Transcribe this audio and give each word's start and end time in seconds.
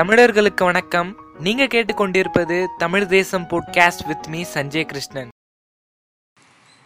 தமிழர்களுக்கு 0.00 0.64
வணக்கம். 0.64 1.16
நீங்க 1.38 1.64
கேட்டுக்கொண்டிருப்பது 1.64 2.66
Tamil 2.78 3.06
Desam 3.06 3.42
podcast 3.42 4.06
with 4.06 4.26
me 4.26 4.44
Sanjay 4.54 4.86
Krishnan. 4.86 5.28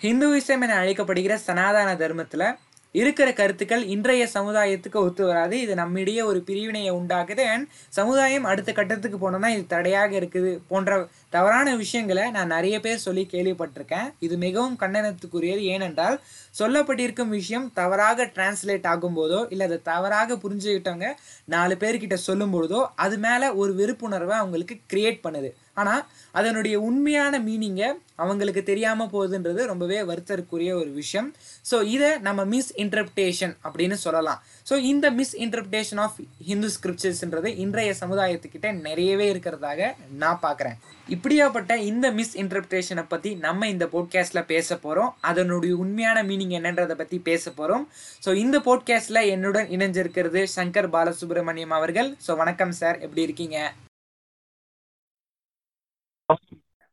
Hinduism 0.00 0.62
என 0.62 0.82
அழைக்கப்படுகிற 0.82 1.34
சனாதன 1.34 1.94
தர்மத்துல 1.94 2.56
இருக்கிற 3.00 3.28
கருத்துக்கள் 3.40 3.84
இன்றைய 3.94 4.24
சமுதாயத்துக்கு 4.34 4.98
ஒத்து 5.06 5.22
வராது. 5.30 5.54
இது 5.64 5.74
நம்மிடையே 5.82 6.22
ஒரு 6.30 6.40
பிரிவினையை 6.48 6.92
உண்டாக்குது. 7.00 7.44
அண்ட் 7.54 7.66
சமுதாயம் 7.98 8.48
அடுத்த 8.52 8.72
கட்டத்துக்கு 8.78 9.18
போனோம்னா 9.24 9.50
இது 9.56 9.64
தடையாக 9.74 10.12
இருக்குது 10.20 10.52
போன்ற 10.70 10.98
தவறான 11.36 11.68
விஷயங்களை 11.82 12.24
நான் 12.36 12.52
நிறைய 12.56 12.76
பேர் 12.84 13.04
சொல்லி 13.06 13.24
கேள்விப்பட்டிருக்கேன். 13.32 14.08
இது 14.26 14.34
மிகவும் 14.46 14.78
கண்டனத்துக்குரியது. 14.82 15.62
ஏனென்றால் 15.74 16.18
சொல்லப்பட்டிருக்கும் 16.60 17.34
விஷயம் 17.38 17.66
தவறாக 17.80 18.28
டிரான்ஸ்லேட் 18.36 18.88
ஆகும்போதோ 18.92 19.40
இல்லை 19.52 19.66
அதை 19.70 19.78
தவறாக 19.92 20.38
புரிஞ்சுக்கிட்டவங்க 20.44 21.10
நாலு 21.54 21.76
பேர்கிட்ட 21.82 22.16
சொல்லும் 22.28 22.54
பொழுதோ 22.56 22.80
அது 23.04 23.18
மேலே 23.26 23.48
ஒரு 23.62 23.72
வெறுப்புணர்வை 23.80 24.36
அவங்களுக்கு 24.42 24.76
கிரியேட் 24.92 25.24
பண்ணுது. 25.26 25.50
ஆனால் 25.80 26.02
அதனுடைய 26.38 26.76
உண்மையான 26.88 27.38
மீனிங்கை 27.46 27.88
அவங்களுக்கு 28.22 28.62
தெரியாமல் 28.68 29.10
போகுதுன்றது 29.14 29.62
ரொம்பவே 29.70 29.98
வருத்தருக்குரிய 30.10 30.72
ஒரு 30.80 30.90
விஷயம். 31.00 31.28
ஸோ 31.70 31.76
இதை 31.94 32.08
நம்ம 32.26 32.40
மிஸ் 32.52 32.72
இன்டர்பிரேஷன் 32.82 33.54
அப்படின்னு 33.66 33.96
சொல்லலாம். 34.04 34.40
ஸோ 34.68 34.74
இந்த 34.92 35.06
மிஸ் 35.18 35.34
இன்டர்பிரேஷன் 35.44 36.00
ஆஃப் 36.06 36.18
ஹிந்து 36.48 36.68
ஸ்கிரிப்சர்ஸ்ன்றது 36.74 37.50
இன்றைய 37.64 37.92
சமுதாயத்துக்கிட்ட 38.00 38.70
நிறையவே 38.86 39.26
இருக்கிறதாக 39.32 39.88
நான் 40.22 40.42
பார்க்குறேன். 40.46 40.76
இப்படியாப்பட்ட 41.14 41.72
இந்த 41.90 42.06
மிஸ் 42.18 42.34
இன்டர்பிரேஷனை 42.42 43.04
பற்றி 43.12 43.30
நம்ம 43.46 43.68
இந்த 43.74 43.86
போட்காஸ்ட்டில் 43.94 44.48
பேச 44.52 44.78
போகிறோம் 44.84 45.10
அதனுடைய 45.30 45.74
உண்மையான 45.84 46.18
மீனிங் 46.30 46.54
என்னன்றதை 46.60 46.96
பற்றி 47.00 47.18
பேச 47.30 47.52
போகிறோம் 47.58 47.86
ஸோ 48.26 48.32
இந்த 48.44 48.58
போட்காஸ்ட்டில் 48.68 49.22
என்னுடன் 49.34 49.72
இணைஞ்சிருக்கிறது 49.76 50.42
சங்கர் 50.56 50.92
பாலசுப்ரமணியம் 50.96 51.76
அவர்கள். 51.78 52.10
ஸோ 52.26 52.36
வணக்கம் 52.42 52.76
சார். 52.80 52.98
எப்படி 53.06 53.26
இருக்கீங்க? 53.28 53.58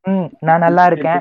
ம் 0.05 0.29
நான் 0.47 0.63
நல்லா 0.65 0.85
இருக்கேன். 0.89 1.19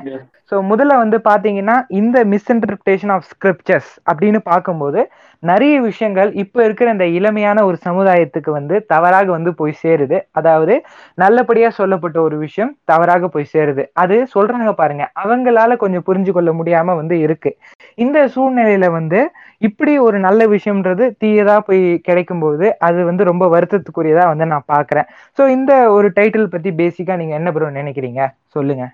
ஸோ 0.51 0.57
முதல்ல 0.69 0.93
வந்து 1.01 1.17
பார்த்தீங்கன்னா 1.27 1.75
இந்த 1.99 2.17
மிஸ்இன்டர்பிரிட்டேஷன் 2.31 3.13
ஆஃப் 3.15 3.27
ஸ்கிரிப்சர்ஸ் 3.31 3.91
அப்படின்னு 4.09 4.39
பார்க்கும்போது 4.49 5.01
நிறைய 5.43 5.75
விஷயங்கள் 5.85 6.29
இப்போ 6.43 6.59
இருக்கிற 6.65 6.87
இந்த 6.93 7.05
இளமையான 7.17 7.59
ஒரு 7.69 7.77
சமுதாயத்துக்கு 7.85 8.51
வந்து 8.51 8.75
தவறாக 8.91 9.27
வந்து 9.31 9.51
போய் 9.59 9.79
சேருது. 9.81 10.17
அதாவது 10.39 10.73
நல்லபடியாக 11.17 11.73
சொல்லப்பட்ட 11.79 12.17
ஒரு 12.21 12.37
விஷயம் 12.39 12.73
தவறாக 12.85 13.27
போய் 13.27 13.51
சேருது. 13.53 13.85
அது 13.95 14.17
சொல்றாங்க 14.33 14.73
பாருங்க 14.73 15.05
அவங்களால 15.23 15.77
கொஞ்சம் 15.77 16.05
புரிஞ்சு 16.07 16.31
கொள்ள 16.31 16.51
முடியாம 16.59 16.95
வந்து 17.01 17.17
இருக்கு. 17.25 17.51
இந்த 17.97 18.17
சூழ்நிலையில 18.35 18.85
வந்து 18.91 19.19
இப்படி 19.61 19.93
ஒரு 20.05 20.17
நல்ல 20.19 20.41
விஷயம்ன்றது 20.53 21.05
தீயதா 21.21 21.57
போய் 21.67 21.83
கிடைக்கும்போது 22.07 22.67
அது 22.87 22.99
வந்து 23.09 23.23
ரொம்ப 23.31 23.45
வருத்தத்துக்குரியதா 23.53 24.25
வந்து 24.31 24.47
நான் 24.53 24.71
பாக்குறேன். 24.73 25.07
ஸோ 25.37 25.43
இந்த 25.49 25.73
ஒரு 25.97 26.09
டைட்டில் 26.17 26.53
பத்தி 26.55 26.71
பேசிக்கா 26.81 27.15
நீங்க 27.15 27.35
என்ன 27.39 27.51
ப்ரோ 27.51 27.69
நினைக்கிறீங்க? 27.79 28.21
சொல்லுங்க. 28.55 28.85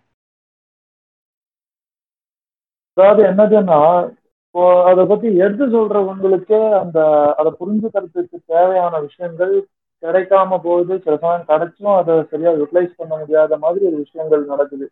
அதாவது 2.98 3.22
என்னதுன்னா 3.30 3.80
இப்போ 4.46 4.62
அதை 4.90 5.04
பத்தி 5.06 5.28
எடுத்து 5.38 5.66
சொல்றவங்களுக்கு 5.74 6.60
அந்த 6.80 7.00
அதை 7.40 7.50
புரிஞ்சுக்கிறதுக்கு 7.60 8.38
தேவையான 8.54 8.94
விஷயங்கள் 9.06 9.54
கிடைக்காம 10.04 10.58
போகுது. 10.66 10.94
சில 11.04 11.16
சமயம் 11.22 11.50
கிடைச்சும் 11.52 11.98
அதை 12.00 12.14
சரியா 12.32 12.52
யூட்டிலைஸ் 12.60 12.98
பண்ண 13.00 13.14
முடியாத 13.20 13.58
மாதிரி 13.64 13.84
ஒரு 13.90 13.98
விஷயங்கள் 14.04 14.50
நடக்குது 14.52 14.86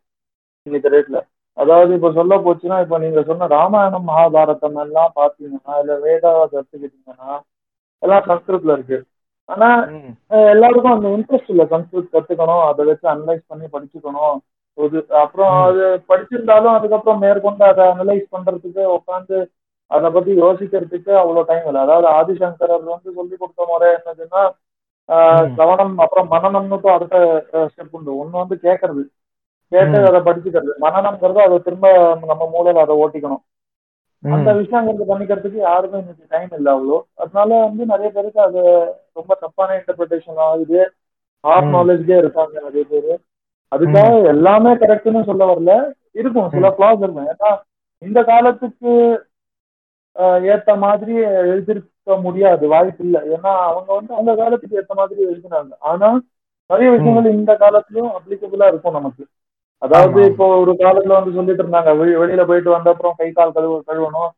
இன்னைக்கு 0.67 0.91
ரேட்ல 0.95 1.17
அதாவது 1.57 1.91
இப்ப 1.97 2.11
சொல்ல 2.19 2.35
போச்சுன்னா 2.45 2.77
இப்ப 2.85 2.97
நீங்க 3.03 3.21
சொன்ன 3.29 3.49
ராமாயணம் 3.55 4.07
மகாபாரதம் 4.09 4.79
எல்லாம் 4.85 5.11
பாத்தீங்கன்னா 5.19 5.75
இல்ல 5.81 5.93
வேதாவை 6.05 6.43
எடுத்துக்கிட்டீங்கன்னா 6.47 7.33
எல்லாம் 8.03 8.25
சம்ஸ்கிருத்ல 8.29 8.75
இருக்கு. 8.77 8.97
ஆனா 9.49 9.69
எல்லாருக்கும் 10.53 10.95
அந்த 10.95 11.07
இன்ட்ரெஸ்ட் 11.17 11.51
இல்லை. 11.53 11.65
சம்ஸ்கிருத் 11.73 12.13
கத்துக்கணும் 12.15 12.65
அதை 12.69 12.85
வச்சு 12.89 13.07
அனலைஸ் 13.13 13.49
பண்ணி 13.51 13.67
படிச்சுக்கணும். 13.75 14.37
ஒரு 14.77 14.97
அப்புறம் 15.23 15.53
அது 15.67 15.83
படிச்சிருந்தாலும் 16.09 16.75
அதுக்கப்புறம் 16.77 17.19
மேற்கொண்டு 17.19 17.63
அதை 17.65 17.83
அனலைஸ் 17.91 18.25
பண்றதுக்கு 18.35 18.83
உட்காந்து 18.97 19.37
அதை 19.91 20.07
பத்தி 20.09 20.31
யோசிக்கிறதுக்கு 20.41 21.11
அவ்வளவு 21.21 21.47
டைம் 21.49 21.67
இல்லை. 21.69 21.81
அதாவது 21.81 22.07
ஆதிசங்கரர் 22.19 22.85
வந்து 22.93 23.09
சொல்லி 23.17 23.35
கொடுத்த 23.35 23.65
முறை 23.71 23.89
என்னதுன்னா 23.97 24.43
கவனம் 25.59 25.95
அப்புறம் 26.03 26.31
மனநம்னு 26.31 26.77
அடுத்த 26.93 27.17
ஸ்டெப் 27.71 27.95
உண்டு. 27.97 28.11
ஒண்ணு 28.21 28.35
வந்து 28.43 28.55
கேட்கறது. 28.67 29.03
கேட்டு 29.71 29.97
அதை 30.09 30.19
படிச்சுக்கிறது. 30.27 30.73
மனநம்ங்கிறது 30.85 31.41
அதை 31.47 31.57
திரும்ப 31.67 31.91
நம்ம 32.31 32.47
மூலையில 32.53 32.83
அதை 32.85 32.95
ஓட்டிக்கணும். 33.03 33.43
அந்த 34.23 34.49
விஷயங்கிறது 34.59 35.05
பண்ணிக்கிறதுக்கு 35.11 35.59
யாருமே 35.69 35.97
இன்னைக்கு 35.97 36.25
டைம் 36.33 36.53
இல்லை 36.57 36.69
அவ்வளோ. 36.75 36.97
அதனால 37.23 37.49
வந்து 37.67 37.83
நிறைய 37.85 38.09
பேருக்கு 38.15 38.41
அது 38.41 38.61
ரொம்ப 39.13 39.31
தப்பான 39.43 39.75
இன்டர்பிரிட்டேஷன் 39.79 40.41
ஆகுது. 40.47 40.81
ஹார்ட் 41.43 41.71
நாலேஜ்லயே 41.75 42.17
இருக்காங்க 42.23 42.55
நிறைய 42.67 42.83
பேரு. 42.89 43.13
அதுக்காக 43.71 44.11
எல்லாமே 44.33 44.71
கரெக்ட்னு 44.83 45.21
சொல்ல 45.29 45.43
வரல. 45.51 45.73
இருக்கும் 46.19 46.51
சில 46.55 46.67
ஃபிளாஸ் 46.75 47.01
இருக்கும். 47.03 47.29
ஏன்னா 47.33 47.51
இந்த 48.01 48.19
காலத்துக்கு 48.31 48.91
ஏத்த 50.53 50.71
மாதிரி 50.83 51.13
எழுதிருக்க 51.51 52.15
முடியாது 52.25 52.65
வாய்ப்பு 52.73 53.03
இல்லை. 53.07 53.21
ஏன்னா 53.35 53.51
அவங்க 53.69 53.89
வந்து 53.97 54.13
அந்த 54.19 54.31
காலத்துக்கு 54.41 54.79
ஏத்த 54.81 54.93
மாதிரி 54.99 55.21
எழுதினாங்க. 55.29 55.73
ஆனா 55.91 56.09
நிறைய 56.69 56.89
விஷயங்கள் 56.93 57.37
இந்த 57.39 57.53
காலத்துலயும் 57.63 58.13
அப்ளிகபிளா 58.17 58.67
இருக்கும் 58.71 58.97
நமக்கு. 58.99 59.23
அதாவது 59.81 60.19
இப்போ 60.31 60.45
ஒரு 60.61 60.71
காலத்துல 60.81 61.17
வந்து 61.17 61.35
சொல்லிட்டு 61.37 61.63
இருந்தாங்க 61.63 61.91
வெளியில 62.21 62.43
போயிட்டு 62.49 62.75
வந்த 62.75 62.93
அப்புறம் 62.93 63.17
கை 63.19 63.29
கால் 63.31 63.55
கழுவு 63.57 63.75
கழுவணும் 63.89 64.31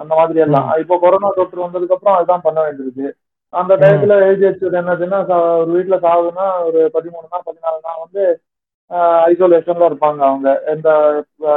அந்த 0.00 0.12
மாதிரி 0.18 0.40
எல்லாம். 0.44 0.68
இப்போ 0.82 0.94
கொரோனா 1.04 1.28
தொற்று 1.38 1.64
வந்ததுக்கு 1.64 1.96
அப்புறம் 1.96 2.16
அதுதான் 2.18 2.44
பண்ண 2.46 2.58
வேண்டியிருக்கு 2.66 3.08
அந்த 3.52 3.72
டயத்துல 3.80 4.14
எழுதி 4.26 4.44
வச்சது 4.48 4.78
என்னதுன்னா 4.80 5.18
ஒரு 5.62 5.70
வீட்டுல 5.76 5.96
சாவுன்னா 6.04 6.46
ஒரு 6.68 6.80
பதிமூணு 6.94 7.26
நாள் 7.32 7.46
பதினாலு 7.48 7.80
நாள் 7.88 8.02
வந்து 8.04 8.22
ஐசோலேஷன்ல 9.28 9.88
இருப்பாங்க 9.90 10.20
அவங்க. 10.28 10.48
எந்த 10.72 10.88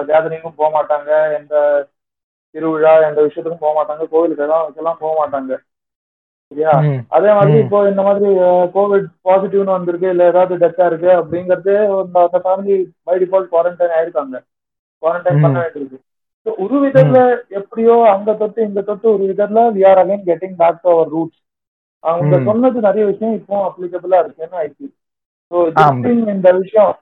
கேதரிங்கும் 0.09 0.59
போக 0.59 0.69
மாட்டாங்க. 0.75 1.09
எந்த 1.39 1.53
திருவிழா 2.55 2.91
எந்த 3.07 3.19
விஷயத்துக்கும் 3.23 3.63
போக 3.63 3.73
மாட்டாங்க. 3.77 4.03
கோவிலுக்கு 4.13 4.43
எல்லாம் 4.77 5.01
போக 5.01 5.13
மாட்டாங்க. 5.21 5.53
சரியா? 6.51 6.73
அதே 7.15 7.29
மாதிரி 7.35 7.53
இப்போ 7.63 7.77
இந்த 7.91 8.01
மாதிரி 8.07 8.27
கோவிட் 8.75 9.07
பாசிட்டிவ்னு 9.27 9.75
வந்திருக்கு 9.77 10.07
இல்ல 10.13 10.25
ஏதாவது 10.31 10.59
டெத்தா 10.63 10.85
இருக்கு 10.89 11.09
அப்படிங்கறது 11.19 11.73
அந்த 12.23 12.39
ஃபேமிலி 12.43 12.75
பை 13.07 13.15
டிஃபால்ட் 13.23 13.51
குவாரண்டைன் 13.53 13.95
ஆயிருக்காங்க. 13.97 14.35
குவாரண்டைன் 15.03 15.43
பண்ண 15.45 15.57
வேண்டியிருக்கு 15.63 15.99
ஒரு 16.45 16.75
விதத்துல 16.83 17.19
எப்படியோ 17.59 17.95
அங்க 18.11 18.33
தொட்டு 18.41 18.59
இந்த 18.67 18.81
தொட்டு 18.89 19.07
ஒரு 19.13 19.23
விதத்துல 19.23 19.61
we 19.75 19.83
are 19.89 20.01
again 20.01 20.27
getting 20.27 20.57
back 20.59 20.83
to 20.83 20.89
our 20.91 21.09
roots 21.13 21.39
அவங்க 22.03 22.35
சொன்னது 22.47 22.77
நிறைய 22.79 23.03
விஷயம் 23.05 23.37
இப்போ 23.39 23.55
அப்ளிகபிளா 23.67 24.19
இருக்குன்னு 24.23 24.59
ஆயிடுச்சு? 24.59 24.87
ஸோ 25.51 25.55
இந்த 26.35 26.49
விஷயம் 26.59 26.93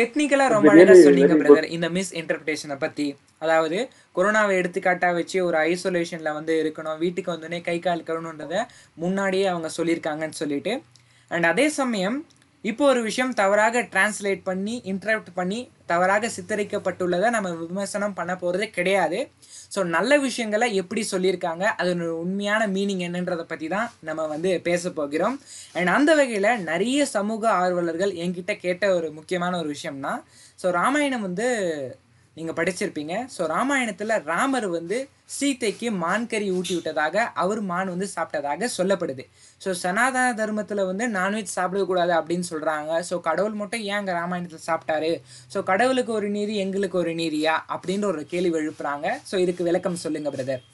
டெக்னிக்கலா 0.00 0.44
ரொம்ப 0.52 0.70
அழகா 0.72 0.94
சொன்னீங்க 1.06 1.34
பிரதர் 1.40 1.66
இந்த 1.76 1.88
மிஸ் 1.96 2.12
இன்டர்பிரேஷனை 2.20 2.76
பத்தி. 2.84 3.06
அதாவது 3.38 3.78
கொரோனாவை 4.16 4.52
எடுத்துக்காட்டா 4.60 5.08
வச்சு 5.14 5.38
ஒரு 5.44 5.56
ஐசோலேஷன்ல 5.70 6.32
வந்து 6.38 6.54
இருக்கணும் 6.62 7.00
வீட்டுக்கு 7.04 7.32
வந்தோடனே 7.34 7.60
கை 7.68 7.78
கால் 7.78 8.06
கழுவணுன்றத 8.08 8.54
முன்னாடியே 9.04 9.46
அவங்க 9.52 9.70
சொல்லியிருக்காங்கன்னு 9.78 10.40
சொல்லிட்டு. 10.42 10.74
அண்ட் 11.30 11.48
அதே 11.52 11.66
சமயம் 11.80 12.18
இப்போ 12.64 12.82
ஒரு 12.92 13.00
விஷயம் 13.06 13.30
தவறாக 13.38 13.82
டிரான்ஸ்லேட் 13.92 14.42
பண்ணி 14.48 14.74
இன்டரப்ட் 14.92 15.30
பண்ணி 15.38 15.60
தவறாக 15.92 16.28
சித்தரிக்கப்பட்டுள்ளதை 16.34 17.28
நம்ம 17.36 17.48
விமர்சனம் 17.60 18.16
பண்ண 18.18 18.32
போகிறது 18.42 18.66
கிடையாது. 18.70 19.18
ஸோ 19.74 19.80
நல்ல 19.94 20.18
விஷயங்களை 20.26 20.66
எப்படி 20.80 21.02
சொல்லியிருக்காங்க 21.12 21.64
அதனோட 21.80 22.10
உண்மையான 22.24 22.66
மீனிங் 22.74 23.02
என்னன்றதை 23.06 23.46
பற்றி 23.52 23.68
தான் 23.74 23.88
நம்ம 24.08 24.26
வந்து 24.34 24.52
பேச 24.68 24.92
போகிறோம். 25.00 25.38
அண்ட் 25.78 25.94
அந்த 25.96 26.10
வகையில் 26.20 26.62
நிறைய 26.70 27.06
சமூக 27.16 27.42
ஆர்வலர்கள் 27.62 28.12
என்கிட்ட 28.24 28.54
கேட்ட 28.66 28.92
ஒரு 28.98 29.10
முக்கியமான 29.18 29.56
ஒரு 29.62 29.70
விஷயம்னா 29.76 30.14
ஸோ 30.62 30.68
ராமாயணம் 30.80 31.26
வந்து 31.28 31.48
நீங்கள் 32.36 32.56
படிச்சிருப்பீங்க. 32.58 33.14
ஸோ 33.34 33.40
ராமாயணத்தில் 33.52 34.14
ராமர் 34.30 34.66
வந்து 34.76 34.98
சீத்தைக்கு 35.36 35.88
மான் 36.02 36.26
கறி 36.32 36.46
ஊட்டி 36.58 36.74
விட்டதாக 36.76 37.24
அவர் 37.42 37.60
மான் 37.70 37.92
வந்து 37.94 38.08
சாப்பிட்டதாக 38.14 38.68
சொல்லப்படுது. 38.76 39.24
ஸோ 39.64 39.72
சனாதன 39.82 40.26
தர்மத்தில் 40.40 40.82
வந்து 40.90 41.06
நான்வெஜ் 41.18 41.56
சாப்பிடக்கூடாது 41.58 42.12
அப்படின்னு 42.18 42.46
சொல்கிறாங்க 42.52 43.00
ஸோ 43.08 43.16
கடவுள் 43.28 43.56
மட்டும் 43.62 43.84
ஏன் 43.90 43.98
அங்கே 44.00 44.14
ராமாயணத்தில் 44.20 44.66
சாப்பிட்டாரு? 44.70 45.12
ஸோ 45.54 45.60
கடவுளுக்கு 45.70 46.12
ஒரு 46.18 46.30
நீதி 46.36 46.56
எங்களுக்கு 46.66 46.98
ஒரு 47.04 47.14
நீதியா? 47.22 47.56
அப்படின்ற 47.76 48.06
ஒரு 48.14 48.24
கேள்வி 48.34 48.58
எழுப்புறாங்க. 48.62 49.08
ஸோ 49.30 49.36
இதுக்கு 49.46 49.68
விளக்கம் 49.70 50.02
சொல்லுங்க 50.04 50.30
பிரதர் 50.36 50.64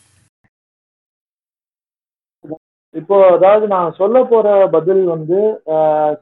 இப்போ 2.94 3.17
அதாவது 3.37 3.64
நான் 3.73 3.97
சொல்ல 3.99 4.17
போற 4.29 4.47
பதில் 4.75 5.02
வந்து 5.14 5.38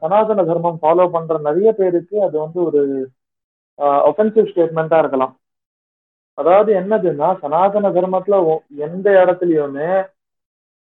சனாதன 0.01 0.43
தர்மம் 0.49 0.79
ஃபாலோ 0.81 1.05
பண்ற 1.13 1.37
நிறைய 1.45 1.69
பேருக்கு 1.77 2.15
அது 2.25 2.35
வந்து 2.43 2.59
ஒரு 2.69 2.81
ஒஃபென்சிவ் 4.09 4.49
ஸ்டேட்மெண்ட்டா 4.51 4.97
இருக்கலாம். 5.03 5.33
அதாவது 6.37 6.69
என்னதுன்னா 6.81 7.27
சனாதன 7.41 7.89
தர்மத்துல 7.97 8.37
எந்த 8.87 9.07
இடத்துலயுமே 9.21 9.89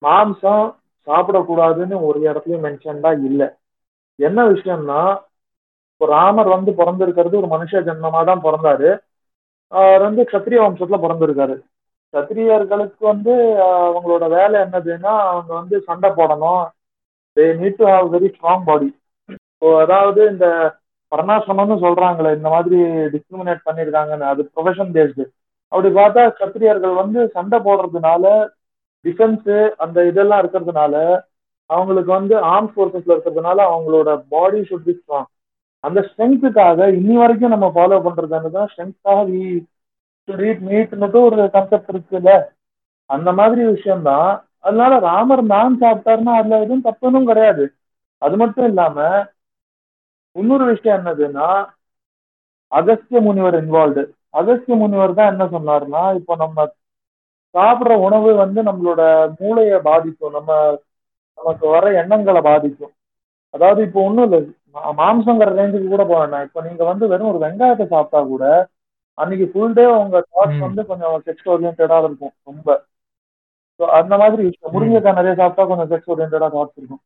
மாம்சம் 0.02 0.66
சாப்பிடக்கூடாதுன்னு 1.08 1.96
ஒரு 2.08 2.20
இடத்துலயும் 2.30 2.66
மென்ஷன்டா 2.68 3.12
இல்லை. 3.28 3.48
என்ன 4.20 4.40
விஷயம்னா 4.54 5.02
இப்போ 5.92 6.06
ராமர் 6.14 6.50
வந்து 6.56 6.72
பிறந்திருக்கிறது 6.80 7.36
ஒரு 7.42 7.50
மனுஷ 7.56 7.82
ஜென்மமா 7.88 8.22
தான் 8.30 8.46
பிறந்தாரு. 8.46 8.90
அவர் 9.72 10.02
வந்து 10.08 10.22
கத்திரிய 10.32 10.60
வம்சத்துல 10.64 10.98
பிறந்திருக்காரு. 11.04 11.56
கத்திரியர்களுக்கு 12.14 13.02
வந்து 13.12 13.34
அவங்களோட 13.90 14.26
வேலை 14.38 14.58
என்னதுன்னா 14.66 15.14
அவங்க 15.32 15.52
வந்து 15.60 15.76
சண்டை 15.88 16.10
போடணும். 16.20 16.64
They 17.38 17.46
need 17.62 17.80
to 17.82 17.88
have 17.94 18.08
very 18.16 18.30
strong 18.36 18.66
body 18.70 18.90
so 19.62 19.68
அதாவது 19.84 20.22
இந்த 20.34 20.48
வர்ணாசிரமம்னு 21.12 21.78
சொல்றாங்களே 21.86 22.36
இந்த 22.36 22.50
மாதிரி 22.50 22.78
டிஸ்கிரிமினேட் 23.14 23.66
பண்ணியிருக்காங்கன்னு 23.66 24.26
அது 24.26 24.52
ப்ரொஃபஷன் 24.56 24.92
பேஸ்டு 24.96 25.26
அப்படி 25.72 25.90
பார்த்தா 25.96 26.24
சத்திரியர்கள் 26.40 26.94
வந்து 26.94 27.20
சண்டை 27.28 27.60
போடுறதுனால 27.60 28.26
டிஃபென்ஸ் 29.06 29.50
அந்த 29.78 30.06
இதெல்லாம் 30.06 30.42
இருக்கிறதுனால 30.44 30.96
அவங்களுக்கு 31.70 32.12
வந்து 32.12 32.36
ஆர்ம் 32.48 32.72
ஃபோர்ஸஸ்ல 32.74 33.16
இருக்கிறதுனால 33.16 33.60
அவங்களோட 33.70 34.10
பாடி 34.30 34.60
ஷுட் 34.70 34.86
பி 34.86 34.96
ஸ்ட்ராங் 34.98 35.30
அந்த 35.84 36.00
ஸ்ட்ரென்த்துக்காக 36.02 36.88
இன்னி 37.00 37.14
வரைக்கும் 37.14 37.54
நம்ம 37.56 37.68
ஃபாலோ 37.76 37.98
பண்றது 38.06 38.68
ஸ்ட்ரென்த்தாக 38.72 39.24
வி 39.32 39.44
ரீட் 40.28 40.62
மீட்னுட்டு 40.68 41.20
ஒரு 41.28 41.38
கன்செப்ட் 41.54 41.92
இருக்குல்ல. 41.94 42.32
அந்த 43.10 43.30
மாதிரி 43.32 43.62
விஷயம்தான். 43.68 44.30
அதனால 44.60 44.94
ராமர் 45.00 45.44
நான் 45.46 45.82
சாப்பிட்டாருன்னா 45.82 46.34
அதுல 46.40 46.60
எதுவும் 46.62 46.86
தப்புன்னு 46.86 47.22
கிடையாது. 47.26 47.66
அது 48.22 48.36
மட்டும் 48.38 48.68
இல்லாம 48.68 48.98
இன்னொரு 50.36 50.66
விஷயம் 50.72 50.98
என்னதுன்னா 51.00 51.48
அகஸ்திய 52.72 53.20
முனிவர் 53.28 53.58
இன்வால்வ்டு 53.62 54.04
அகஸ்திய 54.40 54.76
முனிவர் 54.82 55.18
தான் 55.20 55.32
என்ன 55.34 55.46
சொன்னாருன்னா 55.56 56.04
இப்போ 56.20 56.34
நம்ம 56.44 56.66
சாப்பிட்ற 57.56 57.94
உணவு 58.06 58.30
வந்து 58.44 58.60
நம்மளோட 58.70 59.02
மூளையை 59.40 59.78
பாதிக்கும். 59.90 60.34
நம்ம 60.38 60.52
நமக்கு 61.38 61.66
வர 61.76 61.86
எண்ணங்களை 62.02 62.42
பாதிக்கும். 62.50 62.94
அதாவது 63.54 63.80
இப்போ 63.88 64.00
ஒன்றும் 64.08 64.26
இல்லை 64.28 64.40
மாம்சங்கிற 65.02 65.50
ரேஞ்சுக்கு 65.60 65.88
கூட 65.94 66.04
போக 66.10 66.20
வேண்டாம். 66.22 66.46
இப்போ 66.48 66.62
நீங்க 66.68 66.84
வந்து 66.92 67.06
வெறும் 67.12 67.32
ஒரு 67.32 67.40
வெங்காயத்தை 67.46 67.86
சாப்பிட்டா 67.94 68.22
கூட 68.34 68.46
அன்னைக்கு 69.18 69.46
ஃபுல் 69.52 69.76
டே 69.78 69.86
உங்க 70.02 70.18
தாட்ஸ். 70.34 70.60
வந்து 70.68 70.82
கொஞ்சம் 70.90 71.14
செக்ஸ் 71.28 71.50
ஓரியன்டா 71.54 72.00
இருக்கும் 72.08 72.34
ரொம்ப. 72.50 72.70
ஸோ 73.80 73.84
அந்த 74.00 74.14
மாதிரி 74.22 74.42
விஷயம். 74.50 74.74
முருங்கைக்காய் 74.76 75.20
நிறைய 75.20 75.36
சாப்பிட்டா 75.42 75.66
கொஞ்சம் 75.72 75.90
செக்ஸ் 75.94 76.12
ஓரியன்டா 76.14 76.50
தாட்ஸ் 76.58 76.78
இருக்கும். 76.80 77.04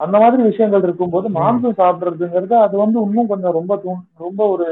அந்த 0.00 0.18
மாதிரி 0.18 0.42
விஷயங்கள் 0.42 0.82
இருக்கும்போது 0.82 1.28
மாம்சம் 1.34 1.78
சாப்பிடுறதுங்கிறது 1.78 2.54
அது 2.58 2.76
வந்து 2.78 2.98
இன்னும் 3.00 3.26
கொஞ்சம் 3.26 3.52
ரொம்ப 3.52 3.72
ரொம்ப 4.20 4.48
ஒரு 4.48 4.68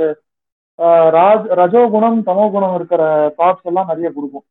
ஆஹ், 0.78 1.08
ராஜ் 1.10 1.46
ரஜோகுணம் 1.58 2.18
தமோ 2.26 2.50
குணம் 2.50 2.74
இருக்கிற 2.74 3.02
தாட்ஸ் 3.38 3.64
எல்லாம் 3.64 3.86
நிறைய 3.86 4.08
கொடுக்கும். 4.10 4.44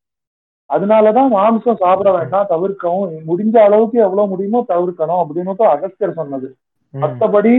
அதனாலதான் 0.69 1.29
மாம்சம் 1.33 1.77
சாப்பிட 1.77 2.09
வேண்டாம் 2.11 2.49
தவிர்க்கவும். 2.49 3.13
முடிஞ்ச 3.27 3.55
அளவுக்கு 3.61 3.97
எவ்வளவு 3.99 4.27
முடியுமோ 4.27 4.65
தவிர்க்கணும் 4.69 5.21
அப்படின்னு 5.21 5.53
அகஸ்தியர் 5.69 6.13
சொன்னது. 6.13 6.47
மத்தபடி 6.93 7.53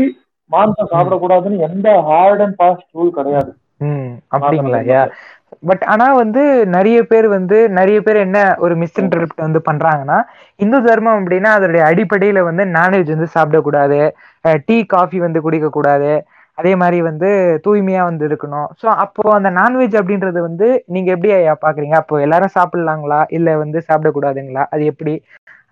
மாம்சம் 0.50 0.90
சாப்பிடக்கூடாதுன்னு 0.92 1.64
எந்த 1.66 1.88
ஹார்ட் 2.02 2.40
அண்ட் 2.40 2.56
ஃபாஸ்ட் 2.58 2.94
ரூல் 2.94 3.10
கிடையாது. 3.10 3.50
அப்படிங்களா? 4.36 4.80
பட் 5.62 5.84
ஆனா 5.92 6.06
வந்து 6.20 6.42
நிறைய 6.74 6.98
பேர் 7.04 7.26
வந்து 7.34 7.58
நிறைய 7.78 7.98
பேர் 8.00 8.18
என்ன 8.24 8.38
ஒரு 8.58 8.74
மிஸ்இன்டர்பிரட் 8.82 9.44
வந்து 9.46 9.60
பண்றாங்கன்னா 9.68 10.18
இந்து 10.60 10.78
தர்மம் 10.86 11.18
அப்படின்னா 11.18 11.50
அதோடைய 11.56 11.82
அடிப்படையில 11.90 12.42
வந்து 12.48 12.64
நான்வெஜ் 12.76 13.14
வந்து 13.14 13.28
சாப்பிடக்கூடாது. 13.36 14.00
டீ 14.68 14.76
காஃபி 14.94 15.18
வந்து 15.26 15.40
குடிக்க 15.46 15.68
கூடாது 15.70 16.10
அதே 16.58 16.72
மாதிரி 16.76 16.98
வந்து 17.08 17.28
தூய்மையா 17.64 18.02
வந்து 18.06 18.24
இருக்கணும். 18.28 18.68
ஸோ 18.80 18.86
அப்போ 19.04 19.24
அந்த 19.34 19.50
நான்வெஜ் 19.58 19.96
அப்படின்றது 20.00 20.40
வந்து 20.46 20.66
நீங்க 20.94 21.08
எப்படி 21.14 21.30
ஐயா 21.34 21.54
பாக்குறீங்க? 21.62 21.96
அப்போ 22.00 22.14
எல்லாரும் 22.26 22.56
சாப்பிடலாங்களா? 22.56 23.20
இல்ல 23.36 23.56
வந்து 23.58 23.78
சாப்பிடக்கூடாதுங்களா? 23.88 24.64
அது 24.74 24.84
எப்படி? 24.92 25.14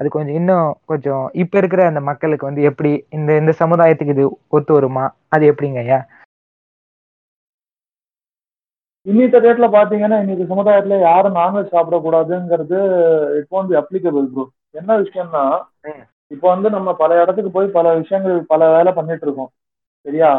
அது 0.00 0.08
கொஞ்சம் 0.08 0.36
இன்னும் 0.40 0.68
கொஞ்சம் 0.84 1.24
இப்ப 1.42 1.58
இருக்கிற 1.58 1.82
அந்த 1.86 2.00
மக்களுக்கு 2.08 2.48
வந்து 2.48 2.62
எப்படி 2.70 2.90
இந்த 3.10 3.30
இந்த 3.36 3.52
சமுதாயத்துக்கு 3.62 4.14
இது 4.16 4.24
ஒத்து 4.50 4.72
வருமா? 4.72 5.04
அது 5.28 5.44
எப்படிங்க 5.52 5.80
ஐயா? 5.84 6.00
இன்னித்த 9.06 9.38
டேட்ல 9.44 9.66
பாத்தீங்கன்னா 9.76 10.16
இன்னைக்கு 10.22 10.44
சமுதாயத்துல 10.52 10.96
யாரும் 11.08 11.36
non veg 11.40 11.74
சாப்பிடக்கூடாதுங்கிறது 11.74 12.78
it 13.38 13.54
won't 13.56 13.70
be 13.72 13.76
applicable 13.82 14.26
bro 14.34 14.44
என்ன 14.80 14.96
விஷயம்னா. 15.02 15.44
இப்போ 16.34 16.46
வந்து 16.54 16.68
நம்ம 16.76 16.92
பல 17.02 17.20
இடத்துக்கு 17.22 17.50
போய் 17.56 17.68
பல 17.76 17.92
விஷயங்கள் 18.00 18.36
பல 18.52 18.68
வேலை 18.76 18.92
பண்ணிட்டு 18.98 19.26
இருக்கோம் 19.26 19.50
சரியா 20.06 20.30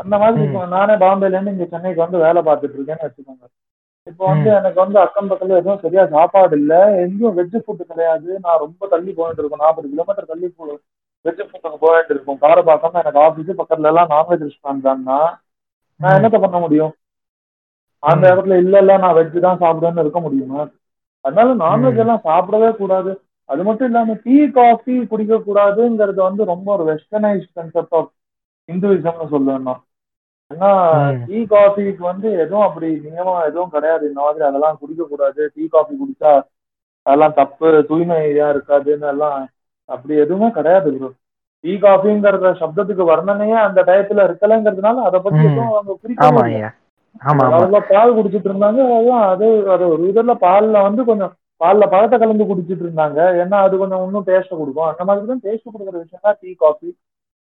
அந்த 0.00 0.14
மாதிரி. 0.22 0.40
இப்போ 0.46 0.62
நானே 0.76 0.94
பாம்பேல 1.04 1.36
இருந்து 1.36 1.54
இங்க 1.54 1.66
சென்னைக்கு 1.74 2.04
வந்து 2.04 2.24
வேலை 2.26 2.40
பார்த்துட்டு 2.48 2.76
இருக்கேன்னு 2.78 3.06
வச்சுக்கோங்க. 3.06 3.44
இப்போ 4.10 4.24
வந்து 4.32 4.48
எனக்கு 4.58 4.78
வந்து 4.84 4.98
அக்கம் 5.04 5.30
பக்கத்துல 5.30 5.60
எதுவும் 5.60 5.82
சரியா 5.84 6.02
சாப்பாடு 6.16 6.54
இல்ல. 6.60 6.74
எங்கேயும் 7.04 7.36
வெஜ் 7.38 7.56
ஃபுட் 7.64 7.88
கிடையாது. 7.92 8.28
நான் 8.44 8.62
ரொம்ப 8.64 8.82
தள்ளி 8.92 9.12
போயிட்டு 9.18 9.42
இருக்கேன் 9.42 9.64
நாற்பது 9.66 9.88
கிலோமீட்டர் 9.94 10.30
தள்ளி 10.32 10.48
வெஜ் 11.24 11.42
ஃபுட்டுக்கு 11.48 11.78
போயிட்டு 11.86 12.12
இருக்கும். 12.14 12.38
காரை 12.44 12.62
பார்க்காம 12.70 13.00
எனக்கு 13.02 13.20
ஆஃபீஸ் 13.26 13.58
பக்கத்துல 13.60 13.90
எல்லாம் 13.92 14.12
நான்வெஜ் 14.14 14.46
ரெஸ்டாரண்ட் 14.48 14.86
தான்னா 14.88 15.18
நான் 16.00 16.16
என்னத்த 16.18 16.38
பண்ண 16.44 16.58
முடியும்? 16.64 16.94
அந்த. 18.06 18.24
இடத்துல 18.32 18.56
இல்ல 18.62 18.74
இல்ல 18.82 18.96
நான் 18.98 19.16
வெஜ் 19.18 19.38
தான் 19.40 19.62
சாப்பிடுவேன்னு 19.62 20.02
இருக்க 20.04 20.20
முடியுமா 20.20 20.60
அதனால 21.24 21.54
நான்வெஜ். 21.62 22.00
எல்லாம் 22.02 22.26
சாப்பிடவே 22.26 22.70
கூடாது 22.76 23.12
அது 23.48 23.62
மட்டும் 23.66 23.88
இல்லாம 23.88 24.14
டீ 24.24 24.36
காஃபி 24.54 24.94
குடிக்க 25.10 25.34
கூடாதுங்கிறது 25.42 26.20
வந்து 26.22 26.42
ரொம்ப 26.52 26.68
ஒரு 26.76 26.84
வெஸ்டர்னைஸ்ட் 26.90 27.52
கன்செப்ட் 27.58 27.96
ஆஃப் 27.98 28.10
இந்துவிசம்னு 28.68 29.26
சொல்லுவேன் 29.32 29.66
நான் 29.66 29.82
ஏன்னா. 30.50 30.70
டீ 31.26 31.38
காஃபிக்கு 31.52 32.02
வந்து 32.08 32.28
எதுவும் 32.42 32.66
அப்படி 32.66 32.88
நியமம் 33.06 33.46
எதுவும் 33.48 33.72
கிடையாது 33.72 34.04
இந்த 34.10 34.20
மாதிரி 34.22 34.44
அதெல்லாம் 34.48 34.78
குடிக்க 34.80 35.02
கூடாது 35.06 35.40
டீ 35.54 35.64
காஃபி 35.72 35.94
குடிச்சா 35.96 36.32
அதெல்லாம் 37.06 37.36
தப்பு 37.36 37.68
தூய்மையா 37.90 38.46
இருக்காதுன்னு 38.54 39.08
எல்லாம் 39.12 39.38
அப்படி 39.88 40.14
எதுவுமே 40.22 40.48
கிடையாது 40.56 40.90
ப்ரோ 40.94 41.10
டீ 41.64 41.72
காஃபிங்கிற 41.82 42.32
சப்தத்துக்கு 42.60 43.04
வர்ணனையே 43.10 43.56
அந்த 43.62 43.80
டயத்துல 43.88 44.26
இருக்கலைங்கிறதுனால 44.28 45.04
அதை 45.08 45.18
பத்தி. 45.20 45.42
எதுவும் 45.48 45.72
அவங்க 45.72 45.94
ஆமா 46.26 46.42
காலையில 47.24 47.80
பால் 47.92 48.16
குடிச்சிட்டு 48.18 48.48
இருந்தாங்க. 48.50 48.80
அதுவும் 48.98 49.24
அது 49.32 49.48
அது 49.74 49.84
ஒரு 49.94 50.02
இதுல 50.12 50.34
பால்ல 50.46 50.82
வந்து 50.88 51.04
கொஞ்சம் 51.10 51.32
பால்ல 51.62 51.84
பழத்தை 51.92 52.16
கலந்து 52.22 52.48
குடிச்சிட்டு 52.48 52.84
இருந்தாங்க. 52.86 53.18
ஏன்னா 53.42 53.58
அது 53.66 53.74
கொஞ்சம் 53.82 54.02
இன்னும் 54.06 54.26
டேஸ்ட் 54.30 54.58
கொடுக்கும். 54.60 54.88
அந்த 54.92 55.04
மாதிரி 55.08 55.30
தான் 55.32 55.44
டேஸ்ட் 55.46 55.72
கொடுக்குற 55.74 55.96
விஷயம் 56.04 56.26
தான் 56.28 56.38
டீ 56.42 56.50
காஃபி 56.64 56.90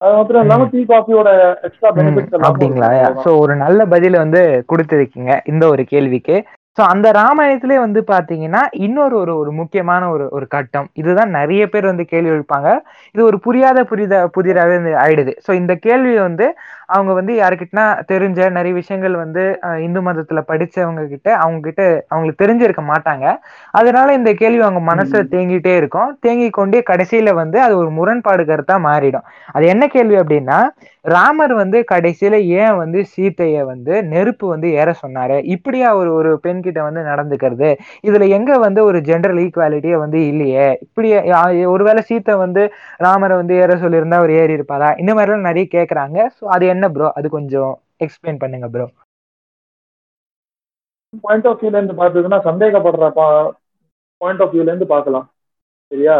அது 0.01 0.15
மாத்திரம் 0.17 0.45
இல்லாம 0.45 0.65
டீ 0.73 0.81
காஃபியோட 0.93 1.29
எக்ஸ்ட்ரா 1.67 1.91
பெனிஃபிட்ஸ் 1.97 2.33
எல்லாம் 2.37 2.51
அப்படிங்களா? 2.51 2.89
சோ 3.25 3.31
ஒரு 3.43 3.55
நல்ல 3.65 3.85
பதில 3.93 4.19
வந்து 4.25 4.41
கொடுத்திருக்கீங்க. 4.71 5.33
இந்த 5.51 5.65
ஒரு 5.75 5.83
கேள்விக்கு. 5.93 6.37
சோ 6.79 6.83
அந்த 6.93 7.09
ராமாயணத்திலே 7.13 7.77
வந்து 7.79 8.01
பாத்தீங்கன்னா 8.11 8.61
இன்னொரு 8.85 9.15
ஒரு 9.23 9.33
ஒரு 9.41 9.51
முக்கியமான 9.59 10.03
ஒரு 10.11 10.27
ஒரு 10.37 10.47
கட்டம். 10.55 10.87
இதுதான் 11.01 11.31
நிறைய 11.39 11.63
பேர் 11.69 11.91
வந்து 11.91 12.05
கேள்வி 12.13 12.31
எழுப்பாங்க. 12.35 12.69
இது 13.15 13.23
ஒரு 13.31 13.39
புரியாத 13.47 13.79
புரித 13.91 14.15
புதிராகவே 14.37 14.77
வந்து 14.79 14.95
ஆயிடுது. 15.03 15.33
சோ 15.47 15.51
இந்த 15.61 15.75
கேள்வி 15.87 16.15
வந்து 16.19 16.47
அவங்க 16.89 17.13
வந்து 17.19 17.33
யாருக்கிட்டனா 17.41 17.85
தெரிஞ்ச 18.11 18.49
நிறைய 18.57 18.73
விஷயங்கள் 18.81 19.15
வந்து 19.23 19.43
இந்து 19.87 20.01
மதத்துல 20.09 20.41
படிச்சவங்க 20.51 21.05
கிட்ட 21.13 21.29
அவங்க 21.43 21.61
கிட்ட 21.69 21.83
அவங்களுக்கு 22.11 22.43
தெரிஞ்சிருக்க 22.45 22.85
மாட்டாங்க. 22.91 23.27
அதனால 23.75 24.09
இந்த 24.19 24.33
கேள்வி 24.43 24.63
அவங்க 24.67 24.83
மனசுல. 24.91 25.23
தேங்கிட்டே 25.35 25.75
இருக்கும். 25.81 26.11
தேங்கி 26.21 26.49
கொண்டே 26.59 26.81
கடைசியில 26.91 27.33
வந்து 27.43 27.59
அது 27.67 27.75
ஒரு 27.83 27.91
முரண்பாடு 27.99 28.45
கருத்தா 28.45 28.77
மாறிடும். 28.89 29.27
அது 29.55 29.65
என்ன 29.75 29.85
கேள்வி 29.89 30.19
அப்படின்னா 30.23 30.59
ராமர் 31.05 31.53
வந்து 31.61 31.79
கடைசியில 31.91 32.35
ஏன் 32.61 32.77
வந்து 32.81 32.99
சீத்தைய 33.13 33.63
வந்து 33.71 33.95
நெருப்பு 34.13 34.47
வந்து 34.53 34.69
ஏற 34.81 34.91
சொன்னாரு? 35.03 35.37
இப்படியா 35.55 35.89
ஒரு 36.01 36.11
ஒரு 36.19 36.31
பெண் 36.45 36.63
கிட்ட 36.67 36.81
வந்து 36.89 37.03
நடந்துக்கிறது? 37.11 37.71
இதுல 38.09 38.29
எங்க 38.37 38.59
வந்து 38.67 38.81
ஒரு 38.89 38.99
ஜென்ரல் 39.11 39.41
ஈக்குவாலிட்டியே 39.45 39.97
வந்து 40.05 40.21
இல்லையே? 40.31 40.69
இப்படி 40.87 41.11
ஒருவேளை 41.75 42.03
சீத்தை 42.11 42.37
வந்து 42.45 42.65
ராமரை 43.07 43.37
வந்து 43.43 43.57
ஏற 43.65 43.77
சொல்லியிருந்தா 43.85 44.21
அவர் 44.23 44.35
ஏறி 44.41 44.59
இருப்பாரா? 44.59 44.91
இந்த 45.03 45.13
மாதிரி 45.15 45.33
எல்லாம் 45.33 45.49
நிறைய 45.51 45.67
கேக்குறாங்க. 45.77 46.19
சோ 46.39 46.45
அது 46.57 46.67
என்ன 46.75 46.91
ப்ரோ 46.97 47.09
அது 47.21 47.29
கொஞ்சம் 47.39 47.73
எக்ஸ்பிளைன் 48.07 48.43
பண்ணுங்க 48.45 48.69
ப்ரோ 48.75 48.87
பாயிண்ட் 51.25 51.47
ஆஃப் 51.49 51.61
வியூல 51.63 51.79
இருந்து 51.79 51.97
பார்த்ததுன்னா 51.99 52.39
சந்தேகப்படுற 52.49 53.09
பாயிண்ட் 54.21 54.43
ஆஃப் 54.45 54.53
வியூல 54.55 54.71
இருந்து 54.71 54.89
பார்க்கலாம். 54.95 55.27
சரியா? 55.91 56.17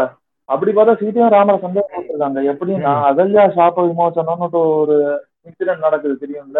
அப்படி 0.49 0.71
பார்த்தா 0.71 0.93
சீதையும் 0.93 1.33
ராமரை 1.33 1.59
சந்தேகப்பட்டிருக்காங்க. 1.59 2.39
எப்படின்னா. 2.51 2.93
அகல்யா 3.09 3.43
சாப்ப 3.57 3.85
விமோசனம்னு 3.87 4.47
ஒரு 4.75 4.95
இன்சிடென்ட் 5.47 5.85
நடக்குது 5.85 6.15
தெரியும்ல? 6.23 6.59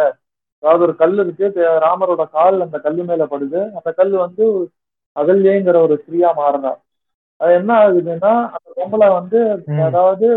அதாவது 0.64 0.84
ஒரு 0.84 0.96
கல் 0.96 1.18
இருக்கு 1.18 1.46
ராமரோட 1.86 2.24
கால் 2.32 2.58
அந்த 2.62 2.78
கல்லு 2.80 3.04
மேல 3.04 3.24
படுது. 3.26 3.62
அந்த 3.78 3.90
கல் 3.92 4.14
வந்து 4.18 4.46
அகல்யங்கிற 5.16 5.78
ஒரு 5.82 5.96
ஸ்திரீயா 6.02 6.30
மாறுறா 6.38 6.72
அது 7.42 7.54
என்ன 7.54 7.72
ஆகுதுன்னா 7.80 8.34
அந்த 8.56 8.68
பொம்பளை 8.78 9.08
வந்து. 9.14 9.40
அதாவது 9.88 10.28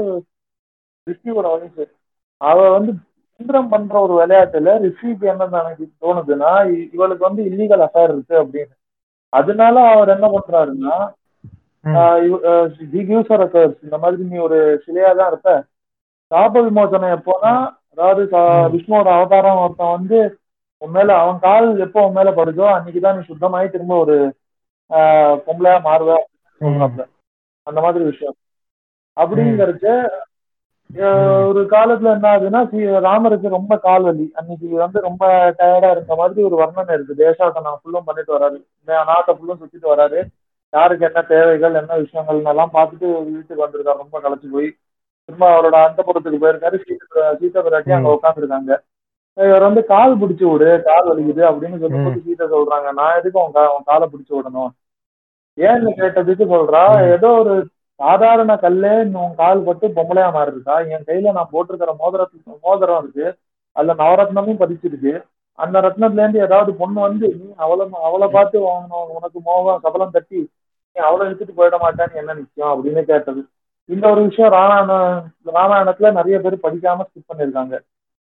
ரிஷியோட 1.07 1.47
வயசு 1.53 1.85
அவ 2.41 2.57
வந்து 2.71 2.93
இந்திரம் 3.41 3.69
பண்ற 3.69 3.95
ஒரு 4.01 4.15
விளையாட்டுல 4.21 4.73
ரிஷிக்கு 4.85 5.27
என்ன 5.33 5.61
எனக்கு 5.61 5.85
தோணுதுன்னா 6.03 6.51
இவளுக்கு 6.95 7.25
வந்து 7.25 7.43
இல்லீகல் 7.51 7.85
அஃபேர் 7.87 8.13
இருக்கு 8.13 8.35
அப்படின்னு. 8.43 8.75
அதனால 9.33 9.77
அவர் 9.93 10.15
என்ன 10.15 10.27
பண்றாருன்னா 10.35 10.97
இந்த 13.83 13.97
மாதிரி 14.03 14.23
நீ 14.25 14.37
ஒரு 14.39 14.59
சிலையா 14.87 15.11
தான் 15.17 15.29
இருப்ப. 15.29 15.51
சாப 16.31 16.63
விமோசனம் 16.63 17.15
எப்போனா 17.17 17.53
அதாவது. 17.93 18.23
விஷ்ணுவோட 18.75 19.09
அவதாரம் 19.17 19.61
ஒருத்தன் 19.61 19.95
வந்து 19.97 20.19
உன் 20.83 20.91
மேல 20.91 21.11
அவன் 21.19 21.39
கால் 21.39 21.79
எப்போ 21.79 22.07
உன் 22.07 22.13
மேல 22.13 22.31
படுதோ 22.31 22.65
அன்னைக்குதான் 22.73 23.17
நீ 23.19 23.23
சுத்தமாயி 23.29 23.69
திரும்ப 23.71 23.95
ஒரு 23.99 24.17
ஆஹ் 24.91 25.37
பொம்பளையா 25.47 25.79
மாறுவ 25.87 26.11
அந்த 27.67 27.81
மாதிரி 27.81 28.05
விஷயம். 28.05 28.37
அப்படிங்கறது 29.17 29.93
ஒரு 31.49 31.61
காலத்துல 31.71 32.13
என்ன 32.15 32.27
ஆகுதுன்னா 32.33 32.61
ராமருக்கு 33.07 33.49
ரொம்ப 33.49 33.77
கால் 33.79 34.03
வலி 34.03 34.27
அன்னைக்கு 34.35 34.67
வந்து 34.77 34.99
ரொம்ப 35.01 35.23
டயர்டா 35.59 35.91
இருந்த 35.91 36.15
மாதிரி 36.15 36.41
ஒரு 36.49 36.57
வர்ணனை 36.63 36.93
இருக்கு. 36.93 37.15
தேசாட்டை 37.23 37.61
நான் 37.63 37.81
ஃபுல்லும் 37.81 38.07
பண்ணிட்டு 38.09 38.33
வராரு. 38.37 38.59
நாட்டை 39.09 39.33
ஃபுல்லும் 39.35 39.61
சுத்திட்டு 39.63 39.89
வராரு. 39.95 40.21
யாருக்கு 40.71 41.05
என்ன 41.05 41.23
தேவைகள் 41.23 41.75
என்ன 41.75 41.97
விஷயங்கள் 41.97 42.45
எல்லாம் 42.45 42.71
பார்த்துட்டு 42.73 43.25
வீட்டுக்கு 43.25 43.67
வந்திருக்காரு. 43.67 43.97
ரொம்ப 43.97 44.21
களைச்சு 44.21 44.51
போய் 44.53 44.77
திரும்ப 45.25 45.61
அவரோட 45.61 45.87
அந்த 45.87 46.03
புறத்துக்கு 46.03 46.45
போயிருக்காரு. 46.45 46.81
சீத்த 46.89 47.37
சீத்த 47.41 47.63
பிராட்டி 47.63 47.93
அங்க 47.93 48.19
உட்காந்துருக்காங்க 48.23 48.77
இவர் 49.35 49.63
வந்து 49.63 49.85
கால் 49.85 50.19
பிடிச்சு 50.19 50.53
விடு 50.53 50.83
கால் 50.83 51.07
வலிக்குது 51.09 51.41
அப்படின்னு 51.41 51.79
சொல்லும்போது 51.79 52.21
சீதை 52.25 52.47
சொல்றாங்க 52.47 52.93
நான் 52.93 53.19
எதுக்கு 53.19 53.41
உன் 53.41 53.53
கா- 53.55 53.69
உன் 53.69 53.83
காலை 53.85 54.09
பிடிச்சு 54.09 54.33
விடணும்? 54.33 54.69
ஏன்னு 55.57 55.89
கேட்டதுக்கு 55.97 56.45
சொல்றா. 56.55 57.11
ஏதோ 57.11 57.29
ஒரு 57.29 57.69
சாதாரண 57.95 58.55
கல்லே 58.55 59.15
உன் 59.15 59.35
கால் 59.35 59.63
பட்டு 59.63 59.89
பொம்பளையா 59.89 60.33
மாறி 60.33 60.51
இருக்கா 60.51 60.79
என் 60.79 61.05
கையில 61.07 61.33
நான் 61.33 61.49
போட்டிருக்கிற 61.51 61.97
மோதிரத்து 61.99 62.59
மோதிரம் 62.63 63.03
இருக்கு. 63.03 63.37
அதுல 63.73 63.95
நவரத்னமும் 63.95 64.61
பதிச்சிருக்கு. 64.61 65.23
அந்த 65.57 65.81
ரத்னத்துல 65.81 66.13
இருந்து 66.13 66.39
ஏதாவது 66.39 66.75
பொண்ணு 66.75 67.01
வந்து 67.01 67.29
நீ 67.29 67.53
அவளை 67.57 67.87
அவளை 68.03 68.29
பார்த்து 68.29 68.63
உன் 68.63 68.91
உனக்கு 68.91 69.41
மோகம் 69.45 69.81
சபலம் 69.83 70.11
தட்டி 70.11 70.51
நீ 70.93 71.03
அவளை 71.03 71.27
எடுத்துட்டு 71.27 71.55
போயிட 71.57 71.81
மாட்டான்னு 71.83 72.15
என்ன 72.15 72.35
நிச்சயம்? 72.35 72.73
அப்படின்னு 72.73 73.03
கேட்டது. 73.03 73.47
இந்த 73.85 74.11
ஒரு 74.11 74.23
விஷயம் 74.23 74.53
ராமாயண 74.53 75.23
ராமாயணத்துல 75.45 76.13
நிறைய 76.13 76.39
பேர் 76.39 76.59
படிக்காம 76.63 77.01
ஸ்கிப் 77.01 77.31
பண்ணிருக்காங்க 77.35 77.75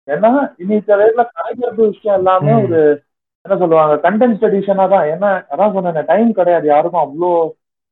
ஏன்னா 0.07 0.55
இன்னைக்கு 0.59 0.95
ரேட்ல 0.97 1.27
கலைக்கிறது 1.31 1.75
விஷயம் 1.75 2.17
எல்லாமே. 2.17 2.53
ஒரு 2.63 3.03
என்ன 3.41 3.59
சொல்லுவாங்க 3.59 4.11
கண்டென்ட் 4.11 4.47
எடிஷனா 4.47 4.89
தான். 4.89 5.07
என்ன 5.07 5.45
அதான் 5.51 5.73
சொன்னேன் 5.73 6.05
டைம் 6.05 6.33
கிடையாது. 6.33 6.67
யாருக்கும் 6.67 7.05
அவ்வளோ 7.05 7.51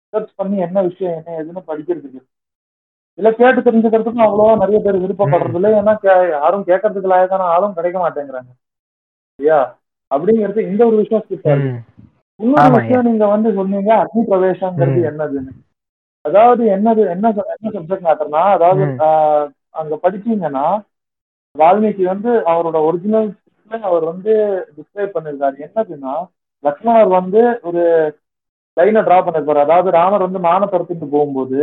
சர்ச் 0.08 0.34
பண்ணி 0.34 0.56
என்ன 0.58 0.82
விஷயம் 0.82 1.22
என்ன 1.26 1.42
ஏதுன்னு 1.42 1.70
படிக்கிறதுக்கு. 1.70 2.20
இல்ல 3.14 3.32
கேட்டு 3.32 3.60
தெரிஞ்சுக்கிறதுக்கும் 3.60 4.22
அவ்வளவா 4.22 4.56
நிறைய 4.56 4.78
பேர் 4.78 5.00
விருப்பப்படுறது 5.00 5.54
இல்லை. 5.54 5.72
ஏன்னா 5.72 5.96
கே- 6.02 6.30
யாரும் 6.30 6.64
கேட்கறதுக்கு 6.64 7.10
லாயக்கான 7.12 7.44
ஆளும் 7.54 7.74
கிடைக்க 7.74 8.10
மாட்டேங்கிறாங்க. 8.10 8.65
சரியா 9.38 9.58
அப்படிங்கிறது 10.10 10.60
இந்த 10.68 10.82
ஒரு 10.86 10.96
விஷயம் 10.98 11.24
ம். 11.62 11.78
இன்னொரு. 12.40 12.74
விஷயம் 12.76 13.06
நீங்க 13.08 13.24
வந்து 13.28 13.48
சொன்னீங்க 13.56 13.90
அக்னி 14.02 14.22
பிரவேசங்கிறது. 14.28 15.00
என்னதுன்னு 15.10 15.52
அதாவது 16.24 16.62
என்னது 16.74 17.02
என்ன 17.10 17.26
என்ன 17.54 17.70
சப்ஜெக்ட் 17.74 18.06
மேட்டர்னா 18.06 18.42
அதாவது 18.54 18.84
அங்க 19.74 19.94
படிச்சீங்கன்னா 20.02 20.64
வால்மீகி 21.54 22.04
வந்து 22.08 22.30
அவரோட 22.50 22.78
ஒரிஜினல் 22.86 23.28
அவர் 23.70 24.04
வந்து 24.10 24.32
டிஸ்கிரைப் 24.76 25.14
பண்ணிருக்காரு 25.14 25.56
என்னதுன்னா 25.66 26.14
லக்ஷ்மணர் 26.64 27.10
வந்து 27.16 27.40
ஒரு 27.68 27.82
லைனை 28.76 29.02
டிரா 29.04 29.18
பண்ணிருப்பாரு 29.20 29.64
அதாவது 29.64 29.90
ராமர் 29.96 30.26
வந்து 30.26 30.40
மான 30.40 30.66
துரத்திட்டு 30.66 31.06
போகும்போது 31.08 31.60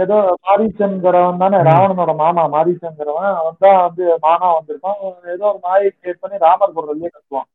ஏதோ 0.00 0.36
மாரீச்சங்கிறவன் 0.46 1.36
தானே. 1.36 1.56
ராவணனோட 1.56 2.16
மாமா 2.16 2.44
மாரீச்சங்கிறவன் 2.46 3.34
அவன் 3.34 3.52
தான் 3.58 3.82
வந்து 3.82 4.18
மானா 4.22 4.52
வந்திருப்பான். 4.52 5.28
ஏதோ 5.30 5.46
ஒரு 5.46 5.58
மாயை 5.62 5.92
கிரியேட் 6.02 6.20
பண்ணி 6.20 6.38
ராமர் 6.38 6.72
குரல்லே 6.72 7.06
கத்துவான். 7.06 7.50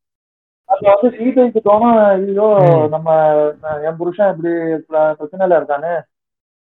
அதுல 0.64 0.96
வந்து 1.00 1.18
சீதைக்கு 1.18 1.60
தோணும் 1.64 2.08
ஐயோ. 2.08 2.48
நம்ம 2.90 3.34
என் 3.82 3.96
புருஷன் 3.96 4.36
இப்படி 4.36 4.54
பிர- 4.54 5.14
பிரச்சனையில 5.20 5.56
இருக்கானே. 5.60 6.02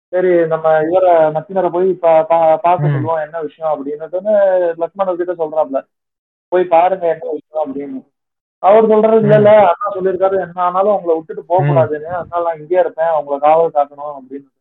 சரி 0.09 0.47
நம்ம 0.47 0.81
இவரை 0.91 1.11
நச்சினரை 1.11 1.69
போய் 1.69 1.93
பார்க்க. 1.93 2.77
சொல்லுவோம் 2.81 3.23
என்ன 3.23 3.41
விஷயம் 3.41 3.87
அப்படின்னு 3.87 4.33
லக்ஷ்மணர் 4.79 5.15
கிட்ட 5.15 5.33
சொல்றாப்ல. 5.33 5.87
போய் 6.49 6.65
பாருங்க 6.65 7.09
என்ன 7.09 7.31
விஷயம் 7.31 7.75
அப்படின்னு. 7.75 8.13
அவர் 8.59 8.89
சொல்றாரு 8.89 9.19
இல்ல 9.19 9.35
இல்ல 9.35 9.51
அண்ணா 9.51 9.87
சொல்லியிருக்காரு. 9.95 10.41
என்ன 10.41 10.53
ஆனாலும் 10.55 10.95
உங்களை 10.95 11.17
விட்டுட்டு 11.17 11.45
போக 11.47 11.65
கூடாதுன்னு 11.65 12.05
அதனால 12.05 12.43
நான் 12.43 12.59
இங்கே 12.59 12.79
இருப்பேன். 12.79 13.11
உங்களை 13.19 13.39
காவல் 13.39 13.71
காக்கணும் 13.75 14.15
அப்படின்னு. 14.15 14.53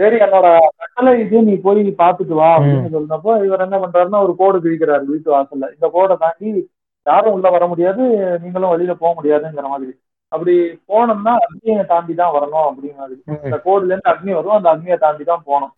சரி 0.00 0.16
என்னோட 0.24 0.46
கட்டளை 0.80 1.12
இது 1.22 1.42
நீ 1.48 1.54
போய் 1.64 1.80
பார்த்துட்டு 2.02 2.34
வா 2.40 2.50
அப்படின்னு 2.56 2.94
சொன்னப்போ 2.96 3.32
இவர் 3.46 3.64
என்ன 3.64 3.78
பண்றாருன்னா 3.82 4.20
ஒரு 4.26 4.34
கோடு 4.40 4.58
கிழிக்கிறாரு 4.64 5.04
வீட்டு 5.12 5.34
வாசல்ல. 5.34 5.66
இந்த 5.76 5.88
கோடை 5.96 6.16
தாண்டி 6.22 6.50
யாரும் 7.06 7.34
உள்ள 7.36 7.50
வர 7.50 7.64
முடியாது 7.66 8.02
நீங்களும் 8.42 8.72
வெளியில 8.72 8.94
போக 9.02 9.12
முடியாதுங்கிற 9.18 9.68
மாதிரி. 9.74 9.92
அப்படி 10.32 10.54
போனோம்னா 10.90 11.32
அக்னியை 11.44 11.84
தாண்டி 11.92 12.14
தான் 12.14 12.34
வரணும் 12.36 12.66
அப்படிங்கிற 12.68 13.00
மாதிரி. 13.02 13.20
இந்த 13.48 13.58
கோடுல 13.66 13.92
இருந்து 13.92 14.12
அக்னி 14.12 14.32
வரும் 14.38 14.58
அந்த 14.58 14.68
அக்னியை 14.74 14.98
தாண்டி 15.04 15.24
தான் 15.30 15.46
போகணும். 15.48 15.72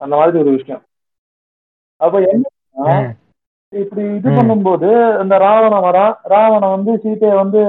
அந்த 0.00 0.14
மாதிரி 0.16 0.40
ஒரு 0.42 0.50
விஷயம். 0.56 0.82
அப்ப 2.00 2.16
என்ன. 2.32 2.44
இப்படி 3.72 4.02
இது. 4.16 4.28
பண்ணும்போது 4.38 4.88
இந்த 5.22 5.34
ராவணன் 5.44 5.86
வரான் 5.86 6.12
ராவணன் 6.32 6.74
வந்து 6.74 6.92
சீதையை 7.04 7.34
வந்து 7.40 7.60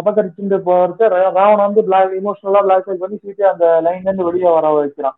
அபகரிச்சுட்டு 0.00 0.58
போறது 0.68 1.04
ராவணன் 1.38 1.66
வந்து 1.68 1.82
பிளாக் 1.88 2.16
இமோஷனலா 2.20 2.62
பிளாக்மெயில் 2.66 3.02
பண்ணி 3.02 3.16
சீதையை 3.22 3.48
அந்த 3.52 3.66
லைன்ல 3.86 4.08
இருந்து 4.08 4.28
வெளியே 4.28 4.50
வர 4.56 4.72
வைக்கிறான். 4.78 5.16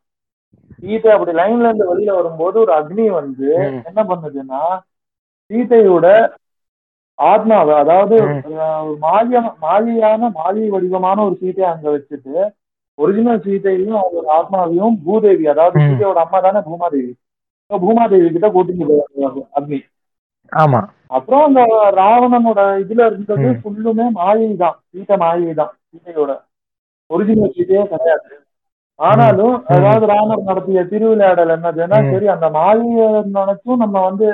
சீதை 0.84 1.10
அப்படி 1.12 1.32
லைன்ல 1.38 1.66
இருந்து 1.66 1.90
வெளியில 1.90 2.14
வரும்போது 2.16 2.56
ஒரு 2.60 2.72
அக்னி 2.76 3.06
வந்து. 3.16 3.50
என்ன 3.88 4.00
பண்ணுதுன்னா 4.08 4.62
சீதையோட 5.50 6.06
ஆத்மாவை 7.18 7.74
அதாவது 7.80 8.14
ம். 8.24 8.38
அஹ், 8.58 8.84
ஒரு 8.84 8.96
மாய 9.02 9.32
மாயான 9.64 10.30
மாயை 10.38 10.66
வடிவமான 10.72 11.18
ஒரு 11.26 11.36
சீதையை 11.40 11.68
அங்க 11.70 11.86
வச்சுட்டு 11.92 12.34
ஒரிஜினல் 12.98 13.42
சீதையையும் 13.44 14.00
அவரோட 14.00 14.26
ஆத்மாவையும் 14.36 14.96
பூதேவி 15.04 15.44
அதாவது. 15.52 15.76
சீதையோட 15.84 16.18
அம்மா 16.24 16.38
தானே 16.42 16.62
பூமாதேவி 16.66 17.12
பூமாதேவி 17.70 18.26
கிட்ட 18.30 18.48
கூட்டிட்டு 18.50 18.86
போவாங்க 18.90 19.42
அக்னி 19.58 19.78
ஆமா 20.52 20.80
அப்புறம் 21.10 21.44
அந்த 21.46 21.60
ராவணனோட 21.98 22.60
இதுல 22.82 23.06
இருந்தது. 23.08 23.48
ஃபுல்லுமே 23.60 24.06
மாயை 24.16 24.50
தான் 24.58 24.76
சீதை 24.90 25.16
மாயை 25.22 25.52
தான் 25.60 25.72
சீதையோட 25.88 26.32
ஒரிஜினல் 27.10 27.54
சீதையே 27.56 27.82
கிடையாது 27.86 28.28
ஆனாலும். 28.98 29.54
அதாவது 29.74 30.04
ராமர் 30.10 30.48
நடத்திய 30.48 30.82
திருவிளையாடல் 30.90 31.54
என்னதுன்னா. 31.56 31.98
சரி 32.10 32.26
அந்த 32.34 32.48
மாயை 32.56 33.06
நினைச்சும் 33.36 33.82
நம்ம 33.82 33.96
வந்து 34.06 34.26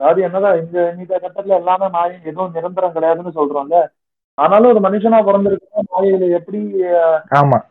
அதாவது 0.00 0.20
என்னதான் 0.26 0.58
இந்த 0.60 0.76
இந்த 0.96 1.12
கட்டத்துல 1.16 1.58
எல்லாமே 1.60 1.86
மாயை 1.94 2.16
எதுவும் 2.22 2.54
நிரந்தரம் 2.56 2.94
கிடையாதுன்னு 2.96 3.32
சொல்றோம்ல 3.38 3.78
ஆனாலும் 4.38 4.70
ஒரு 4.72 4.80
மனுஷனா 4.84 5.18
பிறந்திருக்க 5.26 5.64
மாயையில 5.88 6.26
எப்படி 6.38 6.58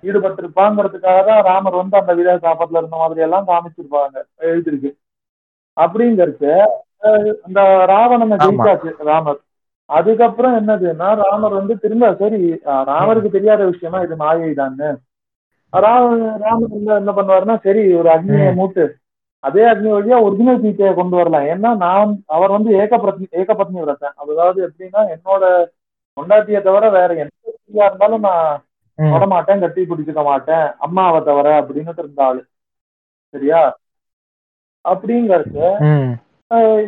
ஈடுபட்டிருப்பாங்கிறதுக்காக 0.08 1.20
தான் 1.28 1.46
ராமர் 1.48 1.80
வந்து 1.80 2.00
அந்த 2.00 2.14
விதா 2.18 2.34
சாபத்துல 2.44 2.82
இருந்த 2.82 2.98
மாதிரி 3.02 3.26
எல்லாம் 3.28 3.48
காமிச்சிருப்பாங்க 3.50 4.18
எழுதிருக்கு 4.48 4.92
அப்படிங்கறத 5.78 6.46
அந்த 7.46 7.60
ராவணனை. 7.92 8.38
ஜெயிச்சாச்சு 8.44 9.08
ராமர் 9.10 9.40
அதுக்கப்புறம் 9.90 10.56
என்னதுன்னா 10.60 11.10
ராமர் 11.22 11.60
வந்து 11.60 11.74
திரும்ப 11.84 12.08
சரி 12.22 12.40
ராமருக்கு 12.90 13.30
தெரியாத 13.36 13.62
விஷயமா 13.72 14.00
இது 14.06 14.16
மாயை 14.22 14.50
தான்னு 14.56 14.90
ராம 15.74 16.12
ராமர் 16.38 16.76
என்ன 16.98 17.12
பண்ணுவாருன்னா 17.12 17.56
சரி 17.64 17.84
ஒரு 17.94 18.10
அக்னியை. 18.10 18.50
மூட்டு. 18.54 18.84
அதே 19.44 19.64
அக்னி 19.72 19.90
வழியா 19.92 20.18
ஒரிஜினல் 20.26 20.62
சீத்தையை 20.62 20.92
கொண்டு 20.96 21.16
வரலாம். 21.16 21.46
ஏன்னா 21.54 21.70
நான் 21.78 22.12
அவர் 22.28 22.52
வந்து 22.52 22.70
ஏகபத்னி 22.82 23.28
ஏகபத்னி 23.42 23.78
விரத்தேன் 23.82 24.16
அதாவது 24.22 24.60
எப்படின்னா 24.68 25.02
என்னோட 25.16 25.44
பொண்டாட்டியை 26.18 26.62
தவிர 26.62 26.86
வேற 26.90 27.10
எந்த 27.16 27.34
ஸ்திரீயா 27.56 27.86
இருந்தாலும் 27.86 28.20
நான் 28.20 28.48
ம். 29.00 29.12
தொட 29.12 29.26
மாட்டேன் 29.26 29.60
கட்டி 29.60 29.82
பிடிச்சுக்க 29.84 30.24
மாட்டேன். 30.24 30.66
அம்மாவை 30.80 31.20
தவிர 31.24 31.48
அப்படின்னு 31.60 31.94
இருந்த 31.98 32.24
ஆளு. 32.24 32.42
சரியா? 33.34 33.62
அப்படிங்கறது 34.86 35.64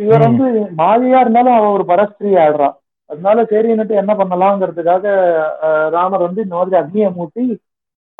இவர். 0.03 0.23
வந்து 0.25 0.45
மாயையா 0.77 1.19
இருந்தாலும் 1.19 1.55
அவ 1.55 1.71
ஒரு 1.71 1.85
பரஸ்திரி 1.85 2.29
ஆடுறான் 2.43 2.75
அதனால 3.09 3.41
சரின்னுட்டு 3.43 3.93
என்ன 4.01 4.11
பண்ணலாங்கிறதுக்காக 4.13 5.05
ராமர் 5.89 6.27
வந்து 6.27 6.43
இந்த 6.43 6.55
மாதிரி 6.55 6.77
அக்னியை 6.81 7.09
மூட்டி 7.15 7.43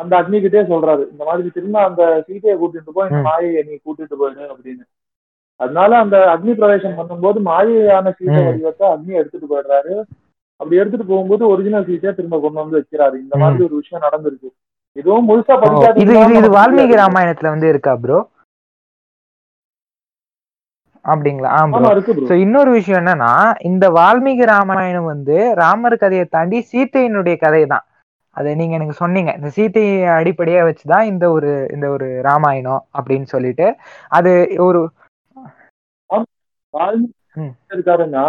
அந்த 0.00 0.12
அக்னி 0.18 0.38
கிட்டே 0.40 0.62
சொல்றாரு. 0.68 1.02
இந்த 1.12 1.22
மாதிரி 1.26 1.50
திரும்ப 1.50 1.78
அந்த 1.88 2.02
சீதையை 2.26 2.54
கூட்டிட்டு 2.58 2.94
போய் 2.96 3.08
இந்த 3.08 3.20
ம். 3.20 3.26
மாயையை 3.28 3.62
நீ 3.64 3.74
கூட்டிட்டு 3.78 4.16
போயிடு 4.20 4.42
அப்படின்னு. 4.52 4.84
அதனால 5.60 5.92
அந்த 6.02 6.16
அக்னி 6.32 6.52
பிரவேசம் 6.58 6.98
பண்ணும்போது 6.98 7.38
மாயையான 7.48 8.12
சீதை. 8.18 8.40
வடிவத்தை 8.46 8.86
அக்னி 8.92 9.12
எடுத்துட்டு 9.20 9.50
போயிடுறாரு. 9.50 9.94
அப்படி 10.60 10.80
எடுத்துட்டு 10.80 11.10
போகும்போது 11.10 11.42
ஒரிஜினல் 11.50 11.86
சீதையை 11.86 12.12
திரும்ப 12.14 12.38
கொண்டு 12.40 12.60
வந்து 12.62 12.78
வைக்கிறாரு. 12.78 13.16
இந்த. 13.22 13.34
மாதிரி 13.42 13.66
ஒரு 13.68 13.76
விஷயம் 13.80 14.04
நடந்திருக்கு. 14.06 14.50
இதுவும் 14.96 15.28
முழுசா 15.28 15.54
ஓ, 15.54 15.62
படிக்காதது 15.62 16.02
இது 16.04 16.14
இது 16.38 16.48
வால்மீகி. 16.54 16.94
ராமாயணத்துல 17.00 17.52
வந்து 17.52 17.68
இருக்கா 17.72 17.92
ப்ரோ 18.00 18.18
அப்படிங்களா? 21.04 21.50
ஆமா 21.58 21.90
சோ 22.28 22.34
இன்னொரு 22.42 22.70
விஷயம் 22.74 23.00
என்னன்னா 23.00 23.30
இந்த 23.68 23.84
வால்மீகி 23.94 24.44
ராமாயணம் 24.50 25.06
வந்து 25.06 25.36
ராமர் 25.60 26.02
கதையை 26.02 26.26
தாண்டி 26.28 26.58
சீத்தையினுடைய 26.68 27.36
கதை 27.38 27.62
தான் 27.66 27.84
அதை 28.40 28.50
நீங்க 28.60 28.74
எனக்கு 28.78 29.00
சொன்னீங்க. 29.02 29.30
இந்த 29.38 29.50
சீத்தையை 29.56 29.96
அடிப்படையா 30.18 30.62
வச்சுதான் 30.68 31.08
இந்த 31.12 31.24
ஒரு 31.36 31.50
இந்த 31.76 31.86
ஒரு 31.96 32.08
ராமாயணம் 32.28 32.82
அப்படின்னு 32.98 33.28
சொல்லிட்டு. 33.34 33.68
அது 34.18 34.32
ஒரு. 34.68 34.82
இருக்காருன்னா 37.72 38.24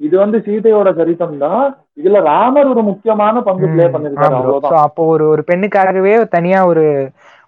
இது 0.00 0.14
வந்து 0.22 0.38
சீதையோட 0.46 0.88
சரித்தம் 0.96 1.38
தான் 1.38 1.62
இதுல 2.00 2.18
ராமர் 2.28 2.70
ஒரு 2.72 2.82
முக்கியமான 2.88 3.42
பங்கு 3.46 3.66
பிளே 3.72 3.86
பண்ணிருக்காரு. 3.92 4.40
அப்போ 4.86 5.02
ஒரு 5.12 5.24
ஒரு 5.34 5.42
பெண்ணுக்காகவே 5.50 6.12
தனியா 6.34 6.58
ஒரு 6.70 6.84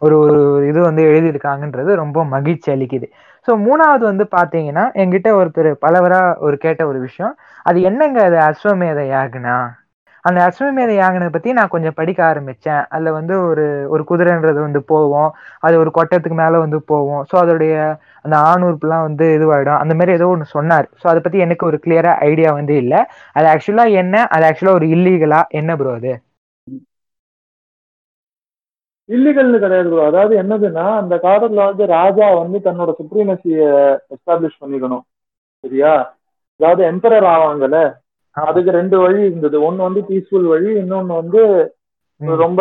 ஒரு 0.02 0.16
ஒரு 0.24 0.38
இது 0.70 0.78
வந்து 0.80 1.02
எழுதியிருக்காங்கன்றது 1.10 1.90
ரொம்ப 2.02 2.24
மகிழ்ச்சி 2.34 2.68
அளிக்குது. 2.74 3.06
ஸோ 3.48 3.52
மூணாவது 3.66 4.04
வந்து 4.10 4.24
பாத்தீங்கன்னா 4.36 4.84
என்கிட்ட 5.02 5.28
ஒருத்தர் 5.40 5.70
பலவரா 5.84 6.20
ஒரு 6.46 6.56
கேட்ட 6.58 6.82
ஒரு 6.86 6.98
விஷயம். 7.00 7.34
அது 7.66 7.78
என்னங்க 7.82 8.18
அது 8.28 8.38
அஸ்வமேத 8.48 9.00
யாகனா? 9.14 9.56
அந்த 10.24 10.38
அஸ்வமேத 10.46 10.92
யாகனை 10.94 11.28
பத்தி 11.30 11.50
நான் 11.52 11.70
கொஞ்சம் 11.70 11.96
படிக்க 11.96 12.20
ஆரம்பிச்சேன். 12.26 12.82
அதுல 12.90 13.12
வந்து 13.16 13.34
ஒரு 13.48 13.64
ஒரு 13.94 14.02
குதிரைன்றது 14.10 14.60
வந்து 14.60 14.80
போவோம். 14.90 15.30
அது 15.62 15.74
ஒரு 15.78 15.90
கொட்டத்துக்கு 15.94 16.38
மேல 16.40 16.60
வந்து 16.64 16.78
போவோம். 16.90 17.22
ஸோ 17.30 17.36
அதோடைய 17.42 17.74
அந்த 18.24 18.36
ஆணூர்ப்புலாம் 18.48 19.06
வந்து 19.08 19.26
இதுவாயிடும். 19.36 19.80
அந்த 19.82 19.94
மாதிரி 19.94 20.14
ஏதோ 20.14 20.28
ஒன்று 20.28 20.46
சொன்னார். 20.52 20.88
ஸோ 21.00 21.06
அதை 21.08 21.22
பத்தி 21.22 21.40
எனக்கு 21.46 21.66
ஒரு 21.66 21.78
கிளியரா 21.84 22.14
ஐடியா 22.28 22.52
வந்து 22.58 22.76
இல்லை. 22.82 23.00
அது 23.36 23.48
ஆக்சுவலா 23.52 23.86
என்ன? 24.02 24.24
அது 24.30 24.46
ஆக்சுவலா 24.48 24.76
ஒரு 24.78 24.88
இல்லீகலா 24.96 25.40
என்ன 25.58 25.76
ப்ரோ 25.76 25.92
அது? 25.98 26.14
இல்லீகல்னு 29.08 29.58
கிடையாது 29.58 29.88
ப்ரோ 29.88 30.02
அதாவது 30.06 30.34
என்னதுன்னா 30.40 30.84
அந்த 30.98 31.14
காலத்துல 31.22 31.64
வந்து 31.64 31.84
ராஜா 31.92 32.26
வந்து 32.36 32.58
தன்னோட 32.66 32.90
சுப்ரீமசிய 32.98 33.58
எஸ்டாப்ளிஷ் 34.14 34.60
பண்ணிக்கணும். 34.62 35.04
சரியா? 35.64 35.92
அதாவது 36.60 36.82
எம்பரர் 36.90 37.26
ஆவாங்கல்ல? 37.32 37.78
அதுக்கு 38.42 38.70
ரெண்டு 38.72 38.96
வழி 38.98 39.20
இருந்தது. 39.22 39.56
ஒன்னு 39.62 39.82
வந்து 39.82 40.00
பீஸ்ஃபுல் 40.08 40.46
வழி 40.46 40.70
இன்னொன்னு 40.80 41.20
வந்து. 41.20 41.42
ரொம்ப 42.40 42.60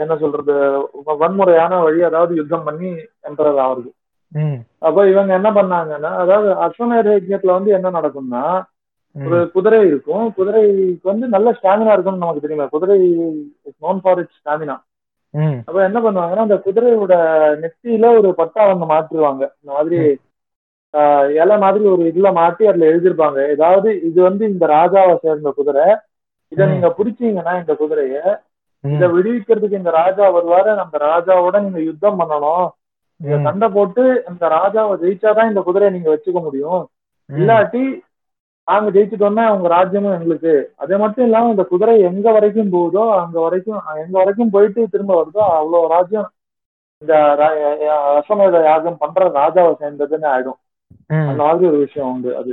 என்ன 0.00 0.14
சொல்றது 0.16 0.54
வன்முறையான 1.20 1.74
வழி 1.82 2.00
அதாவது 2.02 2.32
யுத்தம் 2.34 2.66
பண்ணி 2.66 2.88
எம்பரர் 3.28 3.60
ஆகுறது 3.64 3.90
ம், 4.32 4.58
அப்ப 4.82 5.06
இவங்க 5.08 5.32
என்ன 5.34 5.50
பண்ணாங்கன்னா 5.52 6.10
அதாவது 6.20 6.48
அஸ்வமேத 6.64 7.08
யஜ்ஞத்துல 7.12 7.56
வந்து 7.56 7.70
என்ன 7.72 7.88
நடக்கும்னா 7.90 8.42
ஒரு 9.16 9.38
குதிரை 9.54 9.80
இருக்கும். 9.88 10.26
குதிரைக்கு 10.36 11.08
வந்து 11.08 11.26
நல்ல 11.28 11.48
ஸ்டாமினா 11.56 11.94
இருக்கும்னு 11.94 12.24
நமக்கு 12.24 12.44
தெரியுமா? 12.44 12.66
குதிரை 12.68 12.98
நோன் 13.82 14.02
ஃபார் 14.02 14.20
இட் 14.20 14.38
ஸ்டாமினா 14.38 14.76
அப்ப 15.64 15.78
என்ன 15.84 15.98
பண்ணுவாங்கன்னா 16.00 16.46
அந்த 16.46 16.58
குதிரையோட 16.64 17.14
நெத்தியில 17.62 18.06
ஒரு 18.18 18.30
பட்டா 18.40 18.62
வந்து 18.70 18.86
மாற்றுவாங்க 18.90 19.42
இந்த 19.54 19.70
மாதிரி 19.72 19.98
இலை 21.34 21.58
மாதிரி 21.58 21.84
ஒரு 21.84 22.02
இதுல 22.02 22.32
மாட்டி 22.32 22.66
அதுல 22.66 22.86
எழுதிருப்பாங்க 22.86 23.48
ஏதாவது 23.48 24.02
இது 24.02 24.22
வந்து 24.22 24.48
இந்த 24.48 24.66
ராஜாவை 24.66 25.18
சேர்ந்த 25.20 25.50
குதிரை 25.50 25.86
இத. 26.52 26.66
நீங்க 26.66 26.94
பிடிச்சீங்கன்னா 26.98 27.58
இந்த 27.58 27.72
குதிரைய 27.72 28.16
இத 28.84 29.06
விடுவிக்கிறதுக்கு 29.08 29.72
இந்த 29.72 29.90
ராஜா 29.90 30.30
வருவாரு 30.32 30.76
அந்த 30.76 30.98
ராஜாவோட 30.98 31.60
நீங்க 31.60 31.80
யுத்தம் 31.80 32.20
பண்ணணும். 32.20 32.66
நீங்க 33.20 33.36
சண்டை 33.42 33.68
போட்டு 33.68 34.24
இந்த 34.28 34.48
ராஜாவை 34.48 34.94
ஜெயிச்சாதான் 34.96 35.48
இந்த 35.48 35.60
குதிரையை 35.60 35.94
நீங்க 35.94 36.10
வச்சுக்க 36.10 36.42
முடியும். 36.42 36.82
இல்லாட்டி 37.28 37.82
நாங்க 38.68 38.90
ஜெயிச்சுட்டோம்னா 38.90 39.48
உங்க 39.48 39.68
ராஜ்யமும் 39.68 40.12
எங்களுக்கு. 40.12 40.72
அது 40.76 40.98
மட்டும் 40.98 41.24
இல்லாம 41.24 41.50
இந்த 41.50 41.62
குதிரை 41.64 42.00
எங்க 42.00 42.32
வரைக்கும் 42.32 42.70
போகுதோ 42.70 43.12
அங்க 43.12 43.40
வரைக்கும் 43.40 43.80
எங்க 43.96 44.18
வரைக்கும் 44.18 44.50
போயிட்டு 44.50 44.88
திரும்ப 44.88 45.14
வருதோ 45.14 45.42
அவ்வளவு 45.52 45.88
ராஜ்யம் 45.88 46.28
இந்த 47.02 47.14
ரா- 47.38 47.54
யா- 47.82 48.18
அஸ்வமேத 48.18 48.64
யாகம் 48.64 48.98
பண்ற 48.98 49.30
ராஜாவை 49.30 49.74
சேர்ந்ததுன்னு 49.80 50.26
ஆயிடும். 50.26 50.58
அந்த 51.22 51.42
மாதிரி 51.42 51.68
ஒரு 51.70 51.78
விஷயம் 51.84 52.10
உண்டு 52.12 52.30
அது. 52.38 52.52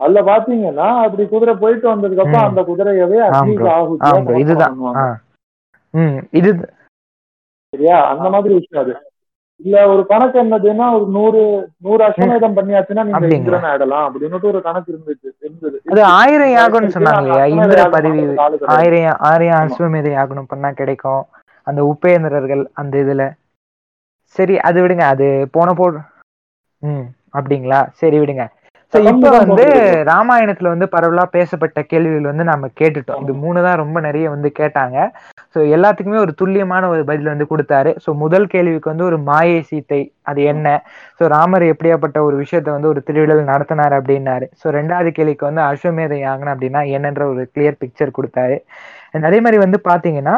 அதுல 0.00 0.20
பாத்தீங்கன்னா 0.28 0.88
அப்படி 1.04 1.24
குதிரை 1.28 1.54
போயிட்டு 1.60 1.86
வந்ததுக்கு 1.88 2.24
அப்புறம். 2.24 2.48
அந்த 2.48 2.62
குதிரையவே 2.68 3.20
bro. 3.58 3.74
இதுதான் 4.42 4.74
இது 6.34 6.50
சரியா 7.72 7.98
அந்த 8.10 8.26
மாதிரி 8.32 8.52
விஷயம் 8.56 8.82
அது 8.82 8.94
இல்ல 9.60 9.76
ஒரு 9.90 10.02
கணக்கு 10.06 10.36
என்னதுன்னா 10.40 10.86
ஒரு 10.96 11.04
நூறு 11.14 11.40
நூறு 11.84 12.02
அஸ்வமேதம் 12.06 12.56
பண்ணியாச்சுன்னா 12.56 13.04
நீங்க? 13.06 13.28
இந்திரன் 13.36 13.66
ஆயிடலாம் 13.68 14.06
அப்படின்னுட்டு 14.08 14.50
ஒரு 14.50 14.60
கணக்கு 14.66 14.92
இருந்துச்சு 14.92 15.28
இருந்தது 15.42 15.76
அது 15.86 16.02
ஆயிரம் 16.18 16.52
யாகம்னு. 16.54 16.94
சொன்னாங்க 16.96 17.22
இல்லையா 17.24 17.46
இந்திர 17.54 17.86
பதவி. 17.94 18.20
ஆயிரம் 18.74 19.16
ஆயிரம். 19.28 19.62
அஸ்வமேத 19.62 20.10
யாகனம் 20.12 20.50
பண்ணா 20.50 20.70
கிடைக்கும் 20.74 21.22
அந்த 21.66 21.80
உபேந்திரர்கள் 21.92 22.64
அந்த 22.74 22.94
இதுல 23.04 23.22
சரி 24.36 24.54
அது 24.68 24.78
விடுங்க 24.82 25.04
அது 25.08 25.26
போன 25.52 25.72
போ 25.74 25.86
ம் 26.82 27.06
அப்படிங்களா? 27.38 27.80
சரி 28.02 28.18
விடுங்க. 28.22 28.46
சோ 28.92 28.96
கலந்து 28.96 29.26
இப்ப 29.26 29.30
வந்து. 29.42 29.64
ராமாயணத்துல 30.10 30.70
வந்து 30.72 30.86
பரவலா 30.92 31.24
பேசப்பட்ட 31.36 31.78
கேள்விகள் 31.92 32.28
வந்து 32.30 32.44
நம்ம 32.50 32.68
கேட்டுட்டோம். 32.80 33.22
இது 33.24 33.32
மூணு 33.44 33.58
தான் 33.66 33.80
ரொம்ப 33.80 33.98
நிறைய 34.06 34.26
வந்து 34.34 34.48
கேட்டாங்க. 34.58 34.98
சோ 35.54 35.58
எல்லாத்துக்குமே 35.76 36.18
ஒரு 36.24 36.32
துல்லியமான 36.40 36.88
ஒரு 36.92 37.02
பதில் 37.10 37.32
வந்து 37.32 37.46
கொடுத்தாரு. 37.52 37.92
சோ 38.04 38.12
முதல் 38.22 38.46
கேள்விக்கு 38.54 38.92
வந்து 38.92 39.08
ஒரு 39.10 39.18
மாயை 39.30 39.60
சீத்தை 39.70 40.00
அது 40.30 40.42
என்ன? 40.52 40.66
சோ 41.18 41.30
ராமர் 41.36 41.64
எப்படியாப்பட்ட 41.72 42.20
ஒரு 42.28 42.36
விஷயத்த 42.42 42.76
வந்து 42.76 42.92
ஒரு 42.92 43.02
திருவிழல் 43.08 43.50
நடத்தினார் 43.52 43.96
அப்படின்னாரு. 44.00 44.48
சோ 44.62 44.68
ரெண்டாவது 44.78 45.12
கேள்விக்கு 45.18 45.50
வந்து 45.50 45.64
அஸ்வமேத 45.70 46.16
யாகனம் 46.26 46.54
அப்படின்னா 46.54 46.82
என்னன்ற 46.98 47.24
ஒரு 47.32 47.44
கிளியர் 47.54 47.80
பிக்சர் 47.82 48.16
கொடுத்தாரு. 48.18 48.58
அதே 49.30 49.40
மாதிரி 49.46 49.60
வந்து 49.64 49.80
பாத்தீங்கன்னா 49.90 50.36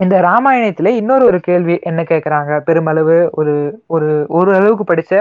இந்த 0.00 0.16
ராமாயணத்துல 0.26 0.90
இன்னொரு 1.00 1.24
ஒரு 1.30 1.38
கேள்வி 1.48 1.74
என்ன 1.88 2.00
கேக்குறாங்க? 2.12 2.52
பெருமளவு 2.68 3.18
ஒரு 3.40 3.52
ஒரு 3.94 4.08
ஒரு 4.38 4.50
அளவுக்கு 4.58 4.84
படிச்ச 4.88 5.12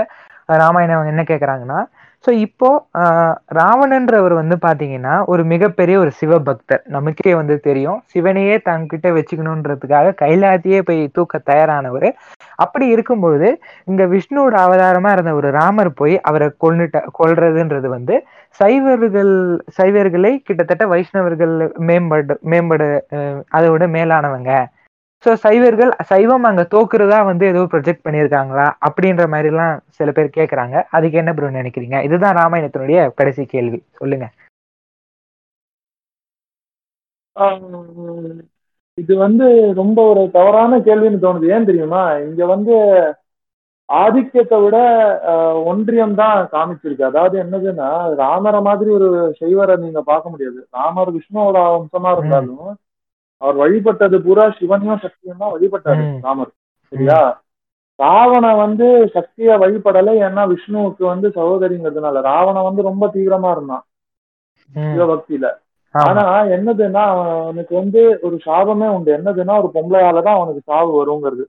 ராமாயணம் 0.49 1.11
என்ன 1.11 1.23
கேட்குறாங்கன்னா 1.23 1.81
ஸோ 2.25 2.31
இப்போ 2.43 2.67
ஆஹ், 2.99 3.33
ராவணன்றவர் 3.57 4.33
வந்து 4.33 4.55
பார்த்தீங்கன்னா 4.61 5.15
ஒரு 5.25 5.43
மிகப்பெரிய 5.45 5.95
ஒரு 5.99 6.11
சிவபக்தர். 6.19 6.81
நமக்கே 6.87 7.31
வந்து 7.35 7.55
தெரியும். 7.59 7.97
சிவனையே 8.13 8.55
தங்கிட்ட 8.65 9.07
வச்சுக்கணுன்றதுக்காக 9.13 10.13
கைலாத்தியே 10.21 10.79
போய் 10.81 11.01
தூக்க 11.13 11.41
தயாரானவர். 11.49 12.07
அப்படி 12.59 12.85
இருக்கும்பொழுது 12.87 13.49
இங்கே 13.87 14.05
விஷ்ணுவோட 14.13 14.55
அவதாரமா 14.63 15.11
இருந்த 15.13 15.33
ஒரு 15.33 15.49
ராமர் 15.51 15.91
போய் 15.93 16.15
அவரை 16.23 16.47
கொன்னுட்ட 16.57 17.01
கொல்றதுன்றது 17.19 17.89
வந்து 17.89 18.17
சைவர்கள் 18.59 19.33
சைவர்களை 19.77 20.33
கிட்டத்தட்ட 20.41 20.85
வைஷ்ணவர்கள் 20.87 21.55
மேம்படு 21.87 22.35
மேம்படு 22.45 22.87
அதோட 23.51 23.83
மேலானவங்க. 23.93 24.51
ஸோ 25.23 25.31
சைவர்கள் 25.43 25.91
சைவம் 26.09 26.45
அங்க 26.49 26.63
தோக்குறதா 26.73 27.19
வந்து 27.27 27.45
ஏதோ 27.51 27.61
ப்ரொஜெக்ட் 27.73 28.05
பண்ணியிருக்காங்களா? 28.05 28.65
அப்படின்ற 28.87 29.25
மாதிரி 29.29 29.49
எல்லாம் 29.51 29.75
சில 29.97 30.09
பேர் 30.11 30.35
கேக்குறாங்க. 30.37 30.75
அதுக்கு 30.97 31.19
என்ன 31.21 31.33
ப்ரோ 31.33 31.49
நினைக்கிறீங்க? 31.59 31.97
இதுதான் 32.07 32.37
ராமாயணத்தினுடைய 32.41 32.99
கடைசி 33.19 33.43
கேள்வி. 33.53 33.79
சொல்லுங்க. 33.99 34.27
இது 38.97 39.13
வந்து 39.17 39.45
ரொம்ப 39.79 39.99
ஒரு 40.11 40.23
தவறான 40.35 40.79
கேள்வின்னு 40.87 41.23
தோணுது. 41.23 41.45
ஏன் 41.55 41.69
தெரியுமா? 41.69 42.01
இங்க 42.27 42.43
வந்து 42.51 42.73
ஆதிக்கத்தை 43.89 44.57
விட 44.61 44.77
ஆஹ், 45.31 45.57
ஒன்றியம் 45.71 46.15
தான் 46.19 46.37
காமிச்சிருக்கு. 46.53 47.03
அதாவது 47.09 47.35
என்னதுன்னா 47.43 47.89
ராமரை 48.21 48.59
மாதிரி 48.61 48.89
ஒரு 48.97 49.09
செய்வரை 49.41 49.75
நீங்க 49.77 50.01
பார்க்க 50.11 50.33
முடியாது. 50.33 50.59
ராமர் 50.77 51.11
விஷ்ணுவோட 51.17 51.57
அம்சமா 51.73 52.11
இருந்தாலும் 52.15 52.69
அவர் 53.43 53.57
வழிபட்டது 53.61 54.17
பூரா 54.25 54.43
சிவனையும் 54.57 55.01
சக்தியும் 55.05 55.41
தான் 55.41 55.53
வழிபட்டாரு. 55.55 56.03
ராமர். 56.25 56.51
சரியா? 56.93 57.21
ராவணன் 57.99 58.61
வந்து 58.65 58.85
சக்திய 59.15 59.57
வழிபடலை 59.63 60.13
ஏன்னா 60.27 60.43
விஷ்ணுவுக்கு 60.53 61.03
வந்து 61.05 61.27
சகோதரிங்கிறதுனால. 61.37 62.21
ராவணன் 62.29 62.67
வந்து 62.69 62.81
ரொம்ப 62.81 63.07
தீவிரமா 63.15 63.49
இருந்தான். 63.51 63.83
சிவபக்தியில. 64.93 65.47
ஆனா 65.95 66.23
என்னதுன்னா 66.55 67.01
அவனுக்கு 67.13 67.73
வந்து 67.75 68.01
ஒரு 68.21 68.35
சாபமே 68.45 68.87
உண்டு. 68.89 69.09
என்னதுன்னா 69.17 69.55
ஒரு 69.61 69.69
பொம்பளையால 69.75 70.23
தான் 70.27 70.37
அவனுக்கு 70.39 70.61
சாவு 70.71 70.91
வருங்கிறது. 70.99 71.43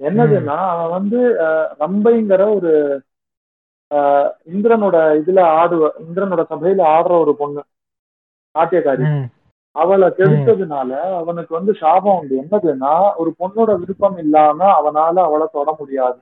என்னதுன்னா 0.00 0.56
அவன் 0.72 0.92
வந்து 0.98 1.20
ரம்பைங்கிற 1.82 2.42
ஒரு 2.56 2.72
இந்திரனோட 4.52 4.96
இதுல 5.20 5.40
ஆடுவ 5.60 5.88
இந்திரனோட 6.04 6.42
சபையில 6.52 6.82
ஆடுற 6.96 7.12
ஒரு 7.24 7.32
பொண்ணு. 7.36 7.62
நாட்டியக்காரி. 8.54 9.04
அவளை 9.76 10.08
கெடுத்ததுனால 10.12 10.90
அவனுக்கு 11.18 11.52
வந்து 11.54 11.72
சாபம் 11.78 12.16
உண்டு. 12.18 12.34
என்னதுன்னா 12.42 12.90
ஒரு 13.20 13.30
பொண்ணோட 13.38 13.70
விருப்பம் 13.80 14.18
இல்லாம 14.22 14.58
அவனால 14.78 15.14
அவளை 15.26 15.46
தொட 15.54 15.70
முடியாது 15.78 16.20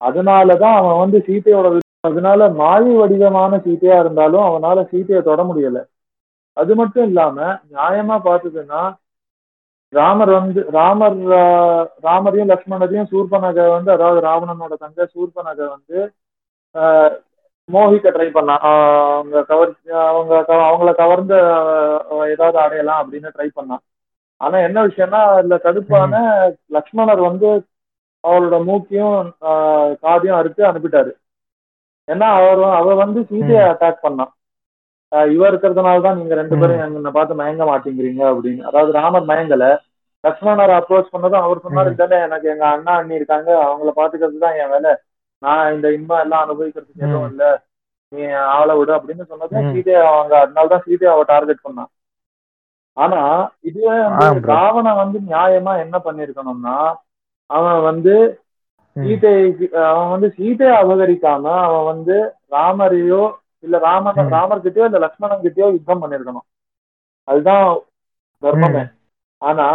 அதனாலதான் 0.00 0.76
அவன் 0.80 1.00
வந்து 1.00 1.18
சீதையோட 1.26 1.66
விருப்பம். 1.68 1.84
அதனால 2.04 2.40
மாயை 2.58 2.92
வடிவமான 2.98 3.54
சீதையா 3.64 3.96
இருந்தாலும் 4.00 4.44
அவனால 4.48 4.78
சீதையை 4.90 5.22
தொட 5.24 5.40
முடியல. 5.48 5.78
அது 6.56 6.72
மட்டும் 6.76 7.06
இல்லாம 7.08 7.36
நியாயமா 7.68 8.16
பார்த்ததுன்னா 8.24 8.82
ராமர் 9.92 10.30
வந்து 10.34 10.60
ராமர் 10.74 11.18
ராமரையும் 12.04 12.50
லக்ஷ்மணரையும் 12.50 13.10
சூர்பனகை 13.12 13.66
வந்து 13.70 13.90
அதாவது 13.94 14.20
ராவணனோட 14.26 14.74
தங்கை 14.82 15.04
சூர்பனகை 15.12 15.66
வந்து 15.68 15.98
ஆஹ், 16.74 17.12
மோகிக்க 17.68 18.08
ட்ரை 18.10 18.28
பண்ணா 18.30 18.54
ஆஹ், 18.68 18.84
அவங்க 19.12 19.38
கவர் 19.48 19.72
அவங்க 20.08 20.32
அவங்கள 20.66 20.90
கவர்ந்த 20.94 21.34
ஏதாவது 22.34 22.58
அடையலாம் 22.58 23.00
அப்படின்னு 23.02 23.34
ட்ரை 23.34 23.48
பண்ணான் 23.52 23.82
ஆனா 24.40 24.56
என்ன 24.66 24.78
விஷயம்னா 24.86 25.20
அதுல 25.32 25.56
கடுப்பான 25.62 26.18
லக்ஷ்மணர் 26.76 27.22
வந்து 27.24 27.48
அவளோட 28.24 28.56
மூக்கையும் 28.64 29.18
காதையும் 30.02 30.38
அறுத்து 30.38 30.62
அனுப்பிட்டாரு. 30.68 31.10
ஏன்னா 32.08 32.26
அவர் 32.36 32.60
அவ 32.72 32.94
வந்து 33.00 33.20
சீதையை 33.30 33.62
அட்டாக் 33.70 34.04
பண்ணான். 34.04 34.32
இவ 35.30 35.42
இருக்கிறதுனால 35.50 36.02
தான் 36.02 36.18
நீங்க 36.18 36.34
ரெண்டு 36.34 36.56
பேரும் 36.60 36.80
என்னை 36.86 37.12
பார்த்து 37.12 37.40
மயங்க 37.40 37.64
மாட்டேங்கிறீங்க 37.68 38.22
அப்படின்னு. 38.30 38.62
அதாவது 38.70 38.90
ராமர் 38.98 39.28
மயங்கல. 39.30 39.66
லக்ஷ்மணர் 40.24 40.72
அப்ரோச் 40.76 41.12
பண்ணதும் 41.12 41.42
அவர் 41.42 41.64
சொன்னாரு. 41.64 41.90
தானே 42.02 42.16
எனக்கு 42.24 42.46
எங்க 42.48 42.64
அண்ணா 42.70 42.92
அண்ணி 43.00 43.14
இருக்காங்க. 43.14 43.50
அவங்கள 43.66 43.90
பாத்துக்கிறது 43.96 44.44
தான் 44.44 44.58
என் 44.60 44.72
வேலை. 44.74 44.92
நான் 45.42 45.72
இந்த 45.74 45.88
இன்பம் 45.96 46.22
எல்லாம் 46.22 46.44
அனுபவிக்கிறதுக்கு 46.44 47.04
எதுவும். 47.06 47.28
இல்ல 47.30 47.44
நீ 48.12 48.20
ஆளை 48.52 48.74
விடு 48.76 48.92
அப்படின்னு 48.96 49.24
சொன்னதும். 49.24 49.68
சீதையை 49.72 50.02
அவங்க 50.08 50.34
அதனாலதான் 50.42 50.84
சீதையை 50.86 51.10
அவ 51.12 51.24
டார்கெட் 51.30 51.64
பண்ணான் 51.64 51.90
ஆனா 52.96 53.20
இதுவே. 53.64 53.96
ராவணன் 54.50 55.00
வந்து 55.02 55.18
நியாயமா 55.28 55.72
என்ன 55.84 55.96
பண்ணிருக்கணும்னா 56.06 56.76
அவன் 57.50 57.80
வந்து. 57.82 58.14
சீதைக்கு 58.96 59.66
அவன் 59.84 60.12
வந்து 60.12 60.28
சீதையை 60.36 60.72
அபகரிக்காம 60.78 61.44
அவன் 61.66 61.84
வந்து 61.90 62.14
ராமரையோ 62.52 63.22
இல்ல 63.64 63.76
ராமன் 63.84 64.18
ம். 64.18 64.30
ராமர் 64.34 64.64
கிட்டயோ 64.64 64.86
இல்ல 64.86 64.98
லக்ஷ்மணன் 65.04 65.44
கிட்டயோ 65.44 65.68
யுத்தம் 65.72 66.02
பண்ணிருக்கணும் 66.02 66.46
அதுதான் 67.28 67.64
தர்மமே 68.42 68.82
ஆனா 69.42 69.66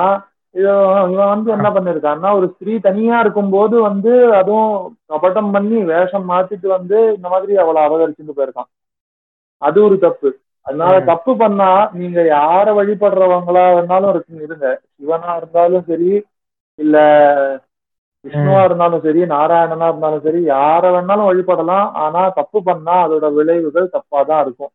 இவன் 0.56 1.14
வந்து 1.28 1.50
என்ன 1.56 1.68
பண்ணிருக்கான்னா 1.70 2.30
ஒரு 2.38 2.48
ஸ்திரீ 2.54 2.74
தனியா 2.82 3.18
இருக்கும்போது 3.20 3.76
வந்து 3.88 4.12
அதுவும் 4.40 4.74
கபடம் 5.12 5.52
பண்ணி 5.52 5.78
வேஷம் 5.92 6.30
மாத்திட்டு 6.30 6.68
வந்து 6.76 6.98
இந்த 7.16 7.28
மாதிரி 7.30 7.54
அவளை 7.58 7.82
அபகரிச்சுட்டு 7.86 8.38
போயிருக்கான். 8.38 8.70
அது 9.62 9.78
ஒரு 9.84 9.98
தப்பு. 10.00 10.30
அதனால. 10.66 10.94
தப்பு 11.12 11.32
பண்ணா 11.42 11.70
நீங்க 11.94 12.20
யார 12.30 12.66
வழிபடுறவங்களா 12.78 13.64
வேணாலும் 13.76 14.12
இருக்கு 14.14 14.46
இருங்க. 14.46 14.68
சிவனா 14.96 15.32
இருந்தாலும் 15.40 15.86
சரி 15.90 16.12
இல்ல 16.80 16.98
விஷ்ணுவா 18.26 18.62
இருந்தாலும் 18.64 19.04
சரி 19.04 19.22
நாராயணனா 19.32 19.88
இருந்தாலும் 19.88 20.24
சரி 20.26 20.40
யார 20.48 20.84
வேணாலும் 20.94 21.30
வழிபடலாம். 21.30 21.88
ஆனா 22.04 22.22
தப்பு 22.40 22.60
பண்ணா 22.64 22.96
அதோட 23.06 23.28
விளைவுகள் 23.34 23.94
தப்பா 23.96 24.20
தான் 24.24 24.44
இருக்கும். 24.46 24.74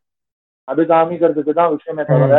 அது 0.69 0.83
காமிக்கிறதுக்கு 0.87 1.53
தான் 1.53 1.73
விஷயமே 1.75 2.05
தவிர 2.05 2.35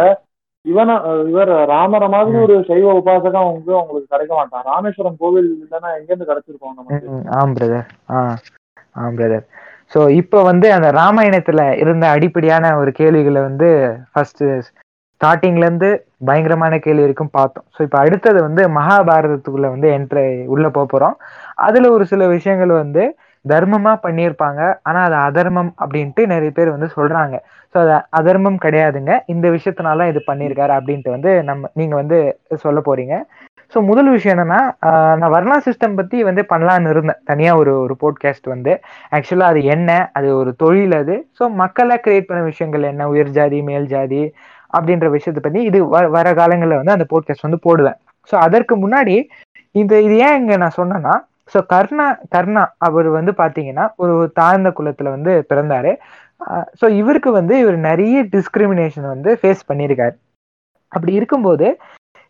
இவன 0.65 0.95
இவர் 1.29 1.51
ராமர 1.71 2.03
மாதிரி 2.13 2.37
ஒரு 2.45 2.55
சைவ 2.69 2.87
உபாசகம் 2.99 3.49
வந்து 3.49 3.71
உங்களுக்கு 3.81 4.13
கிடைக்க 4.13 4.33
மாட்டான். 4.35 4.65
ராமேஸ்வரம் 4.71 5.19
கோவில் 5.21 5.49
இல்லைன்னா 5.55 5.91
எங்க 5.99 6.09
இருந்து 6.11 6.29
கிடைச்சிருக்கோம் 6.29 6.75
நமக்கு 6.79 7.21
ஆம் 7.39 7.55
பிரதர் 7.57 7.87
ஆ 8.11 8.21
ஆம் 8.95 9.17
பிரதர் 9.19 9.45
ஸோ 9.93 9.99
இப்போ 10.21 10.39
வந்து 10.43 10.67
அந்த 10.73 10.89
ராமாயணத்துல 10.99 11.61
இருந்த 11.83 12.05
அடிப்படையான 12.15 12.73
ஒரு 12.81 12.91
கேள்விகளை 12.99 13.41
வந்து 13.41 13.69
ஃபர்ஸ்ட் 14.11 14.43
ஸ்டார்டிங்ல 15.21 15.65
இருந்து 15.67 15.89
பயங்கரமான 16.27 16.73
கேள்வி 16.83 17.03
வரைக்கும் 17.05 17.31
பார்த்தோம். 17.37 17.65
ஸோ 17.75 17.79
இப்போ 17.85 17.97
அடுத்தது 17.97 18.39
வந்து 18.45 18.63
மகாபாரதத்துக்குள்ள 18.77 19.67
வந்து 19.73 19.87
என்ட்ரு 19.95 20.23
உள்ள 20.53 20.65
போக 20.69 20.85
போறோம். 20.85 21.15
அதுல 21.65 21.89
ஒரு 21.95 22.05
சில 22.11 22.27
விஷயங்கள் 22.27 22.73
வந்து 22.83 23.03
தர்மமா 23.45 23.93
பண்ணியிருப்பாங்க. 24.03 24.61
ஆனா 24.83 25.03
அது 25.03 25.15
அதர்மம் 25.27 25.73
அப்படின்ட்டு 25.79 26.25
நிறைய 26.25 26.51
பேர் 26.51 26.69
வந்து 26.69 26.89
சொல்றாங்க. 26.95 27.35
ஸோ 27.75 27.77
அது 27.77 27.93
அதர்மம் 28.09 28.57
கிடையாதுங்க. 28.57 29.19
இந்த 29.25 29.49
விஷயத்தினால 29.49 30.07
இது 30.07 30.23
பண்ணியிருக்காரு 30.27 30.73
அப்படின்ட்டு 30.79 31.09
வந்து 31.09 31.43
நம்ம 31.43 31.69
நீங்க 31.73 31.95
வந்து 31.95 32.17
சொல்ல 32.55 32.79
போறீங்க. 32.79 33.15
ஸோ 33.73 33.85
முதல் 33.85 34.09
விஷயம் 34.09 34.37
என்னன்னா 34.37 34.59
நான் 35.15 35.33
வர்ணா 35.33 35.57
சிஸ்டம் 35.65 35.95
பத்தி 35.95 36.23
வந்து 36.23 36.45
பண்ணலான்னு 36.49 36.89
இருந்தேன். 36.89 37.19
தனியா 37.25 37.55
ஒரு 37.55 37.79
ஒரு 37.79 37.97
போட்காஸ்ட் 38.01 38.47
வந்து. 38.47 38.71
ஆக்சுவலா 39.11 39.45
அது 39.45 39.63
என்ன? 39.65 40.09
அது 40.13 40.35
ஒரு 40.35 40.55
தொழில் 40.55 40.95
அது. 40.95 41.27
ஸோ 41.39 41.53
மக்களை 41.53 41.97
கிரியேட் 41.97 42.25
பண்ண 42.25 42.43
விஷயங்கள் 42.43 42.83
என்ன? 42.83 43.07
உயர் 43.07 43.29
ஜாதி 43.29 43.61
மேல் 43.61 43.87
ஜாதி 43.87 44.23
அப்படின்ற 44.73 45.09
விஷயத்தை 45.09 45.43
பத்தி 45.43 45.63
இது 45.63 45.85
வ- 45.85 46.09
வர 46.09 46.33
காலங்களில் 46.33 46.75
வந்து 46.75 46.91
அந்த 46.91 47.05
போட்காஸ்ட் 47.09 47.41
வந்து 47.41 47.59
போடுவேன். 47.59 47.97
ஸோ 48.29 48.35
அதற்கு 48.39 48.75
முன்னாடி 48.77 49.15
இந்த 49.75 50.01
இது 50.01 50.17
ஏன் 50.17 50.39
இங்க 50.39 50.57
நான் 50.57 50.77
சொன்னேன்னா 50.77 51.13
ஸோ 51.53 51.59
கர்ணா 51.73 52.07
கர்ணா 52.35 52.63
அவர் 52.87 53.07
வந்து 53.17 53.31
பார்த்தீங்கன்னா 53.41 53.85
ஒரு 54.03 54.15
தாழ்ந்த 54.39 54.69
குலத்தில் 54.77 55.13
வந்து 55.15 55.31
பிறந்தாரு. 55.51 55.91
ஸோ 56.81 56.85
இவருக்கு 57.01 57.29
வந்து 57.39 57.53
இவர் 57.63 57.77
நிறைய 57.89 58.17
டிஸ்கிரிமினேஷன் 58.35 59.07
வந்து 59.13 59.31
ஃபேஸ் 59.39 59.63
பண்ணியிருக்காரு. 59.69 60.15
அப்படி 60.91 61.13
இருக்கும்போது 61.19 61.67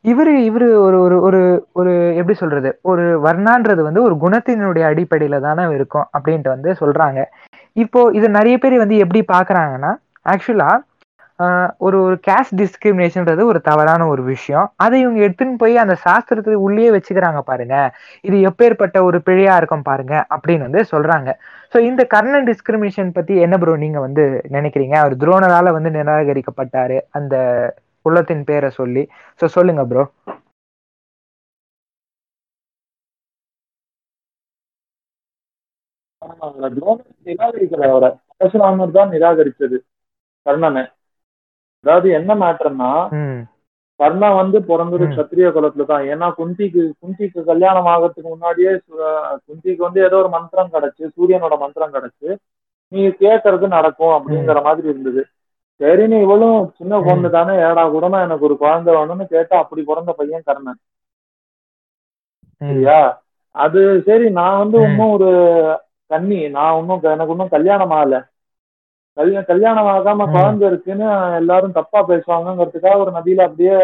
இவர் 0.06 0.32
இவர் 0.50 0.66
ஒரு 0.86 0.98
ஒரு 1.06 1.16
ஒரு 1.28 1.40
ஒரு 1.80 1.94
எப்படி 2.20 2.36
சொல்றது? 2.42 2.70
ஒரு 2.82 3.06
வர்ணான்றது 3.28 3.82
வந்து 3.88 4.02
ஒரு 4.08 4.16
குணத்தினுடைய 4.24 4.84
அடிப்படையில 4.92 5.40
தானே 5.48 5.64
இருக்கும் 5.78 6.08
அப்படின்ட்டு 6.18 6.54
வந்து 6.56 6.70
சொல்றாங்க. 6.82 7.20
இப்போ 7.76 8.02
இது 8.18 8.28
நிறைய 8.38 8.56
பேர் 8.64 8.84
வந்து 8.84 8.98
எப்படி 9.04 9.22
பாக்குறாங்கன்னா 9.34 9.92
ஆக்சுவலா 10.26 10.70
ஒரு 11.86 11.98
ஒரு 12.06 12.16
கேஸ்ட் 12.28 12.56
டிஸ்கிரிமினேஷன்ன்றது 12.62 13.44
ஒரு 13.52 13.60
தவறான 13.68 14.08
ஒரு 14.14 14.24
விஷயம். 14.32 14.68
அதை 14.86 14.96
இவங்க 15.04 15.20
எடுத்துன்னு 15.28 15.62
போய் 15.62 15.76
அந்த 15.84 15.96
சாஸ்திரத்துக்கு 16.06 16.66
உள்ளேயே 16.68 16.90
வச்சுக்கிறாங்க 16.96 17.42
பாருங்க. 17.50 17.76
இது 18.26 18.38
எப்பேற்பட்ட 18.50 18.98
ஒரு 19.10 19.20
பிழையா 19.28 19.56
இருக்கும் 19.62 19.88
பாருங்க 19.90 20.16
அப்படின்னு 20.36 20.68
வந்து 20.68 20.84
சொல்றாங்க. 20.94 21.30
ஸோ 21.74 21.80
இந்த 21.90 22.04
கர்ணன் 22.14 22.48
டிஸ்கிரிமினேஷன் 22.52 23.16
பத்தி 23.18 23.36
என்ன 23.46 23.58
ப்ரோ 23.64 23.76
நீங்க 23.86 24.00
வந்து 24.08 24.26
நினைக்கிறீங்க? 24.58 24.96
அவர் 25.04 25.16
துரோணரால 25.24 25.74
வந்து 25.78 25.92
நிராகரிக்கப்பட்டாரு 26.00 27.00
அந்த 27.20 27.36
குலத்தின் 28.06 28.48
பேரை 28.50 28.70
சொல்லி. 28.82 29.04
ஸோ 29.40 29.48
சொல்லுங்க 29.58 29.84
ப்ரோ 29.92 30.06
துரோணர் 36.76 37.00
நிராகரிக்கல 37.28 37.90
அவரை. 37.92 38.10
பரசுராமர் 38.40 38.96
தான் 38.98 39.12
நிராகரிச்சது 39.16 39.78
கர்ணனை. 40.46 40.84
அதாவது 41.86 42.08
என்ன 42.20 42.32
மேட்டர்னா 42.36 42.92
கர்ணா 44.00 44.28
வந்து 44.36 44.58
பிறந்தது. 44.68 45.06
சத்திரிய 45.18 45.48
குலத்துல 45.56 45.86
தான் 45.86 46.04
ஏன்னா 46.12 46.28
குந்திக்கு 46.38 46.82
குந்திக்கு 47.02 47.40
கல்யாணம் 47.50 47.90
ஆகிறதுக்கு 47.94 48.30
முன்னாடியே 48.30 48.72
குந்திக்கு 49.48 49.82
வந்து 49.88 50.00
ஏதோ 50.08 50.20
ஒரு 50.22 50.30
மந்திரம் 50.36 50.74
கிடைச்சு 50.76 51.04
சூரியனோட 51.16 51.56
மந்திரம் 51.64 51.96
கிடைச்சு 51.96 52.30
நீ 52.92 53.02
கேட்கறது 53.24 53.66
நடக்கும் 53.78 54.16
அப்படிங்கிற 54.18 54.60
மாதிரி 54.68 54.88
இருந்தது. 54.92 55.24
சரின்னு 55.82 56.18
இவளும் 56.26 56.62
சின்ன 56.78 56.94
பொண்ணு 57.08 57.28
தானே 57.36 57.54
ஏடா 57.68 57.84
கூடமா 57.92 58.20
எனக்கு 58.26 58.48
ஒரு 58.48 58.56
குழந்தை 58.64 58.94
வேணும்னு 58.96 59.26
கேட்டா 59.34 59.56
அப்படி 59.64 59.82
பிறந்த 59.90 60.12
பையன் 60.20 60.48
கர்ணன். 60.48 60.80
சரியா? 62.62 62.98
அது 63.56 63.82
சரி 64.08 64.26
நான் 64.40 64.60
வந்து. 64.62 64.78
இன்னும் 64.90 65.14
ஒரு 65.18 65.30
கன்னி 66.12 66.40
நான் 66.58 66.80
இன்னும் 66.80 67.06
எனக்கு 67.14 67.34
இன்னும் 67.36 67.56
கல்யாணம் 67.56 67.94
ஆகல. 68.00 68.18
கல்யாணம் 69.20 69.48
கல்யாணம் 69.50 69.90
ஆகாம. 69.94 70.26
குழந்தை 70.34 70.66
இருக்குன்னு 70.70 71.08
எல்லாரும் 71.40 71.78
தப்பா 71.78 72.00
பேசுவாங்கங்கிறதுக்காக 72.10 73.04
ஒரு 73.04 73.12
நதியில 73.18 73.46
அப்படியே 73.48 73.76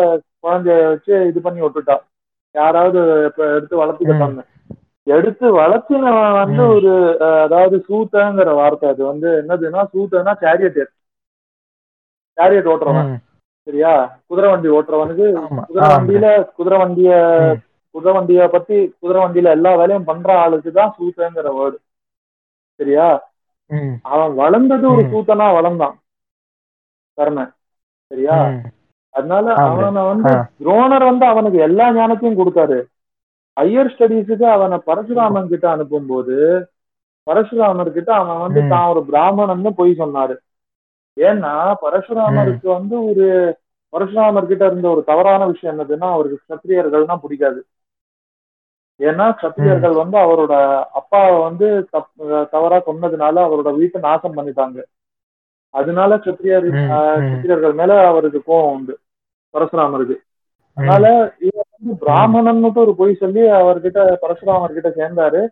குழந்தைய 0.43 0.75
வச்சு 0.91 1.13
இது 1.29 1.39
பண்ணி 1.45 1.61
விட்டுட்டா 1.63 1.95
யாராவது 2.55 2.99
எடுத்து 3.49 3.75
வளர்த்துக்கிட்டாங்க 3.81 4.41
எடுத்து 5.07 5.47
வளர்த்துனவன் 5.57 6.37
வந்து. 6.41 6.63
ஒரு 6.75 6.91
அதாவது 7.43 7.75
சூத்தங்கிற 7.87 8.51
வார்த்தை 8.59 8.87
அது 8.93 9.01
வந்து 9.09 9.29
என்னதுன்னா 9.41 9.81
சூத்தனா 9.93 10.33
சேரியட் 10.43 10.79
சேரியட் 12.37 12.69
ஓட்டுறவன். 12.71 13.11
சரியா 13.67 13.91
குதிரை 14.29 14.47
வண்டி 14.51 14.69
ஓட்டுறவனுக்கு 14.77 15.25
குதிரை. 15.67 15.85
வண்டியில 15.93 16.25
குதிரை 16.57 16.77
வண்டிய. 16.81 17.11
குதிரை 17.95 18.13
வண்டிய 18.15 18.47
பத்தி 18.55 18.77
குதிரை 19.01 19.19
வண்டியில 19.23 19.53
எல்லா 19.57 19.71
வேலையும் 19.81 20.09
பண்ற 20.09 20.29
ஆளுக்கு 20.43 20.71
தான் 20.79 20.93
சூத்தங்கிற 20.97 21.49
வேர்டு 21.57 21.77
சரியா. 22.79 23.07
அவன் 24.07 24.33
வளர்ந்தது 24.35 24.85
ஒரு 24.91 25.03
ம். 25.03 25.09
சூத்தனா 25.11 25.45
வளர்ந்தான் 25.55 25.95
கர்ணன் 27.17 27.53
சரியா. 28.11 28.37
அதனால. 29.13 29.45
அவனை 29.65 30.01
வந்து. 30.03 30.31
துரோணர் 30.59 31.05
வந்து 31.05 31.25
அவனுக்கு 31.25 31.59
எல்லா 31.59 31.85
ஞானத்தையும் 31.95 32.39
கொடுத்தாரு 32.39 32.79
ஹையர் 33.57 33.91
ஸ்டடீஸுக்கு 33.91 34.45
அவனை 34.51 34.77
பரசுராமன் 34.87 35.47
கிட்ட 35.47 35.65
அனுப்பும்போது 35.75 36.37
பரசுராமர் 37.27 37.91
கிட்ட 37.93 38.11
அவன் 38.15 38.41
வந்து. 38.41 38.61
தான் 38.71 38.89
ஒரு 38.91 39.01
பிராமணன்னு 39.09 39.71
பொய் 39.77 39.93
சொன்னாரு 39.95 40.35
ஏன்னா 41.17 41.53
பரசுராமருக்கு 41.83 42.67
வந்து 42.71 42.95
ஒரு 43.09 43.27
பரசுராமர் 43.93 44.47
கிட்ட 44.47 44.63
இருந்த 44.65 44.87
ஒரு 44.89 45.01
தவறான 45.03 45.41
விஷயம் 45.45 45.73
என்னதுன்னா 45.73 46.07
அவருக்கு 46.11 46.37
சத்திரியர்கள்னா 46.49 47.15
பிடிக்காது 47.21 47.59
ஏன்னா 48.99 49.35
சத்திரியர்கள் 49.41 49.95
வந்து 49.95 50.17
அவரோட 50.17 50.83
அப்பாவை 50.93 51.41
வந்து 51.41 51.87
தப்- 51.93 52.49
தவறா 52.49 52.77
கொன்னதுனால 52.77 53.45
அவரோட 53.45 53.75
வீட்டை 53.75 54.01
நாசம் 54.01 54.37
பண்ணிட்டாங்க. 54.37 54.83
அதனால 55.69 56.15
சத்திரியர். 56.15 56.89
சத்திரியர்கள் 57.03 57.73
மேல 57.73 58.07
அவருக்கு 58.07 58.41
கோவம் 58.47 58.71
உண்டு. 58.71 58.99
பரசுராமருக்கு. 59.53 60.15
அதனால 60.73 61.33
இவர் 61.39 61.65
வந்து 61.79 62.05
பிராமணன்னு 62.05 62.73
ஒரு 62.75 62.95
பொய் 62.95 63.15
சொல்லி 63.15 63.39
அவர்கிட்ட 63.39 64.15
பரசுராமர் 64.21 64.79
கிட்ட 64.79 64.89
சேர்ந்தாரு. 64.89 65.47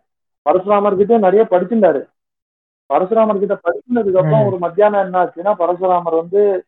பரசுராமர் 0.50 0.96
கிட்ட 0.96 1.18
நிறைய 1.18 1.46
படிச்சிருந்தாரு. 1.50 2.06
பரசுராமர் 2.94 3.38
கிட்ட 3.38 3.54
படிச்சதுக்கு 3.54 4.16
அப்புறம். 4.16 4.46
ஒரு 4.46 4.58
மத்தியானம் 4.58 5.00
என்ன 5.00 5.24
ஆச்சுன்னா 5.24 5.54
பரசுராமர் 5.58 6.16
வந்து 6.16 6.64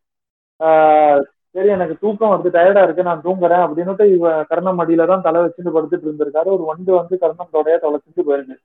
ஆஹ் 0.65 1.23
சரி 1.57 1.69
எனக்கு 1.69 1.97
தூக்கம் 2.01 2.29
வந்து 2.29 2.51
டயர்டா 2.51 2.83
இருக்கு 2.83 3.03
நான் 3.03 3.21
தூங்குறேன் 3.25 3.67
அப்படின்னுட்டு 3.67 4.15
இவ 4.15 4.45
கர்ணம் 4.45 4.79
மடியில 4.79 5.07
தான் 5.07 5.23
தலை 5.23 5.41
வச்சுட்டு 5.41 5.71
படுத்துட்டு 5.75 6.07
இருந்திருக்காரு. 6.07 6.45
ஒரு 6.45 6.65
வண்டு 6.65 6.95
வந்து 6.95 7.19
கர்ணம் 7.19 7.49
தொடைய 7.53 7.79
தொலைச்சிட்டு 7.83 8.23
போயிருக்கு 8.29 8.57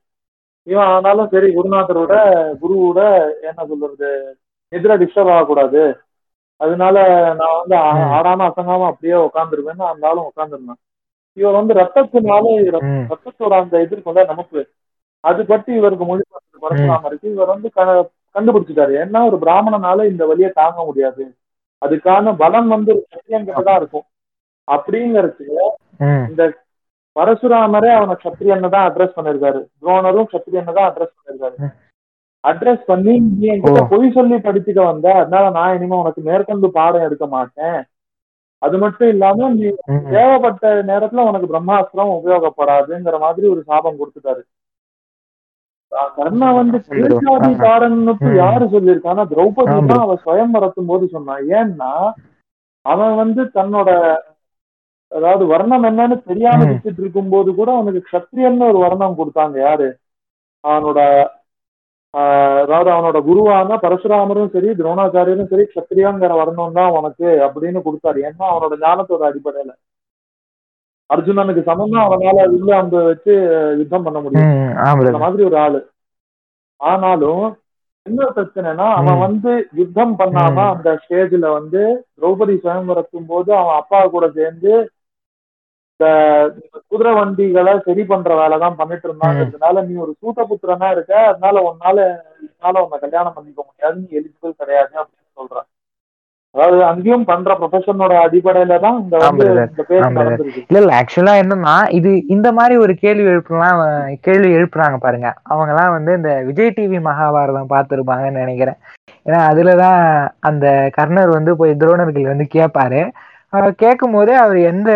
இவன் 0.62 0.84
ஆனாலும் 0.84 1.28
சரி 1.28 1.54
குருநாதரோட 1.54 2.12
குருவோட 2.62 3.28
என்ன 3.42 3.66
சொல்றது 3.68 4.36
நிதிர 4.70 4.96
டிஸ்டர்ப் 4.96 5.32
ஆகக்கூடாது. 5.32 5.98
அதனால 6.56 7.06
நான் 7.34 7.58
வந்து. 7.58 7.76
ஆடாம 8.02 8.48
அசங்காம 8.48 8.86
அப்படியே 8.86 9.18
உட்காந்துருவேன்னு 9.18 9.82
அந்த 9.82 10.08
ஆளும் 10.08 10.30
உட்காந்துருந்தான் 10.36 10.80
இவர் 11.32 11.52
வந்து 11.52 11.74
ரத்தத்தினால. 11.74 12.64
ரத்தத்தோட 13.08 13.52
அந்த 13.60 13.78
இருக்கும்ல 13.78 14.26
நமக்கு 14.26 14.68
அது 15.20 15.46
பற்றி 15.46 15.74
இவருக்கு 15.74 16.04
மொழி 16.04 16.20
பரசுராமருக்கு 16.60 17.32
இவர் 17.32 17.46
வந்து 17.46 17.70
க- 17.70 18.10
கண்டுபிடிச்சிட்டாரு. 18.34 18.94
ஏன்னா 19.04 19.26
ஒரு 19.26 19.36
பிராமணனால 19.36 20.10
இந்த 20.10 20.26
வழியை 20.26 20.50
தாங்க 20.54 20.84
முடியாது. 20.84 21.34
அதுக்கான 21.82 22.34
பலம் 22.40 22.72
வந்து 22.74 22.90
ஒரு 22.94 23.04
சத்திரியன்கிட்ட 23.12 23.62
தான் 23.68 23.78
இருக்கும் 23.80 24.06
அப்படிங்கறதுக்கு. 24.68 25.46
இந்த 26.30 26.42
பரசுராமரே 27.16 27.90
அவனை 27.96 28.14
சத்திரியன்னு 28.22 28.74
தான் 28.74 28.86
அட்ரஸ் 28.88 29.16
பண்ணிருக்காரு 29.16 29.60
துரோணரும் 29.80 30.30
சத்திரியன்னு 30.34 30.76
தான் 30.78 30.88
அட்ரஸ் 30.90 31.16
பண்ணிருக்காரு. 31.16 31.56
அட்ரஸ் 32.44 32.84
பண்ணி 32.86 33.12
நீ 33.24 33.48
என்கிட்ட. 33.50 33.82
பொய் 33.92 34.14
சொல்லி 34.14 34.36
படிச்சுக்க 34.46 34.80
வந்த 34.86 35.08
அதனால 35.20 35.50
நான் 35.56 35.74
இனிமே 35.76 35.98
உனக்கு 36.02 36.22
மேற்கொண்டு 36.28 36.68
பாடம் 36.78 37.06
எடுக்க 37.08 37.26
மாட்டேன் 37.34 37.80
அது 38.62 38.76
மட்டும் 38.82 39.10
இல்லாம 39.12 39.48
நீ. 39.54 39.68
தேவைப்பட்ட 40.12 40.64
நேரத்துல 40.90 41.26
உனக்கு 41.30 41.52
பிரம்மாஸ்திரம் 41.52 42.16
உபயோகப்படாதுங்கிற 42.18 43.18
மாதிரி 43.24 43.46
ஒரு 43.54 43.62
சாபம் 43.70 44.00
கொடுத்துட்டாரு 44.00 44.42
கர்ணா 46.16 46.48
வந்து 46.56 46.78
கீழ்ஜாதிக்காரன்னு 46.86 48.12
ம். 48.18 48.36
யாரு 48.38 48.64
சொல்லியிருக்கான்னா 48.72 49.24
திரௌபதி. 49.32 49.74
தான் 49.90 50.04
அவ 50.04 50.14
ஸ்வயம் 50.22 50.54
வரத்தும் 50.56 50.90
போது 50.90 51.04
சொன்னான் 51.10 51.42
ஏன்னா 51.56 51.90
அவன் 52.86 53.14
வந்து 53.16 53.42
தன்னோட 53.56 53.90
அதாவது 55.12 55.44
வர்ணம் 55.46 55.84
என்னன்னு 55.88 56.16
தெரியாம 56.28 56.60
ம். 56.62 56.70
சுத்திட்டு 56.70 57.02
இருக்கும் 57.02 57.30
போது 57.30 57.50
கூட 57.54 57.70
அவனுக்கு 57.74 58.00
க்ஷத்ரியன்னு 58.06 58.68
ஒரு 58.70 58.78
வர்ணம் 58.84 59.18
கொடுத்தாங்க. 59.18 59.56
யாரு? 59.64 59.88
அவனோட 60.64 61.00
ஆஹ் 62.14 62.58
அதாவது 62.62 62.90
அவனோட 62.90 63.18
குருவான 63.26 63.76
பரசுராமரும் 63.82 64.50
சரி 64.54 64.70
துரோணாச்சாரியரும் 64.78 65.50
சரி 65.50 65.64
க்ஷத்ரியாங்கிற 65.68 66.32
வர்ணம் 66.40 66.76
தான் 66.78 66.94
உனக்கு 66.96 67.26
அப்படின்னு 67.46 67.80
கொடுத்தாரு. 67.86 68.18
ஏன்னா 68.28 68.44
அவனோட 68.50 68.74
ஞானத்தோட 68.82 69.22
அடிப்படையில. 69.28 69.72
அர்ஜுனனுக்கு 71.12 71.62
சமமா 71.68 72.00
அவனால 72.06 72.44
வில்லு 72.52 72.72
அம்பு 72.80 72.98
வச்சு 73.04 73.32
யுத்தம் 73.78 74.06
பண்ண 74.06 74.18
முடியும். 74.20 74.52
அந்த 75.10 75.18
மாதிரி 75.24 75.44
ஒரு 75.44 75.58
ஆளு. 75.58 75.80
ஆனாலும் 76.80 77.44
என்ன 78.06 78.22
பிரச்சனைனா 78.36 78.86
அவன். 79.00 79.18
வந்து 79.18 79.50
யுத்தம் 79.80 80.14
பண்ணாம. 80.18 80.56
அந்த 80.74 80.88
ஸ்டேஜ்ல 81.02 81.52
வந்து 81.58 81.82
திரௌபதி 82.16 82.54
சுயம்பரத்தும் 82.64 83.28
போது 83.28 83.50
அவன் 83.56 83.74
அப்பா 83.74 84.00
கூட 84.06 84.28
சேர்ந்து 84.38 84.72
இந்த 85.92 86.06
குதிரை 86.88 87.12
வண்டிகளை 87.14 87.72
சரி 87.80 88.04
பண்ற 88.04 88.30
வேலை 88.36 88.56
தான் 88.58 88.76
பண்ணிட்டு 88.76 89.06
இருந்தாங்கிறதுனால 89.08 89.84
நீ 89.86 89.94
ஒரு 90.04 90.12
சூட்டபுத்திரனா 90.22 90.88
இருக்க 90.90 91.12
அதனால 91.26 91.60
உன்னால 91.68 91.98
உன்னால 92.46 92.82
உன்னை 92.84 92.98
கல்யாணம் 92.98 93.36
பண்ணிக்க 93.36 93.60
முடியாது 93.68 93.96
நீ 94.00 94.08
எலிஜிபிள் 94.18 94.60
கிடையாது 94.60 94.94
அப்படின்னு 95.02 95.38
சொல்றான். 95.40 95.68
அதாவது 96.54 96.80
அங்கேயும் 96.84 97.24
பண்ற 97.24 97.50
ப்ரொஃபஷனோட 97.58 98.14
அடிப்படையில 98.22 98.74
தான் 98.80 98.96
இந்த 98.98 99.14
இல்ல. 99.42 99.62
இல்ல. 100.74 100.90
ஆக்சுவலா 100.98 101.34
என்னன்னா 101.42 101.76
இது 101.98 102.10
இந்த 102.34 102.48
மாதிரி 102.52 102.74
ஒரு 102.76 102.94
கேள்வி 103.02 103.24
எழுப்பலாம் 103.32 103.80
கேள்வி 104.26 104.50
எழுப்புறாங்க 104.56 104.96
பாருங்க. 104.96 105.28
அவங்க 105.44 105.72
எல்லாம் 105.74 105.94
வந்து 105.94 106.12
இந்த 106.14 106.32
விஜய் 106.48 106.74
டிவி 106.76 106.98
மகாபாரதம் 107.08 107.72
பார்த்திருப்பாங்கன்னு 107.72 108.42
நினைக்கிறேன். 108.42 108.78
ஏன்னா 109.26 109.40
அதுலதான் 109.50 110.00
அந்த 110.42 110.66
கர்ணர் 110.98 111.30
வந்து 111.30 111.54
போய் 111.56 111.78
துரோணர்கள் 111.82 112.32
வந்து 112.32 112.48
கேட்பாரு 112.56 113.02
கேட்கும் 113.78 114.12
போதே 114.12 114.34
அவர் 114.34 114.58
எந்த 114.68 114.90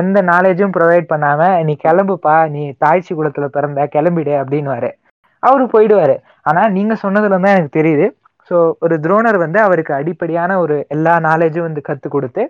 எந்த 0.00 0.18
நாலேஜும் 0.24 0.74
ப்ரொவைட் 0.76 1.10
பண்ணாம 1.12 1.40
நீ 1.64 1.72
கிளம்புப்பா 1.84 2.36
நீ 2.48 2.62
தாய்ச்சி 2.84 3.12
குலத்துல 3.14 3.46
பிறந்த 3.48 3.88
கிளம்பிடு 3.94 4.32
அப்படின்னுவாரு. 4.40 4.90
அவரு 5.42 5.64
போயிடுவாரு. 5.72 6.14
ஆனா 6.42 6.62
நீங்க 6.68 6.94
சொன்னதுல 7.02 7.38
தான் 7.38 7.56
எனக்கு 7.56 7.78
தெரியுது. 7.78 8.06
ஸோ 8.48 8.56
ஒரு 8.84 8.94
துரோணர் 9.04 9.38
வந்து 9.44 9.58
அவருக்கு 9.66 9.92
அடிப்படையான 10.00 10.58
ஒரு 10.64 10.76
எல்லா 10.96 11.14
நாலேஜும் 11.28 11.68
வந்து 11.68 11.82
கற்றுக் 11.88 12.16
கொடுத்து 12.16 12.42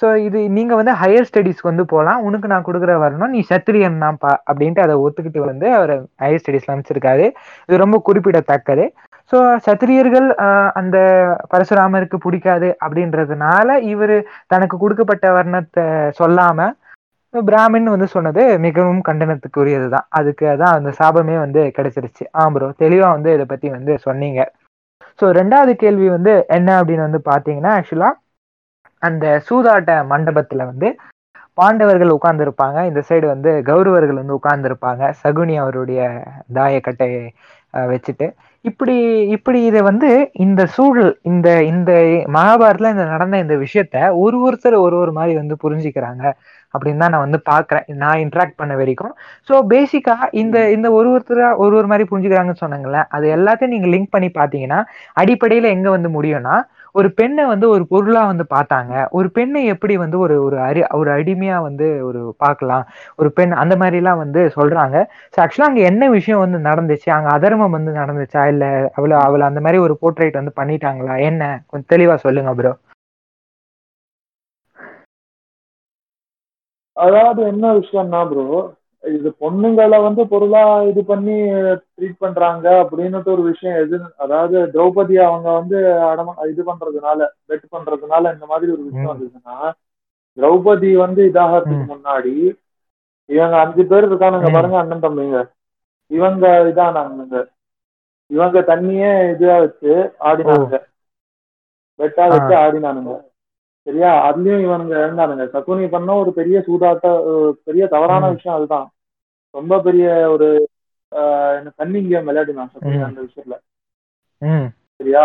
ஸோ 0.00 0.06
இது 0.26 0.38
நீங்கள் 0.56 0.78
வந்து 0.78 0.92
ஹையர் 1.00 1.26
ஸ்டடீஸ்க்கு 1.28 1.70
வந்து 1.70 1.84
போகலாம் 1.92 2.22
உனக்கு 2.28 2.46
நான் 2.52 2.64
கொடுக்குற 2.66 2.94
வரணும். 3.02 3.32
நீ 3.34 3.40
சத்திரியன் 3.50 4.02
தான்ப்பா 4.02 4.32
அப்படின்ட்டு 4.48 4.82
அதை 4.84 4.94
ஒத்துக்கிட்டு 5.04 5.40
வந்து 5.50 5.66
அவர் 5.76 5.92
ஹையர் 6.22 6.42
ஸ்டடீஸில் 6.42 6.72
அமைச்சிருக்காரு 6.74 7.26
இது 7.68 7.76
ரொம்ப 7.84 7.98
குறிப்பிடத்தக்கது. 8.08 8.84
ஸோ 9.32 9.36
சத்திரியர்கள் 9.66 10.26
அந்த 10.80 10.96
பரசுராமருக்கு 11.52 12.18
பிடிக்காது 12.26 12.68
அப்படின்றதுனால 12.84 13.78
இவர் 13.92 14.16
தனக்கு 14.54 14.76
கொடுக்கப்பட்ட 14.82 15.26
வர்ணத்தை 15.38 15.86
சொல்லாமல் 16.20 16.74
பிராமின் 17.34 17.88
வந்து 17.94 18.06
சொன்னது 18.16 18.42
மிகவும் 18.66 19.02
கண்டனத்துக்குரியது 19.08 19.88
தான் 19.94 20.06
அதுக்கு 20.18 20.46
தான் 20.62 20.76
அந்த 20.78 20.90
சாபமே 21.00 21.36
வந்து 21.44 21.62
கிடைச்சிருச்சு. 21.78 22.24
ஆம் 22.42 22.54
ப்ரோ 22.54 22.68
தெளிவாக 22.84 23.16
வந்து 23.16 23.30
இதை 23.36 23.46
பற்றி 23.50 23.68
வந்து 23.76 23.92
சொன்னீங்க. 24.06 24.42
ஸோ 25.18 25.26
ரெண்டாவது 25.38 25.72
கேள்வி 25.82 26.08
வந்து 26.16 26.32
என்ன 26.56 26.68
அப்படின்னு 26.78 27.06
வந்து 27.08 27.20
பார்த்தீங்கன்னா 27.30 27.72
ஆக்சுவலா 27.78 28.10
அந்த 29.02 29.26
சூதாட்ட 29.48 29.90
மண்டபத்தில் 30.12 30.68
வந்து 30.70 30.88
பாண்டவர்கள் 31.58 32.14
உட்கார்ந்துருப்பாங்க. 32.16 32.78
இந்த 32.90 33.00
சைடு 33.08 33.26
வந்து 33.34 33.50
கௌரவர்கள் 33.68 34.20
வந்து 34.20 34.36
உட்கார்ந்துருப்பாங்க. 34.38 35.02
சகுனி 35.22 35.54
அவருடைய 35.62 36.00
தாயக்கட்டையை 36.58 37.22
வச்சுட்டு. 37.92 38.26
இப்படி 38.64 38.94
இப்படி 39.36 39.58
இதை 39.68 39.80
வந்து 39.88 40.10
இந்த 40.44 40.62
சூழல் 40.74 41.12
இந்த 41.30 41.48
இந்த 41.72 41.90
மகாபாரத்தில் 42.36 42.92
இந்த 42.94 43.06
நடந்த 43.12 43.38
இந்த 43.44 43.56
விஷயத்த 43.64 43.96
ஒரு 44.24 44.38
ஒருத்தர் 44.46 44.76
ஒரு 44.86 44.96
ஒரு 45.02 45.12
மாதிரி 45.18 45.34
வந்து 45.40 45.56
புரிஞ்சுக்கிறாங்க. 45.64 46.24
அப்படின்னு 46.76 47.02
தான் 47.04 47.14
நான் 47.14 47.24
வந்து 47.24 47.40
பார்க்கறேன். 47.50 47.86
நான் 48.02 48.22
இன்ட்ராக்ட் 48.24 48.58
பண்ண 48.60 48.74
வரைக்கும். 48.76 49.12
ஸோ 49.48 49.54
பேசிக்கா 49.72 50.16
இந்த 50.42 50.56
இந்த 50.76 50.88
ஒரு 50.92 51.08
ஒருத்தரா 51.14 51.50
ஒரு 51.64 51.74
ஒரு 51.76 51.88
மாதிரி 51.92 52.06
புரிஞ்சுக்கிறாங்கன்னு 52.10 52.62
சொன்னாங்கல்ல 52.64 53.02
அது 53.16 53.26
எல்லாத்தையும் 53.36 53.74
நீங்க 53.74 53.90
லிங்க் 53.94 54.14
பண்ணி 54.14 54.30
பார்த்தீங்கன்னா 54.32 54.80
அடிப்படையில 55.16 55.70
எங்க 55.76 55.90
வந்து 55.90 56.10
முடியும்னா 56.16 56.56
ஒரு 56.94 57.08
பெண்ணை 57.12 57.44
வந்து 57.46 57.66
ஒரு 57.68 57.84
பொருளா 57.90 58.20
வந்து 58.28 58.44
பார்த்தாங்க. 58.52 58.92
ஒரு 59.12 59.28
பெண்ணை 59.30 59.60
எப்படி 59.72 59.94
வந்து 59.96 60.16
ஒரு 60.18 60.34
ஒரு 60.44 60.56
அரி 60.66 60.82
ஒரு 61.00 61.10
அடிமையா 61.16 61.56
வந்து 61.66 61.86
ஒரு 62.08 62.20
பார்க்கலாம். 62.38 62.84
ஒரு 63.18 63.30
பெண் 63.30 63.52
அந்த 63.62 63.74
மாதிரி 63.76 63.96
எல்லாம் 63.96 64.22
வந்து 64.24 64.42
சொல்றாங்க. 64.56 64.96
ஸோ 65.34 65.40
ஆக்சுவலா 65.44 65.68
அங்க 65.70 65.82
என்ன 65.90 66.08
விஷயம் 66.16 66.42
வந்து 66.44 66.60
நடந்துச்சு? 66.68 67.08
அங்க 67.10 67.30
அதர்மம் 67.36 67.76
வந்து 67.78 67.92
நடந்துச்சா? 68.00 68.42
இல்ல 68.54 68.64
அவளை 68.98 69.16
அவளை 69.26 69.44
அந்த 69.50 69.62
மாதிரி 69.66 69.80
ஒரு 69.86 69.96
போர்ட்ரேட் 70.02 70.40
வந்து 70.40 70.58
பண்ணிட்டாங்களா? 70.60 71.16
என்ன? 71.30 71.42
கொஞ்சம் 71.70 71.92
தெளிவா 71.94 72.16
சொல்லுங்க 72.26 72.52
ப்ரோ 72.54 72.72
அதாவது 76.96 77.40
என்ன 77.52 77.66
விஷயம்னா 77.78 78.20
ப்ரோ 78.28 78.44
இது 79.04 79.28
பொண்ணுங்களை 79.42 79.98
வந்து 80.04 80.22
பொருளா 80.30 80.60
இது 80.90 81.00
பண்ணி 81.10 81.34
ட்ரீட் 81.90 82.22
பண்றாங்க 82.22 82.66
அப்படின்னுட்டு 82.82 83.30
ஒரு 83.34 83.42
விஷயம் 83.50 83.76
எது 83.82 83.96
அதாவது 84.24 84.56
திரௌபதி 84.72 85.16
அவங்க 85.26 85.48
வந்து 85.58 85.78
அடம 86.08 86.34
இது 86.52 86.62
பண்றதுனால 86.68 87.20
பெட் 87.48 87.66
பண்றதுனால 87.74 88.32
இந்த 88.34 88.46
மாதிரி 88.52 88.70
ஒரு 88.72 88.82
விஷயம். 88.88 89.10
வந்ததுன்னா 89.12 89.58
திரௌபதி 90.38 90.90
வந்து 91.04 91.20
இதாகிறதுக்கு. 91.28 91.86
முன்னாடி 91.92 92.34
இவங்க 93.28 93.54
அஞ்சு 93.64 93.82
பேர் 93.90 94.08
இருக்கானுங்க. 94.08 94.48
பாருங்க 94.56 94.76
அண்ணன் 94.80 95.04
தம்பிங்க 95.04 95.38
இவங்க 96.10 96.42
இதானாங்க 96.70 97.38
இவங்க 98.30 98.58
தண்ணியே 98.68 99.10
இதா 99.32 99.56
வச்சு 99.62 99.92
ஆடினானுங்க 100.28 100.78
பெட்டா 101.98 102.24
வச்சு 102.32 102.54
ஆடினானுங்க 102.62 103.12
சரியா? 103.86 104.12
அதுலயும் 104.28 104.62
இவனுங்க 104.66 104.94
இருந்தானுங்க 105.00 105.44
சகுனி 105.52 105.88
பண்ண 105.88 106.14
ஒரு 106.14 106.32
பெரிய 106.32 106.62
சூதாட்ட 106.66 107.06
பெரிய 107.64 107.86
தவறான. 107.86 108.30
விஷயம் 108.30 108.58
அதுதான். 108.58 108.88
ரொம்ப 109.50 109.80
பெரிய 109.80 110.08
ஒரு 110.30 110.48
கன்னிங் 111.78 112.08
கேம் 112.08 112.26
விளையாடினான் 112.28 112.70
சகுனி. 112.74 113.04
அந்த 113.04 113.20
விஷயத்துல. 113.20 113.54
சரியா? 114.96 115.24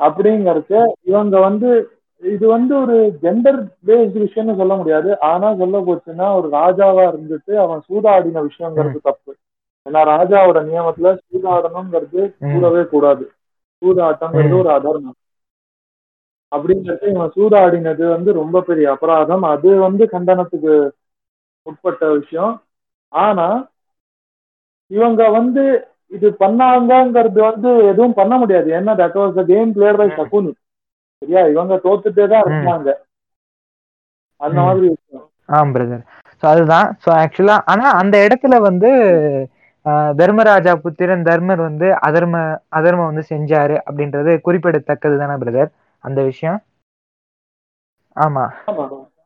அப்படிங்கறச்ச 0.00 0.72
இவங்க 1.00 1.40
வந்து 1.40 1.70
இது 2.22 2.46
வந்து 2.48 2.80
ஒரு 2.80 2.96
ஜெண்டர் 3.22 3.60
பேஸ்டு 3.86 4.22
விஷயம்னு 4.24 4.56
சொல்ல 4.56 4.74
முடியாது. 4.74 5.20
ஆனா 5.20 5.54
சொல்ல 5.54 5.78
போச்சுன்னா 5.78 6.26
ஒரு 6.36 6.48
ராஜாவா 6.48 7.04
இருந்துட்டு 7.10 7.52
அவன் 7.56 7.82
சூதாடின 7.88 8.46
விஷயங்கிறது 8.46 8.98
தப்பு. 9.02 9.32
ஏன்னா 9.86 10.00
ராஜாவோட 10.12 10.58
நியமத்துல 10.70 11.18
சூதாடணுங்கிறது. 11.30 12.22
கூடவே 12.52 12.82
கூடாது. 12.84 13.24
சூதாட்டங்கிறது 13.82 14.54
ம். 14.54 14.58
ஒரு 14.58 14.70
அதர்மம் 14.70 15.18
அப்படிங்கிறது 16.52 17.04
இவன் 17.12 17.34
சூதாடினது 17.36 18.04
வந்து 18.14 18.30
ரொம்ப 18.38 18.62
பெரிய 18.68 18.86
அபராதம். 18.94 19.44
அது 19.52 19.70
வந்து 19.86 20.04
கண்டனத்துக்கு 20.14 20.74
உட்பட்ட 21.66 22.04
விஷயம். 22.16 22.54
ஆனா 23.12 23.46
இவங்க 24.90 25.22
வந்து 25.38 25.62
இது 26.16 26.28
பண்ணாங்கங்கிறது 26.40 27.40
வந்து 27.48 27.70
எதுவும் 27.90 28.18
பண்ண 28.20 28.34
முடியாது. 28.42 28.68
ஏன்னா 28.78 28.92
that 29.00 29.18
was 29.20 29.36
the 29.36 29.44
game 29.50 29.74
player 29.76 30.00
by. 30.00 30.08
Shakuni 30.16 30.52
சரியா? 31.22 31.42
இவங்க 31.52 31.74
தோத்துட்டே 31.84 32.26
தான் 32.32 32.44
இருந்தாங்க 32.46 32.90
அந்த. 34.40 34.58
மாதிரி 34.66 34.88
ஆம் 35.48 35.72
பிரதர் 35.74 36.04
ஸோ 36.42 36.46
அதுதான். 36.50 36.88
ஸோ 37.02 37.08
ஆக்சுவலா 37.20 37.56
ஆனா 37.70 37.86
அந்த 38.00 38.16
இடத்துல 38.26 38.54
வந்து 38.68 38.90
தர்மராஜா 40.20 40.72
புத்திரன் 40.84 41.26
தர்மர் 41.28 41.60
வந்து 41.66 41.86
அதர்ம 42.08 42.36
அதர்மம் 42.78 43.10
வந்து 43.10 43.24
செஞ்சாரு 43.30 43.76
அப்படின்றது 43.86 44.32
குறிப்பிடத்தக்கது 44.46 45.16
தானே 45.22 45.36
பிரதர் 45.42 45.70
அந்த 46.04 46.20
விஷயம்? 46.30 46.58
ஆமா. 48.16 48.44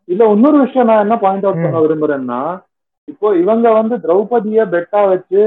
இல்ல 0.08 0.22
இன்னொரு 0.34 0.58
விஷயம் 0.64 0.88
நான் 0.90 1.04
என்ன 1.04 1.16
பாயிண்ட் 1.24 1.46
அவுட் 1.46 1.62
பண்ண. 1.64 1.78
விரும்புறேன்னா 1.84 2.40
இப்போ 3.08 3.28
இவங்க 3.42 3.66
வந்து 3.78 3.94
திரௌபதிய 4.04 4.60
பெட்டா 4.74 5.00
வச்சு 5.12 5.40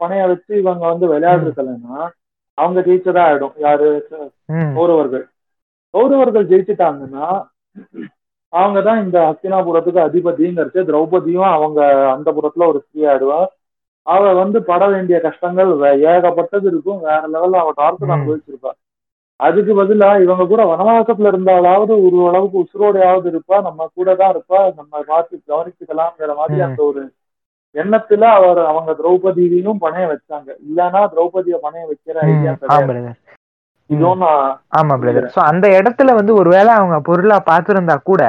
பணைய 0.00 0.22
வச்சு 0.30 0.52
இவங்க 0.62 0.82
வந்து 0.92 1.06
விளையாடுறதுலன்னா 1.12 1.98
அவங்க 2.58 2.80
ஜெயிச்சதா 2.86 3.22
ஆயிடும். 3.28 3.54
யாரு? 3.66 3.88
கௌரவர்கள். 4.76 5.24
கௌரவர்கள் 5.94 6.48
ஜெயிச்சுட்டாங்கன்னா 6.50 7.28
அவங்க 8.52 8.78
தான் 8.88 9.00
இந்த 9.04 9.18
ஹஸ்தினாபுரத்துக்கு 9.28 10.00
அதிபதிங்கிறச்சு 10.06 10.86
திரௌபதியும் 10.88 11.50
அவங்க 11.56 11.80
அந்த 12.16 12.28
புறத்துல 12.36 12.68
ஒரு 12.72 12.78
ஸ்திரீ 12.84 13.02
ஆயிடுவா 13.12 13.40
அவ 14.06 14.32
வந்து 14.42 14.58
பட 14.68 14.82
வேண்டிய 14.92 15.16
கஷ்டங்கள் 15.26 15.70
ஏகப்பட்டது 16.12 16.66
இருக்கும். 16.72 17.00
வேற 17.08 17.22
லெவல்ல 17.34 17.62
அவ 17.62 17.72
டார்ச்சர். 17.80 18.12
அனுபவிச்சிருப்பா 18.14 18.70
அதுக்கு 19.40 19.72
பதிலா 19.78 20.08
இவங்க 20.22 20.44
கூட 20.46 20.62
வனவாசத்துல 20.70 21.30
இருந்தாலாவது 21.32 21.92
ஒரு 22.06 22.18
அளவுக்கு 22.30 22.62
உசுரோடையாவது 22.62 23.28
இருப்பா 23.32 23.56
நம்ம 23.66 23.86
கூட 23.94 24.14
தான் 24.20 24.32
இருப்பா 24.34 24.60
நம்ம 24.78 25.02
பார்த்து 25.08 25.34
கவனிச்சுக்கலாம்ங்கிற 25.50 26.32
மாதிரி. 26.40 26.58
அந்த 26.66 26.80
ஒரு 26.88 27.02
எண்ணத்துல 27.74 28.24
அவர் 28.38 28.60
அவங்க 28.70 28.90
திரௌபதியையும் 29.00 29.82
பணைய 29.82 30.04
வச்சாங்க. 30.12 30.48
இல்லைன்னா 30.66 31.00
திரௌபதிய 31.12 31.56
பணைய 31.64 31.82
வைக்கிற. 31.90 32.16
ஐடியா 32.26 32.52
ஆம் 34.78 34.94
பிரதர் 35.02 35.28
ஸோ 35.34 35.40
அந்த 35.50 35.66
இடத்துல 35.76 36.14
வந்து 36.16 36.32
ஒருவேளை 36.40 36.70
அவங்க 36.78 36.96
பொருளா 37.06 37.36
பார்த்துருந்தா 37.46 37.96
கூட 38.02 38.22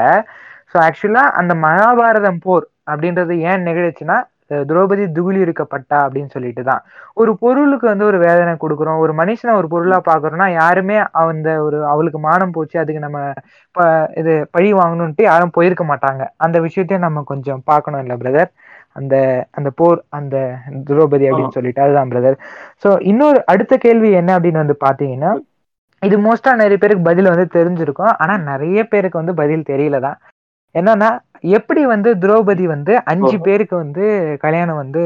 ஸோ 0.72 0.78
ஆக்சுவலா 0.86 1.24
அந்த 1.40 1.54
மகாபாரதம் 1.64 2.42
போர் 2.46 2.66
அப்படின்றது 2.92 3.34
ஏன் 3.50 3.66
நிகழ்ச்சுன்னா 3.70 4.18
திரௌபதி 4.70 5.04
துகுலி 5.18 5.40
இருக்கப்பட்டா 5.46 5.98
அப்படின்னு 6.06 6.34
சொல்லிட்டு 6.36 6.64
தான் 6.70 6.82
ஒரு 7.22 7.32
பொருளுக்கு 7.44 7.86
வந்து 7.92 8.06
ஒரு 8.10 8.18
வேதனை 8.26 8.54
கொடுக்குறோம். 8.64 9.00
ஒரு 9.04 9.14
மனுஷனை 9.22 9.54
ஒரு 9.60 9.68
பொருளா 9.74 10.00
பார்க்கறோம்னா 10.10 10.48
யாருமே 10.62 10.98
அந்த 11.24 11.50
ஒரு 11.66 11.78
அவளுக்கு 11.92 12.22
மானம் 12.28 12.56
போச்சு 12.58 12.78
அதுக்கு 12.84 13.06
நம்ம 13.08 13.20
இது 14.22 14.34
பழி 14.56 14.70
வாங்கணும்ட்டு 14.82 15.24
யாரும் 15.30 15.56
போயிருக்க 15.58 15.86
மாட்டாங்க. 15.92 16.24
அந்த 16.46 16.58
விஷயத்தையும் 16.68 17.06
நம்ம 17.08 17.24
கொஞ்சம் 17.34 17.62
பார்க்கணும் 17.72 18.04
இல்லை 18.06 18.18
பிரதர் 18.24 18.52
அந்த 19.00 19.16
அந்த 19.58 19.70
போர் 19.80 20.00
அந்த 20.18 20.36
திரௌபதி 20.88 21.26
அப்படின்னு 21.30 21.58
சொல்லிட்டு. 21.58 21.84
அதுதான் 21.86 22.12
பிரதர் 22.14 22.38
ஸோ 22.84 22.92
இன்னொரு 23.12 23.40
அடுத்த 23.54 23.74
கேள்வி 23.86 24.12
என்ன 24.22 24.32
அப்படின்னு 24.38 24.64
வந்து 24.64 24.78
பார்த்தீங்கன்னா 24.86 25.32
இது 26.02 26.18
மோஸ்டா 26.26 26.52
நிறைய 26.64 26.78
பேருக்கு 26.82 27.08
பதில் 27.08 27.32
வந்து 27.34 27.46
தெரிஞ்சிருக்கும். 27.56 28.14
ஆனா 28.24 28.34
நிறைய 28.52 28.80
பேருக்கு 28.92 29.22
வந்து 29.22 29.34
பதில் 29.42 29.70
தெரியல 29.72 29.98
தான் 30.06 30.18
என்னன்னா 30.76 31.10
எப்படி 31.56 31.82
வந்து 31.92 32.10
திரௌபதி 32.24 32.66
வந்து 32.72 32.94
அஞ்சு. 33.12 33.36
பேருக்கு 33.46 33.76
வந்து 33.78 34.06
கல்யாணம் 34.44 34.82
வந்து 34.82 35.04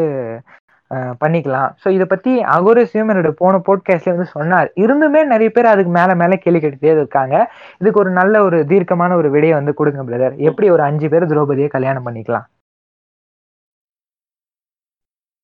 பண்ணிக்கலாம். 1.22 1.70
ஸோ 1.82 1.88
இதை 1.90 2.06
பத்தி 2.06 2.32
அகோரசியம் 2.56 3.12
என்னோட 3.12 3.30
போன 3.40 3.60
போட்காஸ்ட்ல 3.68 4.14
வந்து 4.14 4.34
சொன்னார். 4.34 4.68
இருந்துமே 4.84 5.22
நிறைய 5.32 5.50
பேர் 5.50 5.72
அதுக்கு 5.72 5.92
மேல 5.92 6.16
மேல 6.16 6.36
கேள்வி 6.38 6.60
கேட்டுட்டே 6.60 6.92
இருக்காங்க. 6.96 7.36
இதுக்கு 7.82 8.02
ஒரு 8.04 8.12
நல்ல 8.20 8.44
ஒரு 8.48 8.58
தீர்க்கமான 8.72 9.16
ஒரு 9.22 9.30
விடையை 9.36 9.56
வந்து 9.56 9.74
கொடுங்க 9.74 10.04
பிரதர் 10.04 10.36
எப்படி 10.48 10.68
ஒரு 10.70 10.84
அஞ்சு 10.84 11.10
பேர் 11.14 11.30
திரௌபதியை 11.32 11.70
கல்யாணம் 11.72 12.08
பண்ணிக்கலாம்? 12.08 12.46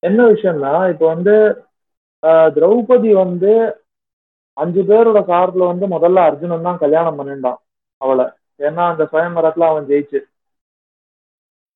என்ன 0.04 0.20
விஷயம்னா 0.34 0.74
இப்ப 0.94 1.06
வந்து 1.14 1.36
ஆஹ், 2.24 2.50
திரௌபதி 2.56 3.12
வந்து 3.18 3.52
அஞ்சு 4.58 4.82
பேரோட 4.88 5.20
சார்புல 5.28 5.68
வந்து 5.68 5.86
முதல்ல 5.88 6.24
அர்ஜுனன் 6.28 6.66
தான் 6.66 6.82
கல்யாணம் 6.82 7.18
பண்ணிட்டான் 7.20 7.60
அவளை. 8.02 8.26
ஏன்னா 8.60 8.84
அந்த 8.92 9.04
சுயம்பரத்துல 9.12 9.70
அவன் 9.70 9.88
ஜெயிச்சு. 9.90 10.20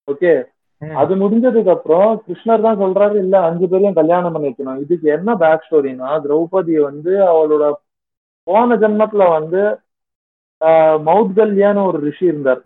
ஓகே. 0.08 0.34
அது 0.82 1.14
முடிஞ்சதுக்கு 1.16 1.72
அப்புறம் 1.72 2.10
கிருஷ்ணர் 2.26 2.66
தான் 2.66 2.82
சொல்றாரு 2.82 3.16
இல்ல 3.18 3.36
அஞ்சு 3.42 3.66
பேரையும் 3.68 4.00
கல்யாணம் 4.00 4.34
பண்ணி 4.34 4.50
வைக்கணும். 4.50 4.82
இதுக்கு 4.82 5.08
என்ன 5.10 5.36
பேக் 5.36 5.66
ஸ்டோரினா 5.66 6.10
திரௌபதி 6.24 6.76
வந்து 6.82 7.12
அவளோட 7.30 7.66
போன 8.48 8.76
ஜென்மத்துல 8.76 9.30
வந்து 9.32 9.62
ஆஹ், 10.62 10.98
மௌத்கல்யான்னு 11.06 11.88
ஒரு 11.88 12.00
ரிஷி 12.04 12.26
இருந்தார். 12.26 12.62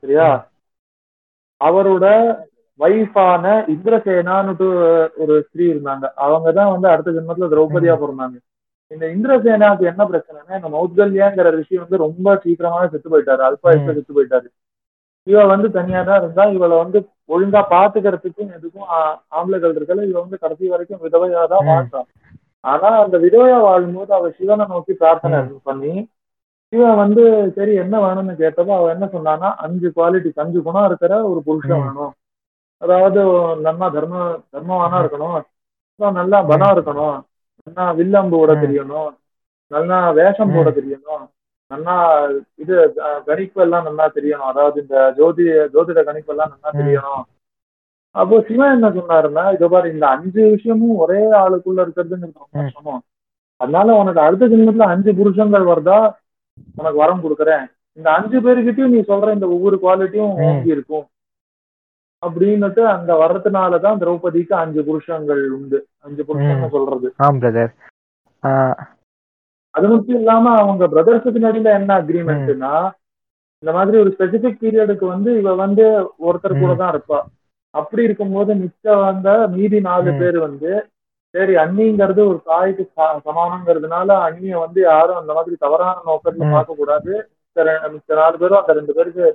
சரியா? 0.00 0.28
அவரோட 1.60 2.04
வைஃபான 2.80 3.44
இந்திரசேனான்னு 3.74 4.54
ஒரு 5.22 5.34
ஸ்திரீ 5.46 5.64
இருந்தாங்க. 5.72 6.06
அவங்க 6.24 6.48
தான் 6.52 6.72
வந்து 6.72 6.88
அடுத்த 6.88 7.10
ஜென்மத்துல 7.10 7.50
திரௌபதியா 7.52 7.94
பிறந்தாங்க. 7.96 8.36
இந்த 8.90 9.04
இந்திரசேனாக்கு 9.14 9.84
என்ன 9.90 10.02
பிரச்சனைனா 10.06 10.58
இந்த 10.58 10.68
மௌத்கல்யாங்கிற 10.74 11.50
ரிஷி 11.56 11.76
வந்து 11.80 11.96
ரொம்ப 12.04 12.34
சீக்கிரமாவே 12.42 12.88
செத்து 12.92 13.08
போயிட்டாரு. 13.12 13.42
அல்பாயுஷ்ல 13.48 13.94
செத்து 13.96 14.16
போயிட்டாரு. 14.16 14.48
இவ 15.26 15.44
வந்து 15.46 15.68
தனியா 15.76 16.00
தான் 16.08 16.20
இருந்தா 16.20 16.44
இவளை 16.56 16.76
வந்து 16.82 16.98
ஒழுங்கா 17.30 17.60
பாத்துக்கிறதுக்கும் 17.70 18.52
எதுக்கும் 18.56 18.90
ஆம்பளைகள் 19.32 19.74
இருக்கல 19.76 20.04
இவ 20.08 20.18
வந்து 20.20 20.38
கடைசி 20.42 20.66
வரைக்கும் 20.72 21.02
விதவையா 21.04 21.42
தான் 21.52 21.64
ம். 21.64 21.70
வாழ்ந்தான் 21.70 22.08
ஆனா 22.64 22.90
அந்த 23.02 23.16
விதவையா 23.24 23.58
வாழும்போது 23.64 24.12
அவ 24.14 24.28
சிவனை 24.36 24.66
நோக்கி 24.70 24.92
பிரார்த்தனை 25.00 25.38
பண்ணி 25.66 25.94
சிவன் 26.72 27.00
வந்து 27.00 27.24
சரி 27.56 27.72
என்ன 27.82 27.96
வேணும்னு 28.04 28.34
கேட்டப்போ 28.38 28.72
அவ 28.76 28.86
என்ன 28.94 29.06
சொன்னான்னா 29.12 29.50
அஞ்சு 29.64 29.88
குவாலிட்டி 29.96 30.30
அஞ்சு 30.44 30.60
குணம் 30.64 30.86
இருக்கிற 30.88 31.12
ஒரு 31.30 31.40
புருஷன். 31.46 31.82
வேணும். 31.84 32.14
அதாவது 32.82 33.20
நல்லா 33.66 33.86
தர்ம 33.94 34.14
தர்மவானா 34.54 34.96
இருக்கணும். 35.02 35.36
நல்லா 36.16 36.38
பலம் 36.48 36.74
இருக்கணும். 36.76 37.18
நல்லா 37.66 37.86
வில்லம்பு 37.98 38.36
ம். 38.48 38.60
தெரியணும் 38.62 39.10
நல்லா 39.70 39.96
வேஷம் 40.18 40.52
போட. 40.54 40.68
தெரியணும் 40.76 41.24
நல்லா 41.70 41.94
இது 42.62 42.74
கணிப்பு 43.26 43.60
எல்லாம் 43.62 43.86
நல்லா 43.88 44.04
தெரியணும் 44.16 44.50
அதாவது 44.50 44.78
இந்த 44.82 44.98
ஜோதி 45.16 45.44
ஜோதிட 45.74 46.00
கணிப்பு 46.04 46.32
எல்லாம் 46.34 46.52
நல்லா. 46.52 46.70
தெரியணும் 46.78 47.24
அப்போ 48.14 48.36
சிவன் 48.46 48.74
என்ன 48.74 48.88
சொன்னாருன்னா 48.92 49.44
இதோ 49.54 49.68
பாரு 49.68 49.88
இந்த 49.94 50.06
அஞ்சு 50.12 50.42
விஷயமும் 50.52 51.00
ஒரே 51.02 51.18
ஆளுக்குள்ள 51.40 51.80
இருக்கிறதுங்கிறது 51.84 52.36
ரொம்ப. 52.36 52.60
கஷ்டமும் 52.60 53.02
அதனால 53.60 53.88
உனக்கு 53.98 54.20
அடுத்த 54.22 54.46
ஜென்மத்துல 54.52 54.86
அஞ்சு 54.92 55.10
புருஷங்கள் 55.18 55.66
வருதா 55.70 55.98
உனக்கு 56.78 56.98
வரம் 57.02 57.24
கொடுக்குறேன் 57.24 57.64
இந்த 57.98 58.08
அஞ்சு 58.16 58.38
பேருக்கிட்டையும் 58.44 58.94
நீ 58.94 59.00
சொல்ற 59.06 59.34
இந்த 59.34 59.46
ஒவ்வொரு 59.54 59.76
குவாலிட்டியும். 59.82 60.34
ஓங்கி 60.46 60.74
இருக்கும் 60.74 61.04
அப்படின்னுட்டு 62.26 62.82
அங்க 62.92 63.12
வர்றதுனாலதான் 63.20 64.00
திரௌபதிக்கு 64.00 64.54
அஞ்சு 64.60 64.80
புருஷங்கள் 64.86 65.42
உண்டு 65.56 65.78
அஞ்சு 66.04 66.22
புருஷங்க 66.28 66.64
ம். 66.64 66.74
சொல்றது 66.76 67.08
ஆம் 67.24 67.40
பிரதர் 67.42 67.72
அது 69.74 69.86
மட்டும் 69.88 70.18
இல்லாம 70.18 70.52
அவங்க 70.58 70.84
பிரதர்ஸுக்கு 70.92 71.40
நடுவுல 71.40 71.72
என்ன 71.78 71.92
அக்ரிமெண்ட்னா 71.98 72.74
இந்த 73.62 73.70
மாதிரி 73.74 73.96
ஒரு 73.98 74.10
ஸ்பெசிபிக் 74.14 74.60
பீரியடுக்கு 74.60 75.06
வந்து 75.10 75.30
இவ 75.38 75.52
வந்து 75.60 75.84
ஒருத்தர் 76.26 76.54
கூட. 76.56 76.72
தான் 76.80 76.92
இருப்பா 76.94 77.18
அப்படி 77.74 78.02
இருக்கும்போது 78.04 78.50
மிச்சம் 78.60 79.02
வந்த 79.02 79.28
மீதி 79.54 79.78
நாலு. 79.82 80.10
பேர் 80.20 80.38
வந்து 80.42 80.70
சரி 81.34 81.54
அண்ணிங்கிறது 81.62 82.22
ஒரு 82.26 82.38
தாய்க்கு 82.46 82.84
சமானங்கிறதுனால 83.24 84.08
அண்ணிய 84.26 84.54
வந்து 84.62 84.80
யாரும் 84.84 85.20
அந்த 85.20 85.32
மாதிரி 85.36 85.56
தவறான 85.64 85.96
நோக்கத்துல. 86.06 86.48
பார்க்க 86.54 86.80
கூடாது 86.80 87.12
மிச்ச 87.56 87.64
மிச்ச 87.94 88.18
நாலு 88.20 88.36
பேரும் 88.40 88.60
அந்த 88.60 88.72
ரெண்டு 88.78 88.94
பேருக்கு 88.96 89.26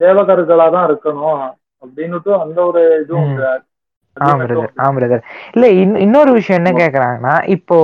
சேவகர்களா 0.00 0.66
தான் 0.70 0.86
இருக்கணும் 0.88 1.42
அப்படின்னுட்டு 1.82 2.32
அந்த 2.40 2.58
ஒரு 2.64 2.82
இதுவும் 3.00 3.30
இல்ல 5.54 5.66
இன்- 5.76 6.00
இன்னொரு 6.00 6.30
விஷயம் 6.32 6.60
என்ன 6.60 6.72
கேக்குறாங்கன்னா 6.78 7.34
இப்போ 7.48 7.76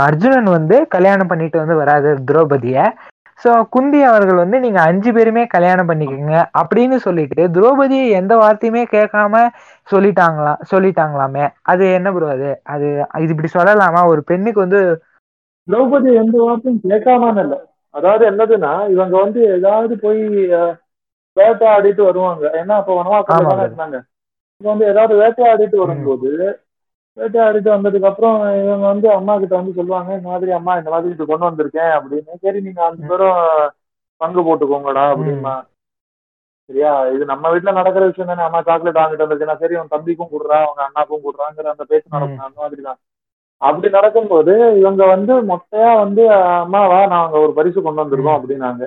அர்ஜுனன் 0.00 0.50
வந்து 0.50 0.86
கல்யாணம் 0.88 1.26
பண்ணிட்டு 1.26 1.58
வந்து 1.58 1.76
வராது 1.76 2.08
திரௌபதிய. 2.28 2.78
சோ 3.40 3.50
குந்தி 3.68 4.02
அவர்கள் 4.02 4.34
வந்து 4.34 4.60
நீங்க 4.60 4.80
அஞ்சு 4.80 5.12
பேருமே 5.12 5.46
கல்யாணம் 5.46 5.88
பண்ணிக்கோங்க 5.88 6.38
அப்படின்னு 6.60 6.96
சொல்லிட்டு 6.96 7.42
திரௌபதியை 7.48 8.08
எந்த 8.12 8.36
வார்த்தையுமே 8.36 8.82
கேட்காம 8.90 9.42
சொல்லிட்டாங்களா 9.88 10.54
சொல்லிட்டாங்களாமே. 10.72 11.44
அது 11.64 11.92
என்ன 11.92 12.12
ப்ரோ 12.12 12.28
அது? 12.28 12.50
அது 12.66 12.86
இது 13.18 13.32
இப்படி 13.36 13.50
சொல்லலாமா? 13.52 14.06
ஒரு 14.06 14.22
பெண்ணுக்கு 14.22 14.60
வந்து 14.60 14.80
திரௌபதி 15.68 16.10
எந்த 16.14 16.36
வார்த்தையும் 16.42 16.82
கேட்காமன்னு 16.86 17.42
இல்ல. 17.42 17.56
அதாவது 17.94 18.24
என்னதுன்னா 18.30 18.72
இவங்க 18.90 19.14
வந்து 19.20 19.40
ஏதாவது 19.56 19.98
போய் 19.98 20.20
வேட்டையாடிட்டு 21.40 22.02
வருவாங்க. 22.08 22.44
ஏன்னா 22.60 22.74
அப்ப 22.80 22.92
brother. 23.28 23.66
இருந்தாங்க. 23.66 23.98
இவங்க 24.60 24.70
வந்து 24.72 24.88
ஏதாவது 24.92 25.14
வேட்டையாடிட்டு 25.22 25.76
வரும்போது 25.82 26.30
வேட்டையாடிட்டு 27.16 27.70
வந்ததுக்கு 27.74 28.08
அப்புறம் 28.10 28.36
இவங்க 28.64 28.84
வந்து 28.92 29.08
அம்மா 29.16 29.34
கிட்ட 29.42 29.54
வந்து 29.60 29.78
சொல்லுவாங்க 29.78 30.10
இந்த 30.18 30.28
மாதிரி 30.32 30.50
அம்மா 30.58 30.72
இந்த 30.80 30.90
மாதிரி 30.94 31.14
இது 31.14 31.24
கொண்டு 31.30 31.48
வந்திருக்கேன் 31.48 31.92
அப்படின்னு. 31.98 32.32
சரி 32.44 32.58
நீங்க 32.66 32.82
அஞ்சு 32.88 33.10
பேரும் 33.10 33.40
பங்கு 34.20 34.40
போட்டுக்கோங்கடா 34.46 35.04
அப்படிமா 35.12 35.54
சரியா? 36.70 36.92
இது 37.14 37.24
நம்ம 37.30 37.50
வீட்ல 37.52 37.70
நடக்கிற 37.78 38.06
விஷயம் 38.08 38.30
தானே. 38.30 38.46
அம்மா 38.46 38.60
சாக்லேட் 38.68 39.00
வாங்கிட்டு 39.00 39.24
வந்திருக்கேன் 39.24 39.62
சரி 39.62 39.76
உன் 39.80 39.92
தம்பிக்கும் 39.94 40.32
கொடுறா 40.32 40.56
அவங்க 40.64 40.80
அண்ணாக்கும் 40.86 41.24
கொடுறாங்கிற 41.26 41.70
அந்த 41.74 41.84
பேச்சு 41.90 42.14
நடக்கும். 42.14 42.46
அந்த 42.46 42.58
மாதிரி 42.62 42.82
தான். 42.88 42.98
அப்படி 43.62 43.88
நடக்கும்போது 43.94 44.52
இவங்க 44.80 45.02
வந்து 45.14 45.34
மொட்டையா 45.50 45.92
வந்து 46.02 46.22
அம்மா 46.64 46.80
வா 46.92 46.98
நாங்க 47.14 47.36
ஒரு 47.44 47.52
பரிசு 47.58 47.78
கொண்டு 47.86 48.02
வந்திருக்கோம் 48.02 48.38
அப்படின்னாங்க. 48.38 48.84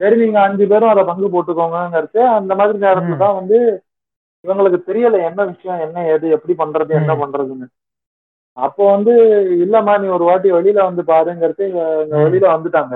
சரி 0.00 0.16
நீங்க 0.22 0.38
அஞ்சு 0.42 0.64
பேரும் 0.70 0.92
அதை 0.92 1.02
பங்கு 1.04 1.28
போட்டுக்கோங்கிறது 1.34 2.20
அந்த 2.38 2.52
மாதிரி 2.58 2.78
நேரத்துல. 2.84 3.18
தான் 3.22 3.38
வந்து 3.38 3.58
இவங்களுக்கு 4.44 4.78
தெரியல 4.88 5.16
என்ன 5.28 5.40
விஷயம் 5.50 5.82
என்ன 5.86 6.04
ஏது 6.12 6.26
எப்படி 6.36 6.54
பண்றது 6.58 6.92
என்ன. 6.98 7.12
பண்றதுன்னு. 7.22 7.66
அப்போ 8.56 8.82
வந்து 8.92 9.12
இல்லம்மா 9.64 9.94
நீ 10.02 10.06
ஒரு 10.16 10.24
வாட்டி 10.28 10.48
வெளியில 10.52 10.80
வந்து 10.88 11.02
பாருங்கிறது 11.08 11.62
இங்க. 11.68 11.80
வெளியில 12.24 12.46
வந்துட்டாங்க. 12.52 12.94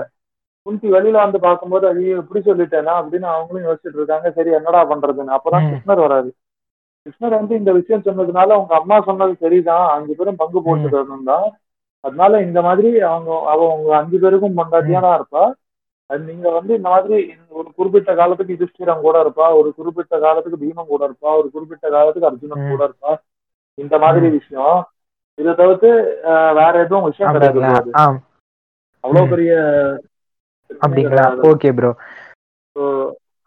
குந்தி 0.67 0.87
வெளியில 0.95 1.19
வந்து 1.25 1.39
பார்க்கும்போது 1.39 1.85
ஐயோ 1.91 2.17
இப்படி 2.23 2.41
சொல்லிட்டேனா 2.47 2.95
அப்படின்னு 3.01 3.29
அவங்களும் 3.35 3.67
யோசிச்சுட்டு 3.67 3.99
இருக்காங்க. 4.01 4.29
சரி 4.37 4.51
என்னடா 4.59 4.81
பண்றதுன்னு. 4.93 5.35
அப்பதான். 5.37 5.67
கிருஷ்ணர் 5.71 6.05
வராரு. 6.05 6.31
கிருஷ்ணர் 7.07 7.39
வந்து 7.39 7.55
இந்த 7.61 7.71
விஷயம் 7.79 8.07
சொன்னதுனால 8.07 8.57
உங்க 8.61 8.75
அம்மா 8.81 8.97
சொன்னது 9.09 9.35
சரிதான். 9.45 9.87
அஞ்சு 9.95 10.15
பேரும் 10.15 10.41
பங்கு 10.43 10.61
போட்டுக்கணும் 10.67 11.29
தான் 11.31 11.47
அதனால 12.05 12.35
இந்த 12.43 12.61
மாதிரி 12.67 12.91
அவங்க 13.09 13.31
அவ 13.53 13.61
உங்க 13.75 13.91
அஞ்சு 13.99 14.17
பேருக்கும் 14.23 14.59
பொண்டாட்டியா 14.61 15.01
தான் 15.07 15.17
இருப்பா. 15.19 15.45
அது 16.11 16.23
நீங்க 16.29 16.47
வந்து 16.55 16.73
இந்த 16.77 16.89
மாதிரி 16.89 17.17
ஒரு 17.53 17.69
குறிப்பிட்ட 17.77 18.11
காலத்துக்கு 18.15 18.55
யுதிஷ்டிரன் 18.55 19.05
கூட 19.05 19.17
இருப்பா 19.25 19.47
ஒரு 19.59 19.69
குறிப்பிட்ட 19.77 20.15
காலத்துக்கு 20.21 20.63
பீமன் 20.63 20.91
கூட 20.91 21.03
இருப்பா 21.09 21.31
ஒரு 21.41 21.49
குறிப்பிட்ட 21.55 21.87
காலத்துக்கு 21.91 22.31
அர்ஜுனன். 22.31 22.71
கூட 22.71 22.83
இருப்பா. 22.89 23.13
இந்த 23.79 23.95
மாதிரி 23.99 24.29
விஷயம். 24.37 24.79
இதை 25.39 25.53
தவிர்த்து 25.55 25.91
வேற 26.59 26.73
எதுவும் 26.83 27.09
விஷயம் 27.09 27.35
கிடையாது 27.37 27.93
அவ்வளவு. 29.05 29.31
பெரிய 29.31 29.53
அப்படிங்களா. 30.81 31.27
Okay 31.51 31.71
bro. 31.77 31.93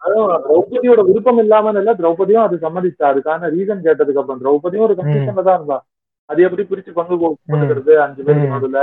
திரௌபதியோட 0.02 1.02
விருப்பம் 1.08 1.42
இல்லாம 1.42 1.72
இல்ல 1.74 1.92
திரௌபதியும் 2.00 2.46
அது 2.46 2.56
சம்மதிச்சா 2.64 3.06
அதுக்கான 3.10 3.50
ரீசன் 3.54 3.84
கேட்டதுக்கு 3.86 4.22
அப்புறம் 4.22 4.42
திரௌபதியும் 4.42 4.86
ஒரு 4.88 4.96
கன்ஃபியூஷன்ல 4.98 5.44
தான் 5.46 5.58
இருந்தா 5.60 5.78
அது 6.30 6.44
எப்படி 6.46 6.64
பிரிச்சு 6.66 6.92
பங்கு 6.98 7.16
போட்டுக்கிறது 7.22 7.94
அஞ்சு 8.04 8.22
பேருக்கு 8.22 8.48
ம். 8.48 8.54
நடுவுல 8.56 8.82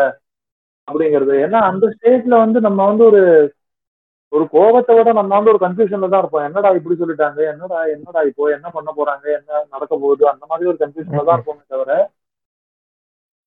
அப்படிங்கிறது. 0.89 1.35
ஏன்னா 1.45 1.59
அந்த 1.69 1.87
ஸ்டேஜ்ல 1.93 2.35
வந்து 2.43 2.59
நம்ம 2.67 2.81
வந்து 2.87 3.05
ஒரு 3.11 3.21
ஒரு 4.33 4.45
கோபத்தை 4.55 4.93
விட 4.97 5.13
நம்ம 5.19 5.33
வந்து 5.37 5.53
ஒரு 5.53 5.61
கன்ஃபியூஷன்ல 5.65 6.09
தான் 6.11 6.23
இருப்போம். 6.23 6.47
என்னடா 6.49 6.71
இப்படி 6.79 6.97
சொல்லிட்டாங்க? 7.01 7.41
என்னடா 7.53 7.79
என்னடா 7.95 8.21
இப்போ? 8.31 8.43
என்ன 8.57 8.67
பண்ண 8.77 8.91
போறாங்க? 8.99 9.25
என்ன 9.39 9.61
நடக்க 9.75 9.93
போகுது? 10.03 10.25
அந்த 10.33 10.45
மாதிரி 10.51 10.71
ஒரு 10.73 10.79
கன்ஃபியூஷன்ல 10.83 11.25
தான் 11.29 11.39
இருப்போமே 11.39 11.63
தவிர 11.75 11.95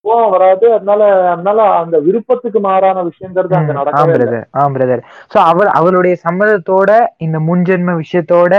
கோவம் 0.05 0.34
வராது. 0.34 0.65
அதனால 0.77 1.01
அதனால 1.34 1.59
அந்த 1.81 1.97
விருப்பத்துக்கு 2.07 2.59
மாறான 2.65 3.03
விஷயங்கிறது 3.09 3.55
அங்க 3.59 3.73
பிரதர் 4.09 4.47
ஆம் 4.61 4.73
பிரதர் 4.77 5.03
சோ 5.34 5.38
அவர் 5.51 5.69
அவருடைய 5.79 6.15
சம்மதத்தோட 6.25 6.91
இந்த 7.25 7.38
முன்ஜென்ம 7.49 7.95
விஷயத்தோட 8.01 8.55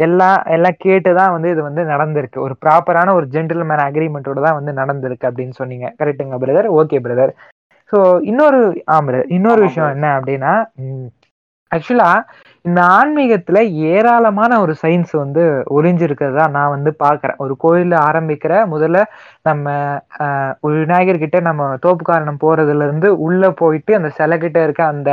எல்லாம் 0.00 0.38
எல்லாம் 0.56 0.78
கேட்டுதான் 0.84 1.32
வந்து 1.34 1.48
இது 1.54 1.62
வந்து 1.68 1.82
நடந்திருக்கு. 1.92 2.38
ஒரு 2.46 2.54
ப்ராப்பரான 2.64 3.14
ஒரு 3.18 3.26
ஜென்டில்மேன் 3.34 3.84
அக்ரிமெண்டோட 3.86 4.38
தான் 4.46 4.58
வந்து 4.58 4.72
நடந்திருக்கு 4.80 5.28
அப்படின்னு 5.30 5.58
சொன்னீங்க. 5.60 5.88
கரெக்ட்டுங்க 6.00 6.38
பிரதர் 6.44 6.68
ஓகே 6.80 7.00
பிரதர் 7.06 7.32
ஸோ 7.92 7.98
இன்னொரு 8.30 8.60
ஆம் 8.94 9.08
brother. 9.08 9.24
இன்னொரு 9.36 9.60
விஷயம் 9.66 9.92
என்ன 9.96 10.06
அப்படின்னா 10.18 10.52
ஆக்சுவலா 11.72 12.10
இந்த 12.64 12.80
ஆன்மீகத்துல 12.96 13.58
ஏராளமான 13.90 14.58
ஒரு 14.60 14.74
சயின்ஸ் 14.82 15.12
வந்து 15.16 15.44
ஒளிஞ்சிருக்கிறதா 15.76 16.44
நான் 16.50 16.74
வந்து 16.74 16.90
பாக்குறேன் 17.00 17.38
ஒரு 17.38 17.54
கோயில 17.64 17.94
ஆரம்பிக்கிற 18.08 18.52
முதல்ல 18.72 18.98
நம்ம 19.42 19.66
ஒரு 20.62 20.74
விநாயகர் 20.76 21.22
கிட்ட 21.22 21.40
நம்ம 21.40 21.66
தோப்புக்காரணம் 21.82 22.40
போறதுல 22.44 22.86
இருந்து 22.86 23.10
உள்ள 23.20 23.50
போயிட்டு 23.60 23.94
அந்த 23.94 24.10
சிலை 24.10 24.38
கிட்ட 24.38 24.60
இருக்க 24.62 24.84
அந்த 24.86 25.10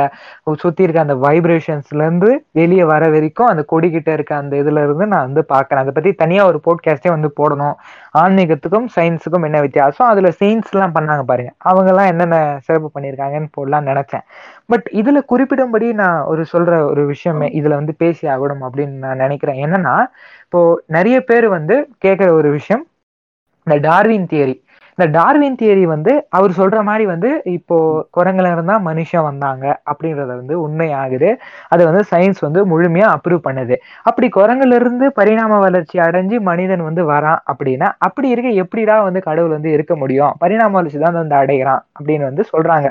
சுத்தி 0.58 0.84
இருக்க 0.84 1.00
அந்த 1.00 1.16
வைப்ரேஷன்ஸ்ல 1.24 2.00
இருந்து 2.00 2.30
வெளியே 2.52 2.84
வர 2.84 3.02
வரைக்கும் 3.08 3.50
அந்த 3.50 3.62
கொடி 3.66 3.90
கிட்ட 3.90 4.10
இருக்க 4.12 4.34
அந்த 4.36 4.54
இதுல 4.62 4.84
இருந்து 4.84 5.06
நான் 5.06 5.26
வந்து 5.28 5.44
பாக்குறேன் 5.48 5.82
அதை 5.82 5.92
பத்தி 5.92 6.12
தனியா 6.14 6.44
ஒரு 6.50 6.60
போட்காஸ்டே 6.66 7.10
வந்து 7.10 7.30
போடணும். 7.36 7.76
ஆன்மீகத்துக்கும் 8.14 8.86
சயின்ஸுக்கும் 8.96 9.44
என்ன 9.44 9.60
வித்தியாசம்? 9.60 10.08
அதுல 10.08 10.28
சயின்ஸ் 10.40 10.72
எல்லாம் 10.72 10.94
பண்ணாங்க 10.94 11.22
பாருங்க. 11.22 11.52
அவங்க 11.58 11.90
எல்லாம் 11.90 12.06
என்னென்ன 12.06 12.58
சிறப்பு 12.62 12.90
பண்ணியிருக்காங்கன்னு 12.94 13.48
போடலாம் 13.52 13.86
நினைச்சேன். 13.86 14.24
பட் 14.66 14.90
இதுல 14.92 15.18
குறிப்பிடும்படி 15.24 15.92
நான் 15.92 16.22
ஒரு 16.22 16.44
சொல்ற 16.52 16.90
ஒரு 16.90 17.06
விஷயமே 17.06 17.48
இதுல 17.60 17.68
வந்து 17.68 17.94
பேசி 17.94 18.28
ஆகணும் 18.28 18.64
அப்படின்னு 18.68 18.96
நான் 19.06 19.16
நினைக்கிறேன். 19.16 19.60
என்னன்னா 19.64 19.94
இப்போ 20.44 20.82
நிறைய 20.86 21.24
பேர் 21.24 21.48
வந்து 21.48 21.88
கேட்கிற 21.98 22.32
ஒரு 22.32 22.50
விஷயம் 22.50 22.84
இந்த 23.66 23.88
டார்வின் 23.88 24.26
தியரி. 24.26 24.54
இந்த 25.00 25.12
டார்வின் 25.12 25.56
தியரி 25.60 25.84
வந்து 25.92 26.12
அவர் 26.38 26.52
சொல்ற 26.58 26.78
மாதிரி 26.86 27.04
வந்து 27.12 27.28
இப்போ 27.54 27.76
குரங்குல 28.16 28.48
இருந்தா 28.54 28.74
மனுஷன் 28.88 29.24
வந்தாங்க 29.28 29.64
அப்படின்றத 29.90 30.30
வந்து 30.40 30.54
உண்மையாகுது. 30.64 31.30
அதை 31.72 31.82
வந்து 31.88 32.02
சயின்ஸ் 32.10 32.40
வந்து 32.46 32.62
முழுமையா 32.72 33.06
அப்ரூவ் 33.14 33.40
பண்ணுது. 33.46 33.76
அப்படி 34.08 34.28
குரங்குல 34.38 34.78
இருந்து 34.80 35.06
பரிணாம 35.20 35.60
வளர்ச்சி 35.64 35.96
அடைஞ்சு 36.06 36.38
மனிதன் 36.50 36.84
வந்து 36.88 37.04
வரான் 37.12 37.40
அப்படின்னா 37.52 37.88
அப்படி 38.08 38.28
இருக்க 38.34 38.52
எப்படிடா 38.64 38.96
வந்து 39.08 39.22
கடவுள் 39.28 39.56
வந்து 39.56 39.72
இருக்க 39.76 39.94
முடியும்? 40.02 40.34
பரிணாம 40.44 40.76
வளர்ச்சி 40.78 41.00
தான் 41.06 41.18
வந்து 41.22 41.38
அடைகிறான் 41.42 41.82
அப்படின்னு 41.98 42.26
வந்து 42.30 42.44
சொல்றாங்க. 42.52 42.90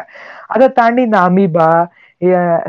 அதை 0.56 0.70
தாண்டி 0.82 1.04
இந்த 1.10 1.20
அமீபா 1.30 1.70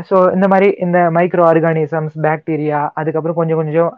ஸோ 0.09 0.17
இந்த 0.35 0.45
மாதிரி 0.51 0.67
இந்த 0.85 0.97
மைக்ரோ 1.15 1.43
ஆர்கானிசம்ஸ் 1.51 2.13
பாக்டீரியா 2.25 2.79
அதுக்கப்புறம் 2.99 3.37
கொஞ்சம் 3.39 3.59
கொஞ்சம் 3.61 3.89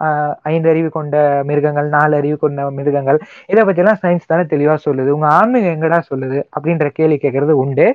ஐந்து 0.51 0.69
அறிவு 0.71 0.89
கொண்ட 0.95 1.17
மிருகங்கள் 1.49 1.87
நாலு 1.95 2.13
அறிவு 2.19 2.37
கொண்ட 2.43 2.65
மிருகங்கள் 2.77 3.19
இதை 3.51 3.63
பற்றிலாம் 3.67 3.99
சயின்ஸ் 4.03 4.31
தானே 4.31 4.45
தெளிவாக 4.53 4.79
சொல்லுது. 4.87 5.09
உங்க 5.17 5.27
ஆன்மீகம் 5.39 5.75
எங்கடா 5.75 5.99
சொல்லுது 6.11 6.39
அப்படின்ற 6.55 6.87
கேள்வி 6.99 7.17
கேட்கறது 7.25 7.55
உண்டு. 7.63 7.87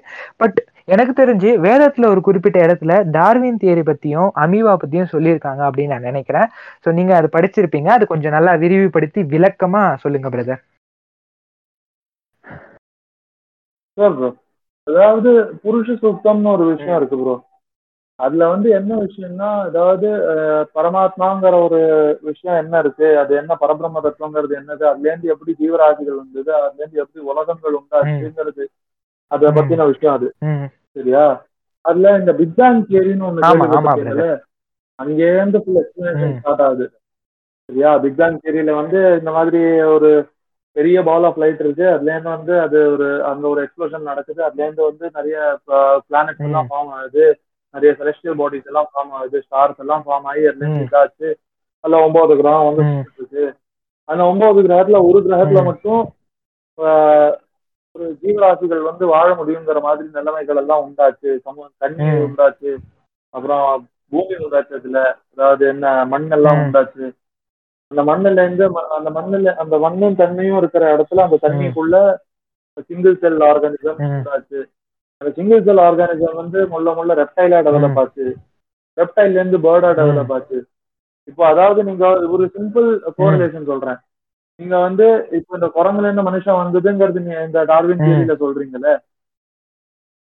பட் 0.43 0.59
எனக்கு 0.95 1.15
தெரிஞ்சு 1.23 1.51
வேதத்துல 1.67 2.09
ஒரு 2.13 2.21
குறிப்பிட்ட 2.29 2.59
இடத்துல 2.67 2.93
டார்வின் 3.17 3.61
தியரி 3.63 3.85
பத்தியும் 3.91 4.31
அமீபா 4.45 4.75
பத்தியும் 4.83 5.13
சொல்லியிருக்காங்க 5.15 5.63
அப்படின்னு 5.69 5.95
நான் 5.95 6.09
நினைக்கிறேன். 6.11 6.49
ஸோ 6.85 6.89
நீங்க 6.99 7.15
அதை 7.21 7.31
படிச்சிருப்பீங்க. 7.37 7.91
அது 7.97 8.13
கொஞ்சம் 8.13 8.37
நல்லா 8.39 8.55
விரிவுபடுத்தி 8.65 9.23
விளக்கமா 9.35 9.85
சொல்லுங்க 10.05 10.31
பிரதர் 10.37 10.63
bro. 13.99 14.29
அதாவது 14.87 15.31
புருஷ 15.63 15.95
சூக்தம்னு 16.03 16.51
ஒரு 16.57 16.65
விஷயம் 16.73 16.99
இருக்கு 16.99 17.17
ப்ரோ 17.23 17.35
அதுல 18.19 18.47
வந்து 18.49 18.69
என்ன 18.71 18.93
விஷயம்னா 19.03 19.49
அதாவது 19.65 20.09
பரமாத்மாங்கிற 20.77 21.55
ஒரு 21.67 21.81
விஷயம் 22.23 22.59
என்ன 22.63 22.79
இருக்கு? 22.79 23.09
அது 23.19 23.33
என்ன 23.37 23.53
பரபிரம்ம 23.61 24.03
தத்துவங்கிறது 24.07 24.55
என்னது? 24.61 24.85
அதுல 24.87 25.09
இருந்து 25.09 25.29
எப்படி 25.29 25.53
ஜீவராசிகள் 25.61 26.21
வந்தது? 26.23 26.51
அதுல 26.59 26.83
இருந்து 26.83 27.03
எப்படி 27.05 27.25
உலகங்கள் 27.33 27.79
உண்டாச்சுங்கிறது 27.81 28.65
அத 29.31 29.51
பத்தின 29.51 29.87
விஷயம் 29.87 30.17
அது. 30.19 30.29
சரியா? 30.97 31.25
அதுல 31.85 32.15
இந்த 32.19 32.33
பிக் 32.35 32.57
பேங் 32.57 32.81
தியரின்னு 32.89 33.27
ஒண்ணு 33.29 33.43
கேள்விப்பட்டிருக்கீங்கல்ல? 33.43 34.29
அங்கேருந்து 34.99 35.59
ஃபுல் 35.65 35.81
எக்ஸ்பிளனேஷன் 35.83 36.33
ம். 36.33 36.39
ஸ்டார்ட் 36.39 36.63
ஆகுது. 36.63 36.87
சரியா? 37.69 37.91
பிக் 37.97 38.17
பேங் 38.17 38.41
தியரியில 38.43 38.75
வந்து 38.75 39.01
இந்த 39.21 39.31
மாதிரி 39.31 39.61
ஒரு 39.95 40.11
பெரிய 40.77 41.03
பால் 41.03 41.25
ஆஃப் 41.25 41.39
லைட் 41.39 41.61
இருக்கு. 41.61 41.87
அதுல 41.93 42.13
இருந்து 42.13 42.31
வந்து 42.31 42.55
அது 42.61 42.79
ஒரு 42.93 43.09
அங்க 43.25 43.45
ஒரு 43.49 43.61
எக்ஸ்ப்ளோஷன் 43.65 44.11
நடக்குது. 44.11 44.41
அதுல 44.45 44.65
இருந்து 44.65 44.83
வந்து 44.83 45.07
நிறைய 45.15 45.39
பிளானட்ஸ் 46.11 46.45
எல்லாம் 46.49 46.69
ஃபார்ம் 46.71 46.93
ஆகுது. 46.99 47.27
நிறைய 47.75 47.93
செலஸ்டியல் 47.99 48.39
பாடிஸ் 48.39 48.69
எல்லாம் 48.71 48.89
ஃபார்ம் 48.91 49.13
ஆகுது 49.13 49.39
ஸ்டார்ஸ் 49.45 49.81
எல்லாம் 49.81 50.05
ஃபார்ம் 50.05 50.27
ஆகி 50.31 50.43
அதுல 50.43 50.61
இருந்து 50.61 50.69
ம். 50.75 50.85
இதாச்சு 50.85 51.29
அதுல 51.85 52.01
ஒன்பது 52.05 52.33
கிரகம் 52.37 52.69
வந்து 52.69 52.85
இருக்கு 53.13 53.43
அந்த 54.09 54.23
ஒன்பது 54.25 54.59
கிரகத்துல 54.63 55.01
ஒரு 55.09 55.19
கிரகத்துல. 55.25 55.63
மட்டும் 55.65 56.03
ஒரு 57.97 58.07
ஜீவராசிகள் 58.23 58.89
வந்து 58.89 59.05
வாழ 59.07 59.29
முடியுங்கிற 59.35 59.79
மாதிரி 59.83 60.07
நிலைமைகள் 60.15 60.61
எல்லாம் 60.63 60.85
உண்டாச்சு 60.85 61.31
சமூக 61.39 61.69
தண்ணி. 61.79 62.09
உண்டாச்சு 62.27 62.73
அப்புறம் 63.35 63.65
பூமி 64.13 64.35
உண்டாச்சு 64.39 64.75
அதுல 64.75 65.01
அதாவது 65.31 65.65
என்ன 65.69 65.87
மண் 66.07 66.29
எல்லாம். 66.33 66.61
உண்டாச்சு 66.65 67.07
அந்த 67.91 68.03
மண்ணுல 68.03 68.43
இருந்து 68.45 68.65
அந்த 68.97 69.11
மண்ணுல 69.11 69.53
அந்த 69.57 69.77
மண்ணும் 69.79 70.19
தண்ணியும் 70.19 70.59
இருக்கிற 70.59 70.85
இடத்துல 70.95 71.23
அந்த 71.23 71.39
தண்ணிக்குள்ள 71.45 71.97
சிங்கிள் 72.89 73.21
செல் 73.21 73.41
ஆர்கானிசம். 73.47 74.01
உண்டாச்சு 74.11 74.59
அந்த 75.21 75.31
சிங்கிள் 75.33 75.65
செல் 75.65 75.79
ஆர்கானிசம் 75.79 76.35
வந்து 76.35 76.69
முள்ள 76.69 76.95
முள்ள 76.95 77.15
ரெப்டைலா 77.15 77.59
டெவலப். 77.67 77.99
ஆச்சு. 77.99 78.27
ரெப்டைல்ல 78.99 79.41
இருந்து 79.41 79.59
பேர்டா 79.59 79.91
டெவலப் 80.01 80.33
ஆச்சு. 80.33 80.59
இப்போ 81.25 81.47
அதாவது 81.47 81.85
நீங்க 81.85 82.05
ஒரு 82.29 82.45
சிம்பிள் 82.57 82.87
கோரிலேஷன் 83.19 83.65
சொல்றேன். 83.65 83.99
நீங்க 84.61 84.79
வந்து 84.79 85.07
இப்போ 85.31 85.55
இந்த 85.55 85.69
குரங்குல 85.75 86.09
இருந்து 86.09 86.29
மனுஷன் 86.31 86.61
வந்ததுங்கிறது 86.61 87.21
நீங்க 87.21 87.45
இந்த 87.45 87.65
டார்வின். 87.65 87.99
தியரியில 87.99 88.35
சொல்றீங்கல்ல. 88.45 88.91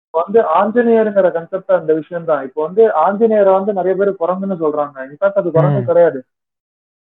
இப்போ 0.06 0.22
வந்து 0.24 0.40
ஆஞ்சநேயருங்கிற 0.60 1.32
கன்செப்ட் 1.32 1.72
அந்த 1.72 1.94
விஷயம் 1.94 2.26
தான் 2.26 2.44
இப்போ 2.44 2.62
வந்து 2.62 2.84
ஆஞ்சநேயரை 3.06 3.52
வந்து 3.54 3.74
நிறைய 3.74 3.96
பேர் 3.96 4.22
குரங்குன்னு 4.24 4.58
சொல்றாங்க. 4.64 4.98
இன்ஃபேக்ட் 5.10 5.42
அது 5.42 5.52
குரங்கு. 5.52 5.82
கிடையாது. 5.86 6.20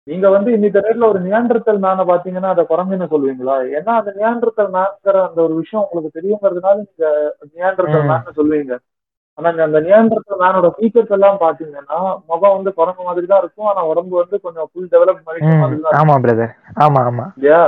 நீங்க 0.09 0.27
வந்து 0.33 0.51
இன்னைக்கு 0.57 0.81
ரேட்ல 0.85 1.07
ஒரு 1.13 1.21
நியாண்டர்த்தல் 1.27 1.79
மேனை 1.85 2.05
பாத்தீங்கன்னா 2.09 2.51
அதை 2.55 2.63
குரங்குன்னு 2.71 3.07
சொல்லுவீங்களா? 3.13 3.55
ஏன்னா 3.77 3.93
அந்த 4.01 4.11
நியாண்டர்த்தல் 4.19 4.75
மேன்ங்கிற 4.75 5.17
அந்த 5.29 5.39
ஒரு 5.47 5.55
விஷயம் 5.61 5.85
உங்களுக்கு 5.85 6.17
தெரியுங்கிறதுனால 6.19 6.75
நீங்க 6.83 7.07
நியாண்டர்த்தல். 7.55 8.09
மேன் 8.11 8.37
சொல்லுவீங்க. 8.41 8.75
ஆனா 9.39 9.49
அந்த 9.69 9.81
நியாண்டர்த்தல் 9.87 10.43
மேனோட 10.43 10.69
ஃபீச்சர்ஸ் 10.75 11.15
எல்லாம் 11.17 11.41
பாத்தீங்கன்னா 11.45 11.99
முகம் 12.31 12.57
வந்து 12.57 12.73
குரங்கு 12.81 13.09
மாதிரி 13.09 13.27
தான் 13.33 13.43
இருக்கும். 13.43 13.71
ஆனா 13.71 13.83
உடம்பு 13.93 14.15
வந்து 14.23 14.37
கொஞ்சம் 14.45 14.69
ஃபுல் 14.71 14.93
டெவலப். 14.93 15.25
மாதிரி 15.29 15.97
ஆமா 16.03 16.17
பிரதர் 16.27 16.53
ஆமா 16.87 17.01
ஆமா. 17.11 17.27
இல்லையா. 17.39 17.63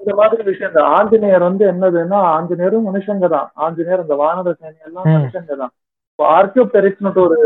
இந்த 0.00 0.12
மாதிரி 0.20 0.42
விஷயம். 0.50 0.70
இந்த 0.72 0.82
ஆஞ்சநேயர் 0.98 1.48
வந்து 1.48 1.64
என்னதுன்னா 1.72 2.20
ஆஞ்சநேயரும் 2.36 2.86
மனுஷங்க 2.90 3.26
தான். 3.36 3.48
ஆஞ்சநேயர் 3.64 4.04
இந்த 4.04 4.16
வானர 4.22 4.52
சேனை 4.60 4.78
எல்லாம். 4.88 5.08
மனுஷங்க 5.16 5.56
தான். 5.62 5.72
இப்போ 6.12 6.24
ஆர்கியோபெரிக்ஸ்னு 6.36 7.12
ஒரு 7.26 7.38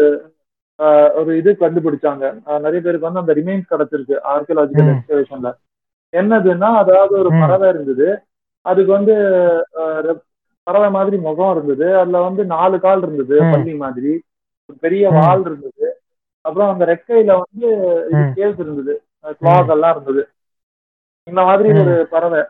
ஒரு 1.15 1.31
இது 1.41 1.51
கண்டுபிடிச்சாங்க 1.55 2.25
நிறைய 2.65 2.81
பேருக்கு 2.81 3.09
வந்து 3.09 3.23
அந்த 3.23 3.35
ரிமைன்ஸ் 3.39 3.71
கிடைச்சிருக்கு 3.73 4.17
ஆர்கியலாஜிக்கல். 4.33 4.91
எக்ஸ்கவேஷன்ல 4.95 5.51
என்னதுன்னா 6.13 6.69
அதாவது 6.83 7.15
ஒரு. 7.21 7.31
பறவை 7.43 7.67
இருந்தது 7.69 8.09
அதுக்கு 8.67 8.91
வந்து 8.93 9.15
பறவை 10.67 10.89
மாதிரி 10.91 11.17
முகம் 11.21 11.53
இருந்தது 11.55 11.87
அதுல 12.01 12.21
வந்து 12.21 12.43
நாலு 12.53 12.77
கால் 12.81 13.03
இருந்தது. 13.03 13.37
பள்ளி 13.53 13.73
மாதிரி 13.83 14.13
ஒரு 14.69 14.77
பெரிய. 14.83 15.05
வால் 15.17 15.45
இருந்தது 15.45 15.87
அப்புறம் 16.45 16.71
அந்த 16.73 16.85
ரெக்கையில 16.93 17.35
வந்து. 17.43 17.69
கேஸ் 18.37 18.59
இருந்தது 18.65 18.95
கிளாஸ் 19.41 19.73
எல்லாம் 19.77 19.95
இருந்தது 19.97 20.23
இந்த 21.27 21.43
மாதிரி. 21.43 21.69
ஒரு 21.83 21.95
பறவை 22.11 22.43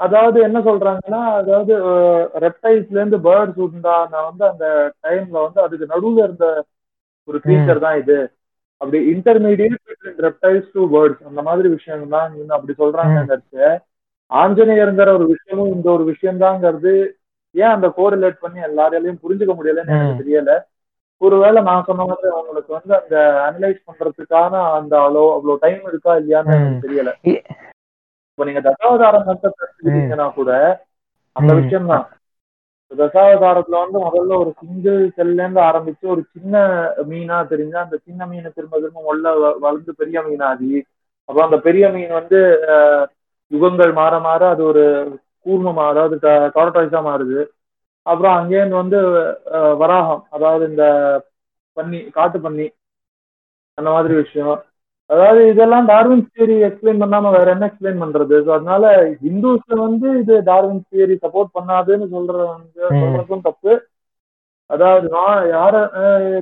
அதாவது 0.00 0.38
என்ன 0.40 0.58
சொல்றாங்கன்னா 0.60 1.22
அதாவது 1.40 1.72
ரெப்டைல்ஸ்ல 2.44 2.98
இருந்து 2.98 3.18
பேர்ட்ஸ் 3.26 3.58
உண்டான 3.64 4.20
வந்து 4.28 4.44
அந்த 4.50 4.66
டைம்ல 5.04 5.36
வந்து 5.46 5.60
அதுக்கு 5.64 5.90
நடுவுல 5.92 6.22
இருந்த 6.26 6.46
ஒரு 7.30 7.38
கிரீச்சர் 7.44 7.84
தான் 7.84 7.98
இது. 8.02 8.18
அப்படி 8.80 8.98
இன்டர்மீடியட் 9.12 9.78
ரெப்டைல்ஸ் 10.24 10.68
டு 10.74 10.82
பேர்ட்ஸ் 10.92 11.24
அந்த 11.30 11.40
மாதிரி 11.48 11.68
விஷயம் 11.74 12.14
தான் 12.14 12.28
நீங்க 12.34 12.52
அப்படி 12.56 12.74
சொல்றாங்கிறச்சு 12.78 13.64
ஆஞ்சநேயருங்கிற 14.30 15.10
ஒரு 15.18 15.26
விஷயமும் 15.32 15.72
இந்த 15.74 15.88
ஒரு 15.94 16.04
விஷயம் 16.10 16.42
தாங்கிறது 16.42 16.92
ஏன் 17.54 17.74
அந்த 17.74 17.86
கோரிலேட் 17.96 18.42
பண்ணி 18.42 18.60
எல்லாராலையும் 18.66 19.22
புரிஞ்சுக்க 19.22 19.54
முடியலன்னு 19.54 19.94
எனக்கு. 19.94 20.20
தெரியல. 20.20 20.52
ஒருவேளை 21.22 21.60
நான் 21.62 21.86
சொன்ன 21.88 22.04
மாதிரி 22.10 22.28
அவங்களுக்கு 22.34 22.70
வந்து 22.76 22.92
அந்த 22.98 23.16
அனலைஸ் 23.46 23.80
பண்றதுக்கான 23.88 24.52
அந்த 24.76 24.94
அவ்வளோ 25.00 25.24
அவ்வளோ 25.34 25.56
டைம் 25.64 25.82
இருக்கா 25.90 26.12
இல்லையான்னு 26.20 26.54
எனக்கு. 26.58 26.84
தெரியல. 26.86 27.12
இப்போ 28.28 28.44
நீங்க 28.48 28.60
தசாவதாரம் 28.68 29.26
கான்செப்ட் 29.26 30.38
கூட 30.38 30.52
அந்த. 31.36 31.50
விஷயம் 31.60 31.90
தான் 31.92 32.06
தசாவதாரத்துல 32.92 33.80
வந்து 33.80 33.98
முதல்ல 34.04 34.32
ஒரு 34.38 34.52
சிங்கிள் 34.60 35.00
செல்ல 35.16 35.38
இருந்து 35.38 35.60
ஆரம்பிச்சு 35.66 36.04
ஒரு 36.08 36.22
சின்ன 36.32 36.54
மீனா 37.10 37.36
தெரிஞ்சா 37.50 37.78
அந்த 37.82 37.96
சின்ன 38.00 38.26
மீனை 38.26 38.50
திரும்ப 38.50 38.78
திரும்ப 38.78 39.02
உள்ள 39.10 39.26
வ- 39.36 39.56
வளர்ந்து 39.60 39.92
பெரிய 40.00 40.20
மீனாகி 40.26 40.72
அப்புறம் 41.28 41.48
அந்த 41.48 41.58
பெரிய 41.66 41.84
மீன் 41.90 42.12
வந்து 42.14 42.40
யுகங்கள் 43.52 43.92
மாற 43.94 44.14
மாற 44.20 44.42
அது 44.50 44.62
ஒரு 44.64 44.84
கூர்மமா 45.46 45.84
அதாவது 45.90 46.16
டாரட்டாய்ஸா 46.54 47.00
மாறுது. 47.06 47.40
அப்புறம் 48.06 48.36
அங்கேருந்து 48.38 48.76
வந்து 48.76 48.98
அஹ், 49.56 49.74
வராகம் 49.80 50.22
அதாவது 50.30 50.64
இந்த 50.70 50.84
பன்னி 51.76 51.98
காட்டு 52.12 52.38
பன்னி 52.40 52.66
அந்த 53.78 53.88
மாதிரி 53.90 54.14
விஷயம். 54.16 54.56
அதாவது 55.10 55.40
இதெல்லாம் 55.50 55.86
டார்வின் 55.88 56.26
தியரி 56.28 56.56
எக்ஸ்பிளைன் 56.66 57.00
பண்ணாம 57.02 57.30
வேற 57.34 57.48
என்ன 57.54 57.68
எக்ஸ்பிளைன் 57.68 58.02
பண்றது 58.02 58.34
ஸோ 58.42 58.50
அதனால 58.56 58.84
ஹிந்துஸ்ல 59.22 59.78
வந்து 59.80 60.08
இது 60.20 60.34
டார்வின் 60.48 60.84
தியரி 60.88 61.14
சப்போர்ட் 61.24 61.50
பண்ணாதுன்னு 61.56 62.06
சொல்றது 62.12 62.44
ம். 62.90 63.00
சொல்றதும் 63.02 63.46
தப்பு 63.48 63.72
அதாவது 64.70 65.06
நான் 65.14 65.40
யார 65.52 65.74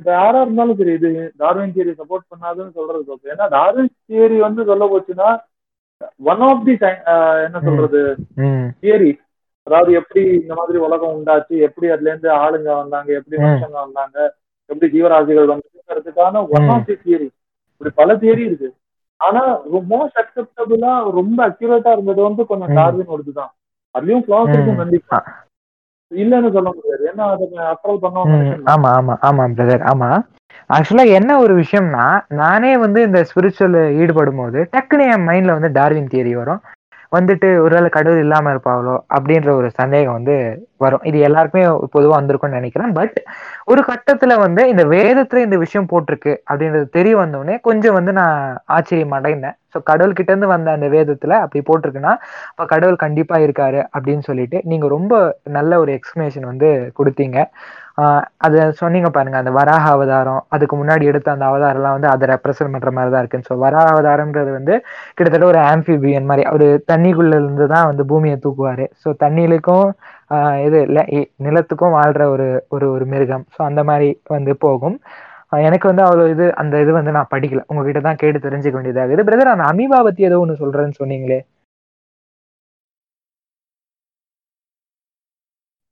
யாரா 0.09 0.39
இருந்தாலும் 0.41 0.79
சரி 0.79 0.93
இது 0.97 1.09
டார்வின் 1.39 1.73
தியரி 1.75 1.93
சப்போர்ட் 2.01 2.25
பண்ணாதுன்னு 2.31 2.75
சொல்றது 2.75 3.01
தப்பு 3.07 3.31
ஏன்னா 3.33 3.47
டார்வின் 3.55 3.89
தியரி 4.07 4.37
வந்து 4.45 4.67
சொல்ல 4.69 4.87
போச்சுன்னா 4.91 5.29
ஒன் 6.25 6.43
ஆஃப் 6.45 6.61
தி 6.67 6.75
என்ன 7.45 7.57
சொல்றது. 7.65 8.01
தியரி 8.83 9.09
அதாவது 9.67 9.91
எப்படி 9.99 10.21
இந்த 10.37 10.53
மாதிரி 10.59 10.77
உலகம் 10.85 11.15
உண்டாச்சு 11.15 11.55
எப்படி 11.67 11.87
அதுல 11.93 12.11
இருந்து 12.11 12.29
ஆளுங்க 12.37 12.69
வந்தாங்க 12.77 13.09
எப்படி. 13.17 13.35
மனுஷங்க 13.41 13.77
வந்தாங்க 13.81 14.17
எப்படி 14.69 14.87
ஜீவராசிகள் 14.93 15.51
வந்துங்கிறதுக்கான 15.51 16.41
ஒன். 16.55 16.69
ஆஃப் 16.73 16.87
தி 16.87 16.95
தியரி 17.03 17.27
இப்படி 17.81 17.91
பல 17.95 18.15
தியரி 18.15 18.43
இருக்கு. 18.45 18.69
ஆனா 19.21 19.41
மோஸ்ட் 19.89 20.19
அக்செப்டபிளா 20.21 20.91
ரொம்ப 21.11 21.39
அக்யூரேட்டா 21.47 21.91
இருந்தது 21.91 22.21
வந்து 22.21 22.43
கொஞ்சம். 22.45 22.73
டார்வின் 22.75 23.09
தான் 23.33 23.51
அதுலயும் 23.95 24.23
ஃபிளாஸ் 24.25 24.51
இருக்கும். 24.53 24.77
கண்டிப்பா. 24.77 25.19
இல்லன்னு 26.11 26.49
சொல்ல 26.51 26.69
முடியாது. 26.75 27.03
ஏன்னா 27.11 27.25
அதை 27.33 27.45
அப்ரோல் 27.71 27.99
பண்ண 27.99 28.19
ம், 28.19 28.31
மனுஷன் 28.31 28.61
தான். 28.61 28.71
ஆமா 28.73 28.89
ஆமா 28.99 29.15
ஆமா 29.21 29.43
பிரதர் 29.57 29.83
ஆமா. 29.91 30.09
ஆக்சுவலா 30.69 31.05
என்ன 31.17 31.31
ஒரு 31.39 31.53
விஷயம்னா 31.55 32.05
நானே 32.39 32.77
வந்து 32.77 32.99
இந்த 33.01 33.19
ஸ்பிரிச்சுவல் 33.23 33.77
ஈடுபடும் 34.01 34.35
போது 34.35 34.59
டக்குன்னு 34.73 35.05
என் 35.13 35.27
மைண்ட்ல 35.27 35.55
வந்து 35.57 35.71
டார்வின் 35.71 36.11
தியரி 36.11 36.33
வரும். 36.35 36.61
வந்துட்டு 37.11 37.47
ஒருவேளை 37.65 37.89
கடவுள் 37.89 38.23
இல்லாம 38.23 38.51
இருப்பாங்களோ 38.53 38.95
அப்படின்ற 39.15 39.49
ஒரு 39.59 39.69
சந்தேகம் 39.79 40.17
வந்து 40.17 40.35
வரும். 40.83 41.03
இது 41.09 41.17
எல்லாருக்குமே 41.27 41.63
பொதுவா 41.95 42.13
வந்திருக்கும்னு 42.17 42.59
நினைக்கிறேன். 42.59 42.91
பட் 42.99 43.15
ஒரு 43.71 43.81
கட்டத்துல 43.89 44.33
வந்து 44.43 44.61
இந்த 44.73 44.83
வேதத்துல 44.93 45.43
இந்த 45.47 45.57
விஷயம் 45.63 45.89
போட்டிருக்கு 45.91 46.33
அப்படின்றது 46.49 46.87
தெரிய 46.97 47.15
வந்தோடனே 47.21 47.55
கொஞ்சம் 47.69 47.97
வந்து 47.99 48.13
நான் 48.21 48.37
ஆச்சரியம் 48.77 49.17
அடைந்தேன். 49.19 49.57
ஸோ 49.73 49.79
கடவுள் 49.89 50.17
கிட்ட 50.17 50.29
இருந்து 50.33 50.53
வந்த 50.53 50.69
அந்த 50.77 50.87
வேதத்துல 50.95 51.33
அப்படி 51.45 51.61
போட்டிருக்குன்னா 51.67 52.13
அப்ப 52.51 52.65
கடவுள் 52.65 53.03
கண்டிப்பா 53.05 53.37
இருக்காரு 53.45 53.81
அப்படின்னு 53.95 54.23
சொல்லிட்டு 54.29 54.59
நீங்க 54.71 54.87
ரொம்ப 54.87 55.13
நல்ல 55.57 55.79
ஒரு 55.79 55.91
எக்ஸ்பிளனேஷன் 55.97 56.49
வந்து 56.51 56.69
கொடுத்தீங்க. 56.99 57.37
அது 58.45 58.57
சொன்னீங்க 58.79 59.09
பாருங்க 59.09 59.37
அந்த 59.41 59.51
வராக 59.57 59.85
அவதாரம் 59.95 60.41
அதுக்கு 60.55 60.75
முன்னாடி 60.81 61.03
எடுத்த 61.11 61.27
அந்த 61.35 61.45
அவதாரம்லாம் 61.51 61.95
வந்து 61.97 62.09
அதை 62.13 62.25
ரெப்ரசன்ட் 62.33 62.73
பண்ற 62.75 62.91
மாதிரி 62.97 63.11
தான் 63.13 63.23
இருக்குன்னு 63.23 63.49
ஸோ 63.49 63.55
வராக 63.63 63.93
அவதாரம்ன்றது 63.93 64.51
வந்து 64.57 64.75
கிட்டத்தட்ட 65.17 65.47
ஒரு 65.51 65.59
ஆம்பிபியன் 65.71 66.29
மாதிரி 66.31 66.45
ஒரு 66.55 66.67
தண்ணிக்குள்ள 66.91 67.33
இருந்து 67.41 67.67
தான் 67.73 67.87
வந்து 67.91 68.05
பூமியை 68.11 68.37
தூக்குவாரு. 68.45 68.85
ஸோ 69.03 69.11
தண்ணியிலுக்கும் 69.23 69.87
இது 70.67 70.79
இல்லை 70.89 71.03
நிலத்துக்கும் 71.45 71.95
வாழ்ற 71.99 72.23
ஒரு 72.35 72.47
ஒரு 72.75 72.87
ஒரு 72.95 73.05
மிருகம். 73.13 73.45
ஸோ 73.55 73.59
அந்த 73.69 73.81
மாதிரி 73.89 74.09
வந்து 74.35 74.53
போகும். 74.65 74.97
எனக்கு 75.67 75.85
வந்து 75.91 76.03
அவ்வளோ 76.07 76.25
இது 76.33 76.45
அந்த 76.61 76.75
இது 76.83 76.91
வந்து 76.97 77.11
நான் 77.17 77.31
படிக்கல. 77.33 77.61
உங்ககிட்ட 77.71 78.01
தான் 78.07 78.19
கேட்டு 78.23 78.39
தெரிஞ்சுக்க 78.47 78.75
வேண்டியதாக 78.79 79.15
இது 79.15 79.27
பிரதர் 79.29 79.53
அந்த 79.55 79.65
அமீபா 79.73 79.99
பத்தி 80.07 80.27
ஏதோ 80.29 80.39
ஒன்று 80.43 80.61
சொல்றேன்னு 80.63 80.99
சொன்னீங்களே. 81.01 81.39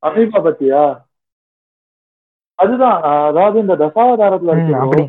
அமீபா 0.03 0.39
பத்தியா? 0.47 0.81
அதுதான் 2.59 2.95
அதாவது 3.25 3.59
இந்த 3.59 3.75
தசாவதாரத்துல 3.75 4.53
இருக்கு 4.53 5.03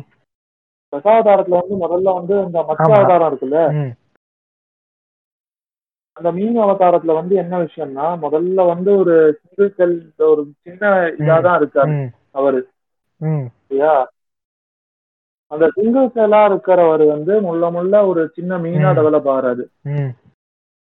தசாவதாரத்துல 0.93 1.57
வந்து 1.59 1.75
முதல்ல 1.77 2.13
வந்து 2.13 2.35
இந்த 2.45 2.59
மச்ச. 2.61 2.83
அவதாரம் 2.89 3.29
இருக்குல்ல 3.29 3.59
அந்த 6.17 6.31
மீன் 6.31 6.57
அவதாரத்துல 6.59 7.13
வந்து 7.13 7.35
என்ன 7.35 7.57
விஷயம்னா 7.59 8.05
முதல்ல 8.23 8.65
வந்து 8.65 8.97
ஒரு 8.97 9.13
சிங்கிள் 9.41 9.75
செல் 9.75 9.95
ஒரு 10.25 10.41
சின்ன 10.61 10.83
இதாதான் 11.19 11.59
இருக்காரு 11.59 11.93
அவரு. 12.31 12.61
அந்த 15.51 15.65
சிங்கிள் 15.75 16.09
செல்லா 16.09 16.41
இருக்கிறவர் 16.49 17.03
வந்து 17.07 17.41
முள்ள 17.41 17.69
முள்ள 17.71 18.07
ஒரு 18.07 18.21
சின்ன 18.33 18.57
மீனா. 18.57 18.89
டெவலப் 18.97 19.29
ஆகுறாரு. 19.29 19.63
ம். 19.93 20.11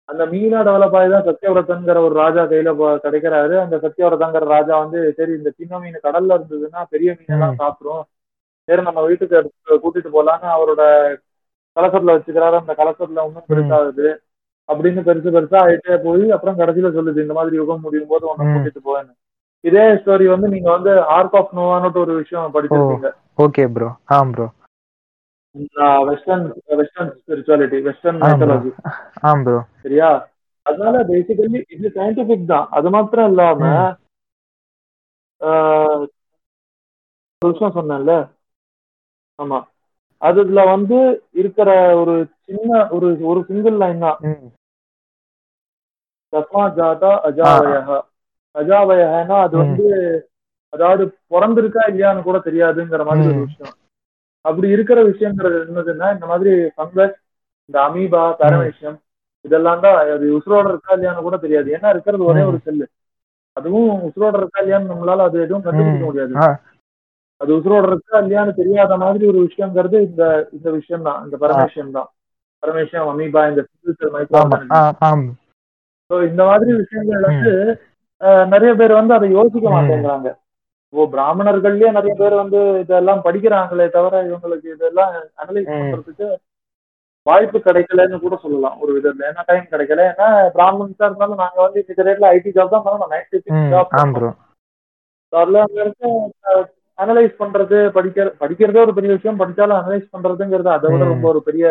அந்த 0.09 0.23
மீனா 0.25 0.59
டெவலப் 0.63 0.95
ஆகி 0.97 1.09
தான் 1.09 2.03
ஒரு 2.03 2.15
ராஜா 2.15 2.41
கையில 2.45 2.71
கிடைக்கிறாரு. 3.05 3.55
அந்த 3.61 3.75
சத்யவிரதங்கிற 3.83 4.45
ராஜா 4.51 4.75
வந்து 4.79 4.99
சரி 5.17 5.33
இந்த 5.33 5.51
சின்ன 5.51 5.79
மீன் 5.79 6.03
கடல்ல 6.03 6.37
இருந்ததுன்னா 6.37 6.81
பெரிய 6.91 7.09
மீனெல்லாம் 7.19 7.53
ம். 7.53 7.59
சாப்பிடும் 7.61 8.03
சரி 8.69 8.81
நம்ம 8.81 9.01
வீட்டுக்கு 9.05 9.37
எடுத்து 9.37 9.79
கூட்டிட்டு 9.83 10.11
போலான்னு 10.13 10.47
அவரோட 10.53 10.83
கலசத்துல 11.77 12.15
வச்சுக்கிறாரு. 12.15 12.55
அந்த 12.55 12.73
கலசத்துல 12.73 13.23
ஒன்றும் 13.25 13.43
ம். 13.43 13.49
பெருசாகுது. 13.51 14.07
அப்படின்னு 14.69 15.01
பெருசு 15.07 15.29
பெருசா 15.33 15.57
ஆயிட்டே 15.63 15.95
போய் 16.03 16.23
அப்புறம் 16.31 16.59
கடைசியில 16.59 16.89
சொல்லுது 16.93 17.23
இந்த 17.23 17.33
மாதிரி 17.33 17.55
யுகம் 17.55 17.81
முடியும் 17.81 18.07
போது 18.07 18.25
ஒன்னு. 18.29 18.53
கூட்டிட்டு 18.53 18.81
போவேன்னு. 18.85 19.13
இதே 19.63 19.83
ஸ்டோரி 19.99 20.25
வந்து 20.29 20.47
நீங்க 20.47 20.69
வந்து 20.71 20.91
ஆர்க் 21.13 21.35
ஆஃப் 21.35 21.53
நோவான்னு 21.57 21.99
ஒரு 22.01 22.13
விஷயம் 22.15 22.53
படிச்சிருப்பீங்க 22.55 23.09
okay 23.37 23.63
bro 23.73 23.89
ah 24.11 24.19
bro 24.31 24.47
western 26.09 26.45
western 26.79 27.11
spirituality 27.17 27.77
western 27.81 28.19
mythology 28.21 28.71
bro 29.45 29.59
சரியா? 29.83 30.09
அதனால 30.65 30.97
பேசிக்கலி 31.09 31.59
இது 31.69 31.87
சயின்டிபிக் 31.97 32.45
தான். 32.47 32.67
அது 32.71 32.87
மாத்திரம் 32.89 33.29
இல்லாம 33.29 33.61
விஷயம் 37.41 37.75
சொன்னேன்ல? 37.75 38.13
ஆமா. 39.39 39.59
அதுல 40.21 40.59
வந்து 40.65 40.97
இருக்கிற 41.33 41.69
ஒரு 41.95 42.13
சின்ன 42.45 42.69
ஒரு 42.89 43.07
ஒரு 43.23 43.39
சிங்கிள் 43.49 43.77
லைன் 43.77 44.03
தான். 44.05 44.19
தஸ்மா 46.33 46.63
ஜாதா 46.77 47.11
அஜாவயஹ. 47.27 47.89
அஜாவயஹனா 48.55 49.37
அது. 49.45 49.55
வந்து 49.63 49.87
அதாவது 50.73 51.03
பிறந்திருக்கா 51.33 51.83
இல்லையான்னு 51.89 52.21
கூட 52.23 52.37
தெரியாதுங்கிற 52.47 53.03
மாதிரி 53.05 53.27
ஒரு. 53.27 53.43
விஷயம். 53.45 53.75
அப்படி 54.45 54.67
இருக்கிற 54.69 54.99
விஷயங்கிறது 55.03 55.57
என்னதுன்னா 55.63 56.07
இந்த 56.15 56.25
மாதிரி 56.25 56.53
ஃபங்கஸ் 56.75 57.15
இந்த 57.69 57.77
அமீபா 57.87 58.23
பேரமேஷியம் 58.41 58.97
இதெல்லாம் 59.45 59.81
தான். 59.81 59.97
அது 60.15 60.25
உசுரோட 60.37 60.65
இருக்கா 60.69 60.93
இல்லையான்னு 60.93 61.25
கூட 61.27 61.37
தெரியாது. 61.37 61.67
ஏன்னா 61.71 61.89
இருக்கிறது 61.89 62.23
ஒரே. 62.23 62.43
ஒரு 62.43 62.59
செல்லு. 62.65 62.85
அதுவும் 63.57 64.03
உசுரோட 64.07 64.35
இருக்கா 64.37 64.61
இல்லையான்னு 64.61 64.91
நம்மளால 64.93 65.25
அது 65.27 65.37
எதுவும் 65.41 65.65
கண்டுபிடிக்க. 65.65 66.05
முடியாது. 66.05 66.33
அது 67.41 67.51
உசுரோட 67.57 67.85
இருக்கா 67.91 68.15
இல்லையான்னு 68.23 68.53
தெரியாத 68.53 68.97
மாதிரி 68.97 69.23
ஒரு 69.27 69.39
விஷயங்கிறது 69.47 69.97
இந்த 70.01 70.23
இந்த 70.51 70.67
விஷயம் 70.71 71.07
தான். 71.09 71.19
இந்த 71.25 71.37
பரமேஷியம் 71.43 71.91
தான். 71.91 72.09
பரமேஷியம் 72.63 73.09
அமீபா 73.13 73.41
இந்த 73.49 73.61
ஸோ 76.11 76.15
இந்த 76.29 76.41
மாதிரி 76.43 76.71
விஷயங்கள் 76.73 77.27
வந்து 77.27 77.53
நிறைய 78.47 78.71
பேர் 78.75 78.93
வந்து 78.93 79.13
அதை 79.13 79.27
யோசிக்க. 79.31 79.67
மாட்டேங்கிறாங்க. 79.69 80.29
ஓ 80.95 81.03
பிராமணர்கள்லயே 81.13 81.89
நிறைய 81.91 82.13
பேர் 82.17 82.41
வந்து 82.41 82.59
இதெல்லாம் 82.79 83.21
படிக்கிறாங்களே 83.23 83.85
தவிர 83.95 84.21
இவங்களுக்கு 84.27 84.67
இதெல்லாம் 84.73 85.11
அனலைஸ். 85.41 85.71
பண்றதுக்கு 85.73 86.27
வாய்ப்பு 87.27 87.57
கிடைக்கலன்னு 87.59 88.17
கூட 88.19 88.35
சொல்லலாம். 88.41 88.75
ஒரு 88.81 88.91
விதத்துல. 88.95 89.29
ஏன்னா 89.29 89.43
டைம் 89.45 89.71
கிடைக்கல. 89.71 90.01
ஏன்னா 90.11 90.27
பிராமணன்ஸா 90.57 91.07
இருந்தாலும் 91.07 91.41
நாங்க 91.43 91.59
வந்து 91.61 91.85
இந்த 91.87 92.03
ரேட்ல 92.07 92.29
ஐடி 92.35 92.51
ஜாப் 92.57 92.73
தான் 92.75 92.85
பண்ணணும் 92.85 93.13
நைட் 93.13 93.37
ம் 93.55 93.69
ஜாப் 93.73 93.95
அனலைஸ் 96.99 97.33
பண்றது 97.39 97.77
படிக்கிற 97.95 98.25
படிக்கிறதே 98.41 98.83
ஒரு 98.83 98.93
பெரிய 98.93 99.11
விஷயம். 99.13 99.39
படிச்சாலும் 99.39 99.79
அனலைஸ் 99.79 100.13
பண்றதுங்கிறது 100.13 100.69
அதை 100.75 100.87
விட. 100.91 101.03
ரொம்ப 101.05 101.27
ஒரு 101.27 101.41
பெரிய 101.43 101.65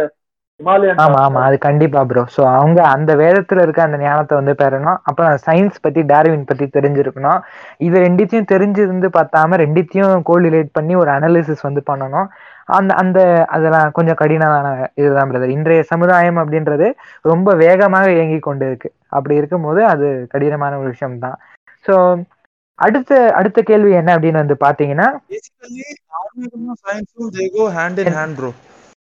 ஆமா 1.05 1.19
ஆமா 1.23 1.41
அது 1.47 1.57
கண்டிப்பா 1.59 2.01
ப்ரோ 2.11 2.23
ஸோ 2.35 2.43
அவங்க 2.51 2.81
அந்த 2.95 3.13
வேதத்துல 3.23 3.63
இருக்க 3.63 3.81
அந்த 3.83 3.97
ஞானத்தை 4.03 4.35
வந்து 4.39 4.53
பெறணும். 4.61 4.99
அப்புறம் 5.03 5.33
சயின்ஸ் 5.47 5.81
பத்தி 5.81 6.01
டார்வின் 6.13 6.45
பத்தி 6.45 6.67
தெரிஞ்சிருக்கணும். 6.77 7.41
இது 7.81 7.97
ரெண்டுத்தையும் 8.07 8.51
தெரிஞ்சிருந்து 8.53 9.09
பார்த்தாம 9.17 9.57
ரெண்டுத்தையும் 9.63 10.15
கோரிலேட் 10.31 10.71
பண்ணி 10.73 10.95
ஒரு 11.03 11.11
அனாலிசிஸ் 11.17 11.67
வந்து 11.69 11.83
பண்ணணும். 11.91 12.29
அந்த 12.69 12.93
அந்த 12.95 13.19
அதெல்லாம் 13.57 13.89
கொஞ்சம் 13.93 14.21
கடினமான 14.21 14.67
இதுதான் 15.01 15.31
பிரதர் 15.31 15.57
இன்றைய 15.57 15.81
சமுதாயம் 15.91 16.39
அப்படின்றது 16.43 16.87
ரொம்ப 17.25 17.55
வேகமாக 17.63 18.07
இயங்கி 18.17 18.39
கொண்டு 18.41 18.67
இருக்கு 18.71 18.89
அப்படி 19.13 19.35
இருக்கும்போது 19.41 19.83
அது 19.87 20.07
கடினமான 20.35 20.79
ஒரு 20.79 20.89
விஷயம் 20.95 21.19
தான் 21.19 21.37
ஸோ 21.87 21.97
அடுத்த 22.79 23.13
அடுத்த 23.39 23.59
கேள்வி 23.63 23.93
என்ன 24.01 24.15
அப்படின்னு 24.17 24.43
வந்து 24.43 24.59
பாத்தீங்கன்னா 24.65 25.09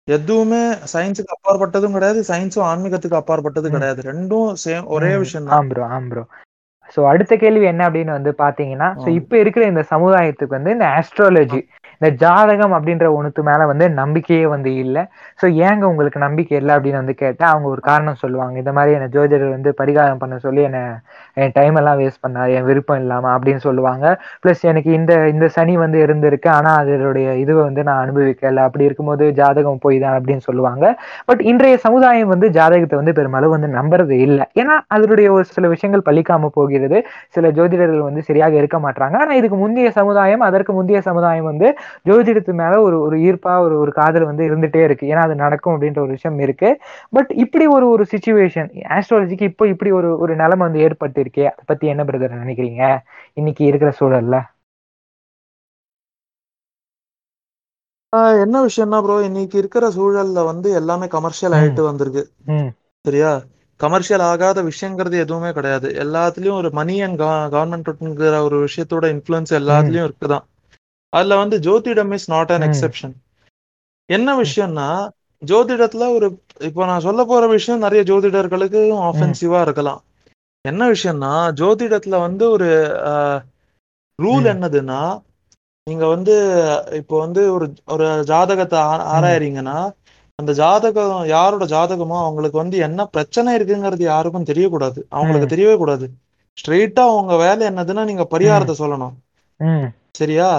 எதுவுமே 0.08 0.60
சயின்ஸுக்கு 0.92 1.34
அப்பாற்பட்டதும் 1.34 1.96
கிடையாது 1.96 2.20
சயின்ஸும் 2.28 2.68
ஆன்மீகத்துக்கு 2.68 3.18
அப்பாற்பட்டது 3.18 3.68
ம். 3.68 3.74
கிடையாது 3.74 4.00
ரெண்டும் 4.08 4.50
சேம் 4.62 4.86
ஒரே 4.94 5.12
விஷயம் 5.18 5.46
தான் 5.46 5.56
ஆம் 5.58 5.70
ப்ரோ 5.70 5.84
ஆம் 5.92 6.08
ப்ரோ 6.10 6.22
ஸோ 6.88 7.00
அடுத்த 7.08 7.32
கேள்வி 7.36 7.66
என்ன 7.70 7.82
அப்படின்னு 7.88 8.12
வந்து 8.14 8.32
பாத்தீங்கன்னா 8.38 8.88
ஸோ. 8.98 9.08
இப்போ 9.18 9.36
இருக்கிற 9.40 9.64
இந்த 9.66 9.82
சமுதாயத்துக்கு 9.90 10.56
வந்து 10.56 10.74
இந்த 10.76 10.86
ஆஸ்ட்ராலஜி 10.94 11.60
இந்த 12.00 12.08
ஜாதகம் 12.22 12.74
அப்படின்ற 12.76 13.06
ஒன்றுத்து 13.16 13.42
மேலே 13.48 13.64
வந்து 13.70 13.86
நம்பிக்கையே 14.00 14.44
வந்து 14.54 14.70
இல்லை. 14.84 15.02
ஸோ 15.40 15.46
ஏங்க 15.66 15.84
உங்களுக்கு 15.92 16.18
நம்பிக்கை 16.26 16.54
இல்லை 16.60 16.72
அப்படின்னு 16.76 17.00
வந்து 17.02 17.14
கேட்டால் 17.22 17.52
அவங்க 17.52 17.68
ஒரு 17.74 17.82
காரணம் 17.90 18.18
சொல்லுவாங்க. 18.22 18.54
இந்த 18.62 18.72
மாதிரி 18.76 18.96
என்ன 18.98 19.08
ஜோதிடர் 19.16 19.46
வந்து 19.56 19.70
பரிகாரம் 19.80 20.20
பண்ண 20.22 20.36
சொல்லி 20.46 20.62
என்னை 20.68 20.82
என் 21.42 21.54
டைம் 21.58 21.78
எல்லாம் 21.80 21.98
வேஸ்ட் 22.02 22.22
பண்ணாரு 22.26 22.52
என் 22.58 22.68
விருப்பம் 22.70 23.00
இல்லாமல் 23.02 23.34
அப்படின்னு 23.36 23.62
சொல்லுவாங்க. 23.68 24.06
ப்ளஸ் 24.44 24.62
எனக்கு 24.72 24.90
இந்த 24.98 25.12
இந்த 25.34 25.48
சனி 25.56 25.74
வந்து 25.84 25.98
இருந்திருக்கு. 26.06 26.50
ஆனால் 26.58 26.78
அதனுடைய 26.82 27.28
இதுவை 27.44 27.62
வந்து 27.68 27.84
நான் 27.88 28.02
அனுபவிக்கல. 28.04 28.64
அப்படி 28.68 28.86
இருக்கும்போது 28.88 29.24
ஜாதகம் 29.40 29.82
போய் 29.86 29.98
தான் 30.04 30.16
அப்படின்னு 30.18 30.44
சொல்லுவாங்க. 30.48 30.84
பட் 31.30 31.42
இன்றைய 31.52 31.76
சமுதாயம் 31.86 32.32
வந்து 32.34 32.46
ஜாதகத்தை 32.58 32.98
வந்து 33.00 33.16
பெருமளவு 33.18 33.54
வந்து 33.56 33.70
நம்புறது 33.78 34.16
இல்லை. 34.28 34.46
ஏன்னா 34.60 34.76
அதனுடைய 34.96 35.28
ஒரு 35.36 35.44
சில 35.56 35.66
விஷயங்கள் 35.74 36.06
பழிக்காம 36.08 36.50
போகிறது. 36.58 36.98
சில 37.36 37.46
ஜோதிடர்கள் 37.58 38.06
வந்து 38.08 38.22
சரியாக 38.30 38.54
இருக்க 38.62 38.78
மாட்டாங்க 38.86 39.16
ஆனால் 39.22 39.38
இதுக்கு 39.40 39.58
முந்தைய 39.64 39.90
சமுதாயம் 40.00 40.42
அதற்கு 40.48 40.72
முந்தைய 40.78 41.00
சமுதாயம் 41.08 41.48
வந்து 41.50 41.68
ஜோதிடத்து 42.04 42.52
மேல 42.60 42.74
ஒரு 42.82 42.96
ஒரு 43.00 43.16
ஈர்ப்பா 43.18 43.54
ஒரு 43.60 43.78
ஒரு 43.78 43.92
காதல் 43.92 44.28
வந்து 44.30 44.44
இருந்துட்டே 44.48 44.82
இருக்கு. 44.84 45.06
ஏன்னா 45.06 45.22
அது 45.26 45.34
நடக்கும் 45.34 45.74
அப்படின்ற 45.74 45.98
ஒரு 45.98 46.14
விஷயம் 46.16 46.38
இருக்கு. 46.38 46.70
பட் 47.10 47.32
இப்படி 47.44 47.66
ஒரு 47.76 47.88
ஒரு 47.88 48.06
சுச்சுவேஷன் 48.12 48.70
ஆஸ்ட்ராலஜிக்கு 48.96 49.48
இப்போ 49.52 49.66
இப்படி 49.66 49.90
ஒரு 49.90 50.10
ஒரு 50.18 50.34
நிலைமை 50.36 50.64
வந்து 50.66 50.80
ஏற்பட்டு 50.80 51.22
இருக்கே 51.22 51.44
அதை 51.52 51.64
பத்தி 51.66 51.86
என்ன 51.86 52.04
பிரதர் 52.04 52.38
நினைக்கிறீங்க? 52.44 52.84
இன்னைக்கு 53.34 53.64
இருக்கிற 53.64 53.92
சூழல்ல. 54.00 54.36
என்ன 58.42 58.56
விஷயம்னா 58.64 58.98
ப்ரோ 59.02 59.16
இன்னைக்கு 59.22 59.56
இருக்கிற 59.58 59.84
சூழல்ல 59.96 60.44
வந்து 60.44 60.68
எல்லாமே 60.72 61.06
கமர்ஷியல். 61.06 61.54
ஆயிட்டு 61.56 61.82
வந்திருக்கு. 61.82 62.22
சரியா? 63.04 63.32
கமர்ஷியல் 63.80 64.22
ஆகாத 64.22 64.62
விஷயங்கிறது 64.62 65.16
எதுவுமே 65.24 65.50
கிடையாது. 65.52 65.88
எல்லாத்துலயும் 66.04 66.58
ஒரு 66.60 66.70
மணி 66.72 66.94
அண்ட் 67.02 67.20
கவர்மெண்ட்ங்கிற 67.54 68.38
ஒரு 68.42 68.56
விஷயத்தோட 68.64 69.06
இன்ஃப்ளூயன்ஸ் 69.12 69.52
எல்லாத்துலயும் 69.58 70.06
இருக்குதான். 70.08 70.46
அதுல 71.12 71.36
வந்து 71.36 71.56
ஜோதிடம் 71.58 72.12
இஸ் 72.12 72.30
நாட் 72.30 72.52
ம். 72.52 72.62
எக்ஸெப்ஷன் 72.62 73.14
என்ன 74.08 74.36
விஷயம்னா 74.36 74.88
ஜோதிடத்துல 75.42 76.14
ஒரு 76.14 76.26
இப்போ 76.60 76.86
நான் 76.86 77.00
சொல்ல 77.00 77.24
போற 77.24 77.46
விஷயம் 77.46 77.80
நிறைய 77.80 78.02
ஜோதிடர்களுக்கு 78.02 78.80
ஆஃபென்சிவா 79.08 79.60
இருக்கலாம். 79.60 80.00
என்ன 80.64 80.88
விஷயம்னா 80.88 81.32
ஜோதிடத்துல 81.60 82.18
வந்து 82.20 82.50
ஒரு 82.50 82.68
ரூல். 84.18 84.46
என்னதுன்னா 84.54 85.00
நீங்க 85.86 86.06
வந்து 86.06 86.34
இப்போ 86.92 87.18
வந்து 87.18 87.52
ஒரு 87.52 87.66
ஒரு 87.86 88.24
ஜாதகத்தை 88.24 88.78
ஆராயறீங்கன்னா 89.14 89.78
அந்த 90.38 90.52
ஜாதகம் 90.52 91.26
யாரோட 91.26 91.64
ஜாதகமோ 91.64 92.16
அவங்களுக்கு 92.18 92.58
வந்து 92.58 92.78
என்ன 92.78 93.06
பிரச்சனை 93.06 93.56
இருக்குங்கிறது 93.56 94.02
யாருக்கும் 94.02 94.44
தெரியக்கூடாது. 94.44 95.00
அவங்களுக்கு. 95.08 95.56
தெரியவே 95.56 95.76
கூடாது. 95.76 96.06
ஸ்ட்ரெயிட்டா 96.58 97.04
உங்க 97.10 97.36
வேலை 97.36 97.66
என்னதுன்னா 97.68 98.04
நீங்க 98.04 98.26
பரிகாரத்தை 98.30 98.74
சொல்லணும். 98.78 99.14
சரியா? 100.12 100.50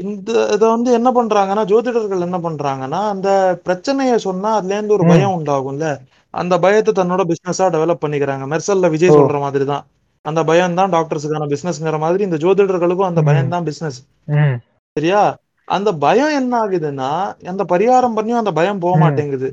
இந்த 0.00 0.30
இதை 0.54 0.66
வந்து 0.68 0.90
என்ன 0.98 1.08
பண்றாங்கன்னா 1.16 1.62
ஜோதிடர்கள் 1.70 2.26
என்ன 2.26 2.38
பண்றாங்கன்னா 2.44 3.00
அந்த 3.12 3.28
பிரச்சனைய 3.66 4.14
சொன்னா 4.24 4.50
அதுல 4.58 4.76
இருந்து 4.76 4.96
ஒரு. 4.96 5.04
பயம் 5.10 5.36
உண்டாகும்ல 5.38 5.86
அந்த 6.34 6.54
பயத்தை 6.64 6.92
தன்னோட 6.94 7.22
பிசினஸா 7.30 7.66
டெவலப் 7.74 8.02
பண்ணிக்கிறாங்க 8.02 8.44
மெர்சல்ல 8.52 8.90
விஜய். 8.92 9.16
சொல்ற 9.16 9.38
மாதிரி 9.44 9.64
தான் 9.66 9.84
அந்த 10.24 10.40
பயம் 10.48 10.78
தான் 10.78 10.92
டாக்டர்ஸுக்கான 10.94 11.48
பிசினஸ்ங்கிற 11.52 11.98
மாதிரி 12.00 12.22
இந்த 12.28 12.38
ஜோதிடர்களுக்கும் 12.42 13.10
அந்த. 13.10 13.22
பயம் 13.28 13.52
தான் 13.54 13.66
பிசினஸ் 13.68 13.98
சரியா 14.96 15.22
அந்த 15.68 15.90
பயம் 16.04 16.32
என்ன 16.38 16.52
ஆகுதுன்னா 16.60 17.10
அந்த 17.50 17.64
பரிகாரம் 17.72 18.16
பண்ணியும் 18.16 18.42
அந்த 18.42 18.52
பயம் 18.54 18.82
போக. 18.84 18.94
மாட்டேங்குது 19.04 19.48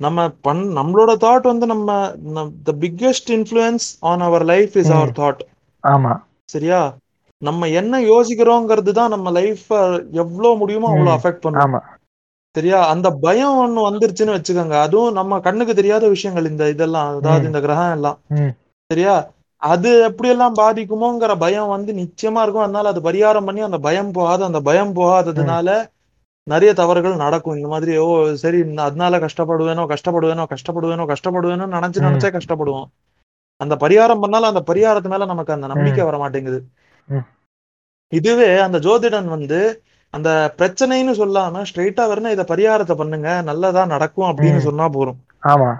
நம்ம 0.00 0.18
பண் 0.46 0.62
நம்மளோட 0.78 1.10
தாட் 1.22 1.50
வந்து 1.50 1.66
நம்ம 1.66 1.90
the 2.66 2.72
biggest 2.82 3.30
influence 3.36 3.86
on 4.04 4.24
our 4.26 4.44
life 4.52 4.74
is. 4.76 4.92
Our 4.96 5.12
thought 5.20 5.42
ஆமா 5.84 6.12
சரியா 6.48 6.80
நம்ம 7.42 7.68
என்ன 7.80 7.94
யோசிக்கிறோங்கிறது 8.06 8.92
தான் 8.92 9.12
நம்ம 9.14 9.30
லைஃப் 9.38 9.66
எவ்வளவு 10.22 10.52
முடியுமோ 10.56 10.88
அவ்வளவு. 10.90 11.14
அஃபெக்ட் 11.16 11.44
பண்ணும் 11.44 11.64
சரியா 12.54 12.78
அந்த 12.92 13.08
பயம் 13.24 13.58
ஒண்ணு 13.62 13.80
வந்துருச்சுன்னு 13.86 14.36
வச்சுக்கோங்க 14.36 14.76
அதுவும் 14.82 15.16
நம்ம 15.18 15.40
கண்ணுக்கு 15.40 15.72
தெரியாத 15.74 16.04
விஷயங்கள் 16.14 16.50
இந்த 16.50 16.64
இதெல்லாம் 16.74 17.08
அதாவது. 17.10 17.48
இந்த 17.50 17.60
கிரகம் 17.64 17.96
எல்லாம் 17.96 18.18
சரியா 18.90 19.14
அது 19.62 19.90
எப்படியெல்லாம் 20.08 20.56
பாதிக்குமோங்கிற 20.58 21.32
பயம் 21.38 21.74
வந்து 21.74 21.90
நிச்சயமா 22.00 22.40
இருக்கும் 22.42 22.64
அதனால 22.64 22.88
அது 22.88 23.00
பரிகாரம் 23.00 23.46
பண்ணி 23.48 23.62
அந்த 23.68 23.78
பயம் 23.80 24.10
போகாது 24.12 24.42
அந்த 24.48 24.60
பயம் 24.68 24.96
போகாததுனால 24.98 25.68
நிறைய 26.46 26.70
தவறுகள் 26.80 27.22
நடக்கும் 27.22 27.56
இந்த 27.56 27.68
மாதிரி 27.68 27.92
ஓ 27.98 28.08
சரி 28.42 28.58
அதனால 28.84 29.18
கஷ்டப்படுவேனோ 29.18 29.84
கஷ்டப்படுவேனோ 29.92 30.44
கஷ்டப்படுவேனோ 30.52 31.06
கஷ்டப்படுவேனோ 31.12 31.66
நினைச்சு. 31.76 32.04
நினைச்சே 32.06 32.30
கஷ்டப்படுவோம் 32.36 32.88
அந்த 33.60 33.74
பரிகாரம் 33.82 34.22
பண்ணாலும் 34.24 34.52
அந்த 34.52 34.62
பரிகாரத்து 34.70 35.12
மேல 35.12 35.26
நமக்கு 35.26 35.52
அந்த 35.52 35.66
நம்பிக்கை. 35.72 36.04
வர 36.04 36.16
மாட்டேங்குது. 36.22 36.58
இதுவே 38.12 38.58
அந்த 38.58 38.78
ஜோதிடன் 38.78 39.28
வந்து 39.28 39.60
அந்த 40.14 40.30
பிரச்சனைன்னு 40.58 41.12
சொல்லாம 41.20 41.62
ஸ்ட்ரெயிட்டா 41.68 42.04
வரணும் 42.10 42.34
இதை 42.34 42.44
பரிகாரத்தை 42.48 42.94
பண்ணுங்க 42.96 43.42
நல்லதா 43.42 43.84
நடக்கும் 43.84 44.28
அப்படின்னு. 44.30 44.58
சொன்னா 44.58 44.88
போதும். 44.88 45.18
ஆமா. 45.44 45.70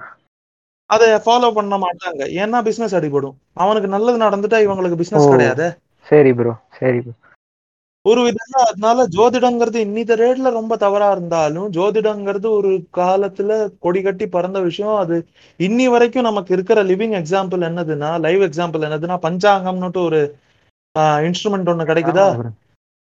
அதை 0.89 1.07
ஃபாலோ 1.25 1.47
பண்ண 1.53 1.75
மாட்டாங்க. 1.77 2.21
ஏன்னா 2.41 2.61
பிசினஸ் 2.61 2.95
அடிபடும். 2.95 3.37
அவனுக்கு 3.53 3.87
நல்லது 3.87 4.17
நடந்துட்டா 4.17 4.59
இவங்களுக்கு 4.65 4.95
பிசினஸ் 4.95 5.29
கிடையாது. 5.29 5.67
சரி 6.07 6.33
ப்ரோ 6.33 6.53
சரி 6.79 6.99
ப்ரோ 6.99 7.13
ஒரு 8.05 8.21
விதத்துல 8.21 8.59
அதனால 8.67 9.05
ஜோதிடங்கிறது 9.07 9.79
இன்னித்த 9.85 10.13
ரேட்ல 10.15 10.49
ரொம்ப 10.49 10.73
தவறா 10.77 11.11
இருந்தாலும் 11.11 11.71
ஜோதிடங்கிறது 11.71 12.47
ஒரு 12.49 12.71
காலத்துல 12.97 13.49
கொடி 13.79 14.01
கட்டி 14.01 14.27
பறந்த 14.27 14.59
விஷயம். 14.59 14.95
அது 14.95 15.15
இன்னி 15.59 15.85
வரைக்கும் 15.85 16.23
நமக்கு 16.23 16.53
இருக்கிற 16.53 16.83
லிவிங் 16.83 17.15
எக்ஸாம்பிள் 17.21 17.65
என்னதுன்னா 17.69 18.19
லைவ் 18.19 18.41
எக்ஸாம்பிள் 18.41 18.85
என்னதுன்னா 18.89 19.17
பஞ்சாங்கம்னுட்டு 19.27 20.01
ஒரு 20.05 20.21
இன்ஸ்ட்ருமெண்ட் 21.27 21.71
ஒண்ணு 21.71 21.89
கிடைக்குதா? 21.89 22.27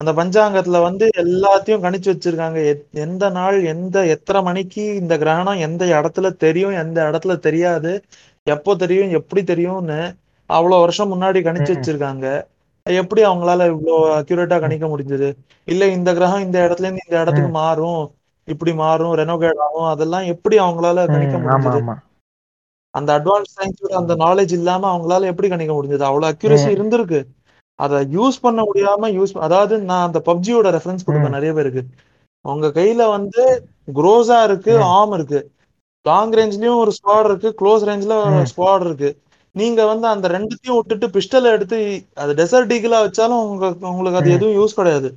அந்த 0.01 0.13
பஞ்சாங்கத்துல 0.13 0.83
வந்து 0.83 1.07
எல்லாத்தையும் 1.23 1.83
கணிச்சு 1.85 2.09
வச்சிருக்காங்க. 2.13 2.59
எந்த 3.05 3.25
நாள் 3.31 3.65
எந்த 3.65 4.07
எத்தனை 4.07 4.43
மணிக்கு 4.43 4.95
இந்த 4.95 5.19
கிரகணம் 5.19 5.59
எந்த 5.59 5.85
இடத்துல 5.97 6.37
தெரியும் 6.37 6.77
எந்த 6.83 6.99
இடத்துல 7.11 7.39
தெரியாது 7.39 7.93
எப்போ 8.47 8.77
தெரியும் 8.77 9.11
எப்படி 9.11 9.45
தெரியும்னு 9.45 9.99
அவ்வளவு 10.51 10.81
வருஷம் 10.81 11.13
முன்னாடி 11.13 11.41
கணிச்சு. 11.49 11.73
வச்சிருக்காங்க. 11.75 12.27
எப்படி 12.87 13.23
அவங்களால 13.25 13.67
இவ்வளோ 13.73 13.97
அக்யூரேட்டா 14.21 14.61
கணிக்க 14.61 14.87
முடிஞ்சது? 14.87 15.29
இல்ல 15.69 15.87
இந்த 15.87 16.15
கிரகம் 16.15 16.43
இந்த 16.43 16.59
இடத்துல 16.67 16.87
இருந்து 16.89 17.07
இந்த 17.07 17.19
இடத்துக்கு. 17.21 17.51
மாறும் 17.61 18.01
இப்படி 18.49 18.73
மாறும் 18.75 19.17
ரெனோகேட் 19.17 19.61
ஆகும் 19.67 19.85
அதெல்லாம் 19.85 20.25
எப்படி 20.25 20.59
அவங்களால 20.59 21.05
கணிக்க 21.07 21.37
முடிஞ்சது? 21.39 21.81
அந்த 22.95 23.11
அட்வான்ஸ் 23.19 23.53
சயின்ஸோட 23.57 23.93
அந்த 23.93 24.15
நாலேஜ் 24.17 24.53
இல்லாம 24.53 24.89
அவங்களால 24.93 25.29
எப்படி 25.33 25.49
கணிக்க 25.49 25.73
முடிஞ்சது? 25.73 26.01
அவ்வளவு 26.01 26.33
அக்யூரசி. 26.33 26.69
இருந்திருக்கு. 26.77 27.21
அதை 27.81 27.99
யூஸ் 28.15 28.37
பண்ண 28.43 28.61
முடியாம 28.65 29.11
யூஸ் 29.15 29.33
அதாவது 29.47 29.75
நான் 29.89 30.07
அந்த 30.07 30.21
பப்ஜியோட 30.27 30.69
ரெஃபரன்ஸ். 30.77 31.07
கொடுப்பேன் 31.07 31.37
நிறைய 31.37 31.53
பேருக்கு 31.55 31.83
உங்க 32.45 32.67
கையில 32.77 33.03
வந்து 33.13 33.43
குரோஸா 33.97 34.39
இருக்கு 34.49 34.73
ம். 34.77 34.87
ஆர்ம் 34.95 35.15
இருக்கு 35.17 35.41
லாங் 36.07 36.35
ரேஞ்ச்லயும் 36.37 36.81
ஒரு 36.83 36.93
ஸ்குவாட் 36.97 37.29
இருக்கு 37.29 37.49
க்ளோஸ் 37.59 37.83
ரேஞ்ச்ல 37.89 38.15
ம். 38.31 38.47
ஸ்குவாட் 38.51 38.85
இருக்கு 38.87 39.11
நீங்க 39.57 39.81
வந்து 39.89 40.07
அந்த 40.11 40.27
ரெண்டுத்தையும் 40.35 40.79
விட்டுட்டு 40.79 41.07
பிஸ்டல் 41.15 41.49
எடுத்து 41.53 41.79
அது 42.17 42.33
டெசர்ட் 42.39 42.73
ஈகிளா 42.77 42.99
வச்சாலும் 43.05 43.43
உங்க 43.47 43.65
உங்களுக்கு 43.93 44.21
அது. 44.21 44.35
எதுவும் 44.37 44.59
யூஸ் 44.59 44.79
கிடையாது 44.79 45.09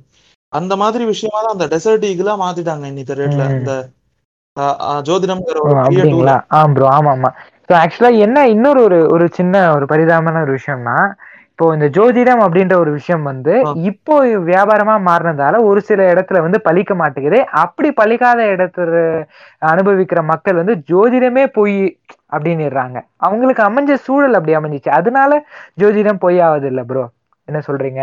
அந்த 0.52 0.74
மாதிரி 0.80 1.04
விஷயமா 1.10 1.38
தான் 1.40 1.54
அந்த 1.54 1.66
டெசர்ட் 1.72 2.06
ஈகிளா 2.10 2.34
மாத்திட்டாங்க 2.42 2.84
இன்னித்த 2.90 3.14
ரேட்ல. 3.20 3.44
இந்த 3.54 3.72
ஜோதிடம்ங்கிற 5.06 5.58
ஒரு 5.62 5.72
ப்ரோ 6.72 6.88
ஆமா 6.92 7.10
ஆமா 7.12 7.30
ஸோ 7.66 7.72
ஆக்சுவலா 7.78 8.10
என்ன 8.24 8.38
இன்னொரு 8.52 8.80
ஒரு 8.86 8.98
ஒரு 9.14 9.26
சின்ன 9.36 9.54
ஒரு 9.74 9.84
பரிதாபமான 9.92 10.42
ஒரு 10.44 10.52
விஷயம்னா 10.56 10.96
இப்போ 11.58 11.66
இந்த 11.74 11.86
ஜோதிடம் 11.96 12.40
அப்படின்ற 12.44 12.74
ஒரு 12.74 12.90
விஷயம் 12.96 13.22
வந்து 13.22 13.52
இப்போ 13.90 14.14
வியாபாரமா 14.48 14.94
மாறினதால 15.08 15.58
ஒரு 15.62 15.80
சில 15.80 16.00
இடத்துல 16.12 16.38
வந்து 16.46 16.58
பலிக்க 16.64 16.92
மாட்டேங்குது. 17.00 17.38
அப்படி 17.62 17.88
பலிக்காத 18.00 18.40
இடத்துல 18.54 19.02
அனுபவிக்கிற 19.72 20.22
மக்கள் 20.32 20.60
வந்து 20.60 20.74
ஜோதிடமே 20.90 21.44
பொய் 21.58 21.76
அப்படின்னுறாங்க. 22.32 22.96
அவங்களுக்கு 23.18 23.62
அமைஞ்ச 23.62 23.98
சூழல் 24.06 24.38
அப்படி 24.38 24.56
அமைஞ்சிச்சு. 24.56 24.90
அதனால 24.98 25.38
ஜோதிடம் 25.82 26.22
பொய் 26.24 26.40
ஆகுது 26.40 26.68
இல்ல 26.72 26.82
ப்ரோ 26.84 27.04
என்ன 27.48 27.60
சொல்றீங்க? 27.68 28.02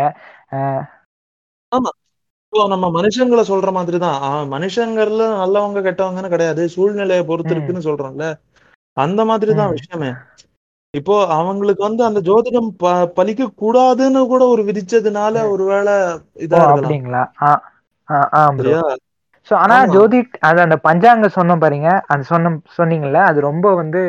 ஆமா. 1.72 1.90
நம்ம 2.72 2.86
மனுஷங்களை 2.96 3.44
சொல்ற 3.50 3.70
மாதிரி 3.72 3.98
தான் 3.98 4.18
மனுஷங்கள்ல 4.48 5.26
நல்லவங்க 5.42 5.82
கெட்டவங்கன்னு 5.86 6.34
கிடையாது. 6.34 6.62
சூழ்நிலையை 6.68 7.24
பொறுத்து. 7.24 7.54
இருக்குன்னு 7.54 7.86
சொல்றோம்ல. 7.88 8.26
அந்த 8.96 9.20
மாதிரி 9.24 9.52
தான் 9.54 9.70
ம். 9.70 9.76
விஷயமே. 9.78 10.10
இப்போ 10.94 11.14
அவங்களுக்கு 11.34 11.82
வந்து 11.82 12.02
அந்த 12.04 12.20
ஜோதிடம் 12.20 12.68
பலிக்க 13.14 13.48
கூடாதுன்னு 13.56 14.22
கூட 14.26 14.42
ஒரு 14.46 14.62
விதிச்சதுனால. 14.64 15.34
ஒருவேளை 15.52 15.94
இதா 16.40 16.60
இருக்கலாம் 16.64 17.00
ஸோ 19.48 19.52
ஆனா 19.60 19.76
ஆமா. 19.76 19.92
ஜோதி 19.94 20.18
அது 20.48 20.58
அந்த 20.64 20.76
பஞ்சாங்க 20.84 21.26
சொன்னோம் 21.36 21.62
பாருங்க 21.62 21.88
அது 22.12 22.22
சொன்ன 22.24 22.50
சொன்னீங்கல்ல 22.76 23.20
அது 23.28 23.38
ரொம்ப 23.40 23.66
வந்து 23.74 24.00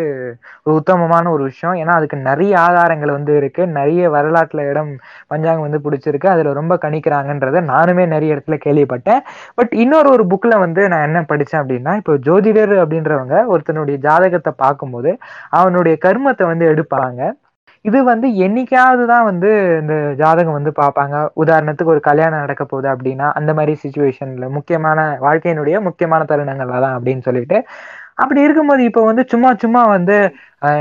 ஒரு 0.66 0.74
உத்தமமான 0.80 1.32
ஒரு 1.32 1.44
விஷயம். 1.44 1.76
ஏன்னா 1.82 1.94
அதுக்கு 1.96 2.18
நிறைய 2.28 2.54
ஆதாரங்கள் 2.66 3.16
வந்து 3.16 3.34
இருக்கு. 3.40 3.64
நிறைய 3.78 4.10
வரலாற்றுல 4.16 4.66
இடம் 4.72 4.92
பஞ்சாங்கம் 5.32 5.66
வந்து 5.68 5.84
பிடிச்சிருக்கு. 5.86 6.30
அதுல 6.34 6.54
ரொம்ப 6.54 6.78
கணிக்கிறாங்கன்றத 6.86 7.64
நானுமே 7.72 8.06
நிறைய 8.08 8.36
இடத்துல 8.36 8.58
கேள்விப்பட்டேன். 8.66 9.22
பட் 9.56 9.74
இன்னொரு 9.84 10.10
ஒரு 10.10 10.26
புக்ல 10.34 10.60
வந்து 10.60 10.84
நான் 10.94 11.08
என்ன 11.10 11.22
படிச்சேன் 11.32 11.62
அப்படின்னா 11.64 11.94
இப்போ 12.02 12.16
ஜோதிடர் 12.28 12.76
அப்படின்றவங்க 12.84 13.38
ஒருத்தனுடைய 13.54 13.98
ஜாதகத்தை 14.08 14.54
பார்க்கும்போது 14.58 15.14
அவனுடைய 15.60 15.96
கர்மத்தை 16.06 16.48
வந்து 16.48 16.68
எடுப்பாங்க. 16.74 17.22
இது 17.86 18.00
வந்து 18.12 18.28
என்னைக்காவது 18.46 19.04
தான் 19.12 19.26
வந்து 19.30 19.50
இந்த 19.82 19.96
ஜாதகம் 20.22 20.58
வந்து 20.58 20.72
பார்ப்பாங்க. 20.82 21.16
உதாரணத்துக்கு 21.44 21.94
ஒரு 21.96 22.02
கல்யாணம் 22.10 22.44
நடக்க 22.46 22.64
போகுது 22.66 22.88
அப்படின்னா 22.94 23.28
அந்த 23.40 23.52
மாதிரி 23.58 23.74
சுச்சுவேஷன்ல 23.84 24.48
முக்கியமான 24.58 25.00
வாழ்க்கையினுடைய 25.26 25.80
முக்கியமான 25.88 26.22
தருணங்கள்ல 26.32 26.80
தான் 26.86 26.96
அப்படின்னு 26.98 27.26
சொல்லிட்டு 27.28 27.58
அப்படி 28.24 28.40
இருக்கும்போது 28.46 28.82
இப்போ 28.90 29.02
வந்து 29.10 29.24
சும்மா 29.34 29.50
சும்மா 29.64 29.82
வந்து 29.96 30.16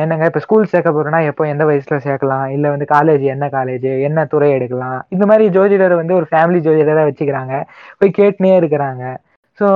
என்னங்க 0.03 0.24
இப்போ 0.30 0.40
ஸ்கூல் 0.44 0.70
சேர்க்க 0.72 0.90
போறோம்னா 0.96 1.20
எப்போ 1.30 1.42
எந்த 1.53 1.64
வயசுல 1.68 1.96
சேர்க்கலாம்? 2.07 2.46
இல்லை 2.57 2.68
வந்து 2.74 2.86
காலேஜ் 2.94 3.24
என்ன 3.34 3.44
காலேஜ் 3.57 3.86
என்ன 4.09 4.24
துறை 4.32 4.50
எடுக்கலாம்? 4.57 4.98
இந்த 5.14 5.24
மாதிரி 5.30 5.46
ஜோதிடர் 5.57 5.94
வந்து 6.00 6.14
ஒரு 6.20 6.26
ஃபேமிலி 6.32 6.61
ஜோதிடரை 6.66 7.05
வச்சுக்கிறாங்க. 7.09 7.55
போய் 8.00 8.16
கேட்டுனே 8.20 8.53
இருக்கிறாங்க. 8.61 9.05
ஸோ 9.62 9.68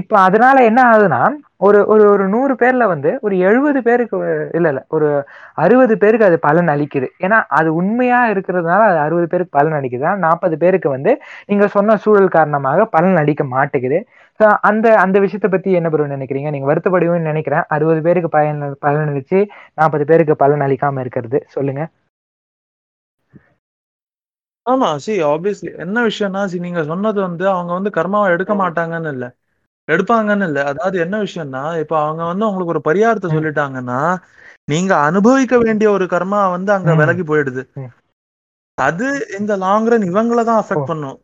இப்போ 0.00 0.16
அதனால 0.26 0.56
என்ன 0.68 0.80
ஆகுதுன்னா 0.88 1.22
ஒரு 1.60 1.78
ஒரு 1.92 2.04
ஒரு 2.12 2.24
நூறு 2.32 2.54
பேர்ல 2.60 2.84
வந்து 2.90 3.10
ஒரு 3.22 3.34
எழுபது 3.46 3.80
பேருக்கு 3.82 4.16
இல்லை 4.56 4.70
இல்லை 4.70 4.82
ஒரு 4.90 5.08
அறுபது 5.62 5.94
பேருக்கு 6.02 6.28
அது 6.28 6.38
பலன் 6.46 6.70
அளிக்குது. 6.74 7.08
ஏன்னா 7.24 7.38
அது 7.58 7.68
உண்மையா 7.80 8.20
இருக்கிறதுனால 8.32 8.82
அது 8.90 8.98
அறுபது 9.04 9.26
பேருக்கு 9.32 9.56
பலன் 9.58 9.76
அளிக்குது. 9.78 9.92
நாற்பது 10.26 10.56
பேருக்கு 10.62 10.88
வந்து 10.96 11.12
நீங்க 11.50 11.66
சொன்ன 11.76 11.96
சூழல் 12.04 12.34
காரணமாக 12.36 12.86
பலன் 12.96 13.20
அளிக்க 13.22 13.44
மாட்டேங்குது. 13.54 14.00
ஸோ 14.40 14.46
அந்த 14.70 14.86
அந்த 15.04 15.16
விஷயத்தை 15.24 15.50
பத்தி 15.50 15.70
என்ன 15.72 15.88
ப்ரோ 15.88 16.06
நினைக்கிறீங்க? 16.14 16.50
நீங்க 16.50 16.68
வருத்தப்படுவீங்கன்னு 16.70 17.32
நினைக்கிறேன். 17.32 17.64
அறுபது 17.76 18.00
பேருக்கு 18.06 18.30
பயன் 18.30 18.62
பலன் 18.86 19.10
அளிச்சு 19.10 19.40
நாற்பது 19.78 20.06
பேருக்கு 20.06 20.36
பலன் 20.36 20.64
அளிக்காம 20.66 21.00
இருக்கிறது. 21.00 21.40
சொல்லுங்க. 21.56 21.82
ஆமா 24.66 24.88
சி 25.04 25.12
ஆப்வியஸ்லி 25.28 25.70
என்ன 25.84 25.98
விஷயம்னா 26.06 26.42
சி 26.50 26.58
நீங்க 26.60 26.82
சொன்னது 26.88 27.18
வந்து 27.26 27.44
அவங்க 27.52 27.72
வந்து 27.76 27.90
கர்மாவை 27.96 28.28
எடுக்க 28.34 28.52
மாட்டாங்கன்னு 28.60 29.10
இல்ல 29.14 29.26
எடுப்பாங்கன்னு 29.88 30.46
இல்ல 30.48 30.60
அதாவது 30.70 30.96
என்ன 31.04 31.16
விஷயம்னா 31.24 31.62
இப்ப 31.82 31.94
அவங்க 32.02 32.22
வந்து 32.30 32.46
உங்களுக்கு 32.48 32.74
ஒரு 32.74 32.82
பரிகாரத்தை. 32.86 33.28
சொல்லிட்டாங்கன்னா 33.34 34.00
நீங்க 34.68 34.92
அனுபவிக்க 35.08 35.54
வேண்டிய 35.64 35.88
ஒரு 35.90 36.06
கர்மா 36.10 36.40
வந்து 36.54 36.70
அங்க. 36.76 36.90
விலகி 37.00 37.24
போயிடுது. 37.24 37.62
அது 38.78 39.08
இந்த 39.38 39.52
லாங் 39.62 39.84
ரன் 39.84 40.06
இவங்கள 40.08 40.40
தான். 40.44 40.60
அஃபெக்ட் 40.62 40.90
பண்ணும் 40.90 41.18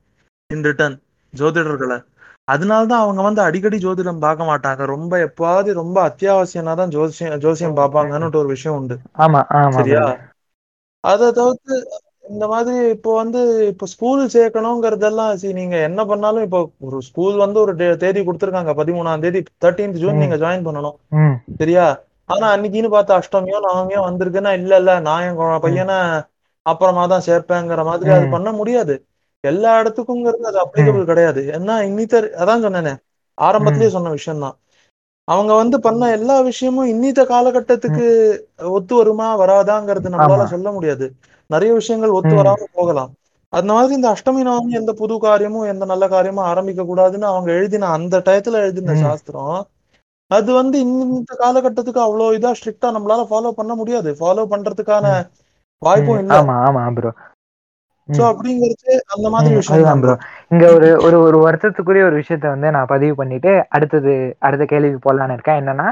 இன் 0.51 0.65
ரிட்டர்ன் 0.67 0.97
ஜோதிடர்களை 1.35 1.99
அதனாலதான் 2.49 3.03
அவங்க 3.03 3.21
வந்து 3.23 3.41
அடிக்கடி 3.47 3.77
ஜோதிடம் 3.83 4.23
பார்க்க 4.23 4.49
மாட்டாங்க 4.49 4.83
ரொம்ப 4.93 5.13
எப்பாவது 5.27 5.71
ரொம்ப 5.81 5.99
அத்தியாவசியம்னா 6.09 6.75
தான் 6.77 6.95
ஜோசியம் 6.95 7.43
ஜோசியம் 7.45 7.79
பார்ப்பாங்கன்னுட்டு 7.79 8.41
ஒரு 8.43 8.51
விஷயம் 8.55 8.79
உண்டு 8.79 8.97
சரியா. 9.77 10.05
அதை 11.05 11.29
தவிர்த்து 11.39 11.77
இந்த 12.31 12.45
மாதிரி 12.49 12.77
இப்போ 12.95 13.11
வந்து 13.21 13.41
இப்போ 13.71 13.87
ஸ்கூல் 13.93 14.21
சேர்க்கணுங்கிறதெல்லாம் 14.35 15.31
சரி 15.41 15.55
நீங்க 15.59 15.77
என்ன 15.89 16.01
பண்ணாலும் 16.11 16.45
இப்போ 16.47 16.59
ஒரு 16.87 16.99
ஸ்கூல் 17.09 17.37
வந்து 17.45 17.59
ஒரு 17.65 17.73
தேதி 18.03 18.21
கொடுத்துருக்காங்க. 18.21 18.73
பதிமூணாம் 18.81 19.25
தேதி 19.25 19.41
தேர்ட்டீன்த் 19.65 20.01
ஜூன். 20.03 20.21
நீங்க 20.23 20.37
ஜாயின் 20.43 20.67
பண்ணணும். 20.69 20.97
சரியா? 21.61 21.87
ஆனா 22.31 22.47
அன்னைக்குன்னு 22.55 22.91
பார்த்து 22.91 23.13
அஷ்டமியோ 23.19 23.61
நவமியோ 23.65 24.01
வந்திருக்குன்னா 24.09 24.53
இல்ல 24.61 24.73
இல்ல 24.83 24.93
நான் 25.09 25.25
என் 25.29 25.39
பையனை 25.65 25.97
அப்புறமா 26.67 27.05
தான் 27.13 27.27
சேர்ப்பேங்கிற 27.27 27.83
மாதிரி 27.85 28.11
அது. 28.11 28.27
பண்ண 28.35 28.51
முடியாது. 28.53 28.95
எல்லா 29.45 29.71
இடத்துக்குங்கிறது 29.81 30.49
அது 30.51 30.59
அப்ளிகபிள் 30.65 31.11
கிடையாது. 31.11 31.43
ஏன்னா 31.57 31.75
இன்னித்த 31.89 32.15
அதான் 32.43 32.65
சொன்னேனே 32.67 32.95
ஆரம்பத்திலேயே 33.39 33.91
சொன்ன 33.97 34.11
விஷயம் 34.17 34.43
தான் 34.45 34.57
அவங்க 35.29 35.53
வந்து 35.61 35.77
பண்ண 35.81 36.05
எல்லா 36.19 36.37
விஷயமும் 36.49 36.91
இன்னித்த 36.93 37.23
காலகட்டத்துக்கு 37.31 38.07
ஒத்து 38.71 38.95
வருமா 38.95 39.29
வராதாங்கிறது 39.43 40.13
நம்மளால. 40.15 40.47
சொல்ல 40.55 40.69
முடியாது. 40.77 41.07
நிறைய 41.51 41.71
விஷயங்கள் 41.75 42.17
ஒத்து. 42.19 42.35
வராம 42.37 42.69
போகலாம். 42.73 43.11
அந்த 43.53 43.71
மாதிரி 43.73 43.93
இந்த 43.95 44.09
அஷ்டமி 44.15 44.43
நவமி 44.45 44.73
எந்த 44.79 44.93
புது 44.99 45.15
காரியமும் 45.21 45.71
எந்த 45.71 45.85
நல்ல 45.85 46.05
காரியமும் 46.09 46.49
ஆரம்பிக்க 46.51 46.83
கூடாதுன்னு 46.85 47.31
அவங்க 47.31 47.51
எழுதின 47.53 47.91
அந்த 47.97 48.23
டயத்துல 48.27 48.61
எழுதின. 48.65 48.97
சாஸ்திரம். 49.03 49.57
அது 50.31 50.51
வந்து 50.55 50.77
இந்த 50.85 51.33
காலகட்டத்துக்கு 51.41 52.01
அவ்வளவு 52.01 52.37
இதா 52.37 52.51
ஸ்ட்ரிக்டா 52.59 52.89
நம்மளால 52.97 53.23
ஃபாலோ 53.31 53.51
பண்ண 53.53 53.73
முடியாது. 53.75 54.11
ஃபாலோ 54.21 54.45
பண்றதுக்கான 54.53 55.07
வாய்ப்பும் 55.83 56.21
இல்ல. 56.21 56.35
ஆமா 56.37 56.55
ஆமா 56.67 56.83
ப்ரோ 56.97 57.11
சோ 58.09 58.23
அப்படிங்கிறது 58.31 58.93
அந்த 59.15 59.27
மாதிரி 59.33 59.51
விஷயம் 59.57 60.01
ப்ரோ. 60.03 60.15
இங்க 60.51 60.65
ஒரு 60.77 60.89
ஒரு 61.07 61.17
ஒரு 61.27 61.39
வருத்தத்துக்குரிய 61.45 62.05
ஒரு 62.05 62.17
விஷயத்த 62.21 62.47
வந்து 62.49 62.69
நான் 62.77 62.91
பதிவு 62.93 63.15
பண்ணிட்டு 63.15 63.53
அடுத்தது 63.77 64.15
அடுத்த 64.41 64.65
கேள்விக்கு 64.67 65.01
போலான்னு 65.07 65.37
இருக்கேன். 65.37 65.61
என்னன்னா 65.63 65.89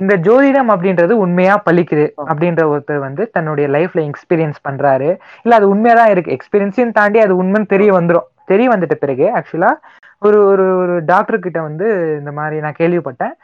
இந்த 0.00 0.16
ஜோதிடம் 0.16 0.70
அப்படின்றது 0.74 1.10
உண்மையா 1.10 1.62
பலிக்குது 1.70 2.06
அப்படின்ற 2.26 2.62
ஒருத்தர் 2.72 2.98
வந்து 2.98 3.30
தன்னுடைய 3.30 3.68
லைஃப்ல 3.68 4.10
எக்ஸ்பீரியன்ஸ் 4.10 4.60
பண்றாரு. 4.68 5.08
இல்ல 5.42 5.54
அது 5.54 5.74
உண்மையாதான் 5.74 6.10
இருக்கு. 6.10 6.36
எக்ஸ்பீரியன்ஸையும் 6.36 6.92
தாண்டி 6.92 7.18
அது 7.18 7.42
உண்மைன்னு 7.42 7.66
தெரிய 7.66 7.92
வந்துரும். 7.92 8.28
தெரிய 8.44 8.68
வந்துட்ட 8.68 8.94
பிறகு 8.94 9.30
ஆக்சுவலா 9.34 9.70
ஒரு 10.18 10.46
ஒரு 10.46 10.78
ஒரு 10.78 11.04
டாக்டர் 11.04 11.38
கிட்ட 11.38 11.60
வந்து 11.62 11.86
இந்த 12.18 12.32
மாதிரி 12.32 12.60
நான் 12.60 12.78
கேள்விப்பட்டேன். 12.78 13.34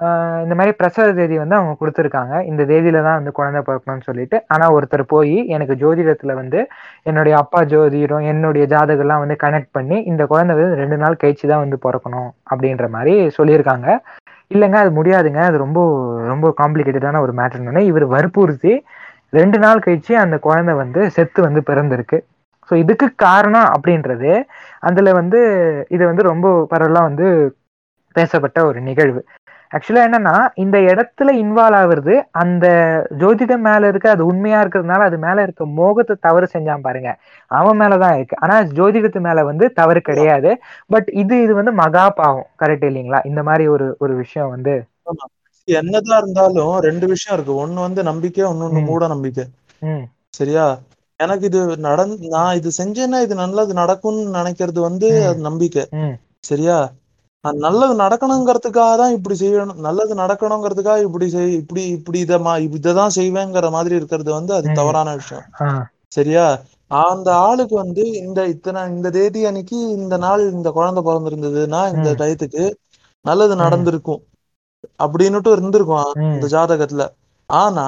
ஆஹ் 0.00 0.42
இந்த 0.42 0.54
மாதிரி 0.54 0.76
பிரசவ 0.76 1.12
தேதி 1.12 1.38
வந்து 1.38 1.54
அவங்க 1.54 1.74
கொடுத்துருக்காங்க. 1.80 2.42
இந்த 2.42 2.64
தேதியில 2.64 3.02
தான் 3.02 3.14
வந்து 3.14 3.32
குழந்தை 3.32 3.62
பிறக்கணும்னு 3.66 4.02
சொல்லிட்டு. 4.02 4.44
ஆனா 4.48 4.72
ஒருத்தர் 4.72 5.02
போய் 5.06 5.46
எனக்கு 5.46 5.74
ஜோதிடத்துல 5.74 6.34
வந்து 6.34 6.68
என்னுடைய 7.02 7.38
அப்பா 7.38 7.62
ஜோதிடம் 7.62 8.22
என்னுடைய 8.22 8.66
ஜாதகம்லாம் 8.66 9.18
வந்து 9.18 9.36
கனெக்ட் 9.42 9.72
பண்ணி 9.72 9.98
இந்த 10.02 10.26
குழந்தை 10.26 10.56
வந்து 10.56 10.76
ரெண்டு 10.76 10.96
நாள் 10.96 11.20
கழிச்சு 11.24 11.46
தான் 11.46 11.64
வந்து 11.64 11.78
பிறக்கணும் 11.86 12.30
அப்படின்ற 12.50 12.88
மாதிரி 12.88 13.30
சொல்லியிருக்காங்க. 13.38 13.88
இல்லைங்க 14.50 14.76
அது 14.76 14.90
முடியாதுங்க. 14.98 15.40
அது 15.48 15.56
ரொம்ப 15.58 15.78
ரொம்ப 16.28 16.46
காம்ப்ளிகேட்டடான 16.60 17.20
ஒரு 17.20 17.32
மேட்டர்னு 17.32 17.82
இவர் 17.90 18.06
வற்புறுத்தி 18.14 18.72
ரெண்டு 19.32 19.58
நாள் 19.58 19.84
கழிச்சு 19.84 20.12
அந்த 20.18 20.36
குழந்தை 20.38 20.74
வந்து 20.82 21.00
செத்து 21.16 21.40
வந்து 21.42 21.60
பிறந்திருக்கு. 21.68 22.18
ஸோ 22.70 22.74
இதுக்கு 22.82 23.06
காரணம் 23.24 23.68
அப்படின்றது 23.74 24.30
அதில் 24.82 25.16
வந்து 25.20 25.40
இது 25.90 26.04
வந்து 26.10 26.22
ரொம்ப 26.30 26.46
பரவலாக 26.72 27.08
வந்து 27.08 27.26
பேசப்பட்ட 28.16 28.58
ஒரு 28.68 28.78
நிகழ்வு. 28.82 29.20
ஆக்சுவலா 29.74 30.04
என்னன்னா 30.06 30.48
இந்த 30.54 30.78
இடத்துல 30.78 31.30
இன்வால்வ் 31.32 31.78
ஆகுறது 31.82 32.22
அந்த 32.30 32.66
ஜோதிடம் 33.18 33.58
மேல 33.58 33.88
இருக்க 33.88 34.10
அது 34.10 34.26
உண்மையா 34.26 34.62
இருக்கிறதுனால 34.62 34.98
அது 34.98 35.18
மேல 35.18 35.42
இருக்க 35.42 35.66
மோகத்தை 35.66 36.16
தவறு 36.20 36.48
செஞ்சான் 36.52 36.80
பாருங்க. 36.80 37.18
அவன் 37.46 37.80
மேலதான் 37.80 38.14
இருக்கு. 38.14 38.36
ஆனா 38.40 38.60
ஜோதிடத்து 38.60 39.20
மேல 39.20 39.44
வந்து 39.44 39.72
தவறு 39.72 40.00
கிடையாது. 40.00 40.58
பட் 40.86 41.08
இது 41.12 41.42
இது 41.42 41.54
வந்து 41.54 41.72
மகா 41.72 42.10
பாவம். 42.10 42.46
கரெக்ட் 42.58 42.86
இல்லைங்களா? 42.90 43.26
இந்த 43.26 43.42
மாதிரி 43.42 43.66
ஒரு 43.66 43.96
ஒரு 43.98 44.14
விஷயம் 44.14 44.48
வந்து. 44.48 44.84
என்னதான் 45.64 46.22
இருந்தாலும் 46.22 46.78
ரெண்டு 46.78 47.06
விஷயம் 47.06 47.40
இருக்கு. 47.40 47.66
ஒண்ணு 47.66 47.80
வந்து 47.80 48.02
நம்பிக்கை 48.02 48.44
இன்னொன்னு 48.44 48.70
ம். 48.70 48.84
மூட 48.84 49.06
நம்பிக்கை. 49.06 49.44
சரியா? 50.28 50.78
எனக்கு 51.16 51.46
இது 51.46 51.76
நடந் 51.76 52.16
நான் 52.28 52.54
இது 52.54 52.70
செஞ்சேன்னா 52.82 53.22
இது 53.22 53.34
நல்லது 53.34 53.74
நடக்கும்னு 53.74 54.38
நினைக்கிறது 54.38 54.80
வந்து. 54.80 55.26
அது 55.26 55.38
நம்பிக்கை. 55.38 55.88
சரியா? 56.40 56.90
நல்லது 57.62 57.94
நடக்கணுங்கிறதுக்காக 57.96 58.92
தான் 58.96 59.14
இப்படி 59.14 59.36
செய்யணும் 59.40 59.80
நல்லது 59.80 60.14
நடக்கணுங்கிறதுக்காக 60.14 61.04
இப்படி 61.06 61.26
செய் 61.28 61.54
இப்படி 61.54 61.82
இப்படி 61.96 62.18
இதை 62.18 62.38
இதைதான் 62.78 63.16
செய்வேங்கிற 63.16 63.68
மாதிரி 63.70 63.94
இருக்கிறது 63.96 64.30
வந்து 64.32 64.52
அது. 64.54 64.68
தவறான 64.72 65.14
விஷயம் 65.14 65.46
சரியா 66.08 66.46
அந்த 67.00 67.28
ஆளுக்கு 67.44 67.74
வந்து 67.74 68.02
இந்த 68.18 68.40
இத்தனை 68.46 68.80
இந்த 68.90 69.08
தேதி 69.10 69.40
அன்னைக்கு 69.44 69.78
இந்த 69.96 70.16
நாள் 70.16 70.42
இந்த 70.52 70.68
குழந்தை 70.70 71.02
பிறந்திருந்ததுன்னா 71.02 71.80
இந்த. 71.94 72.08
டயத்துக்கு 72.20 72.64
நல்லது. 73.24 73.54
நடந்திருக்கும் 73.56 74.22
அப்படின்னுட்டு 75.04 75.50
இருந்திருக்கும். 75.52 76.04
இந்த 76.28 76.46
ஜாதகத்துல 76.52 77.04
ஆனா 77.50 77.86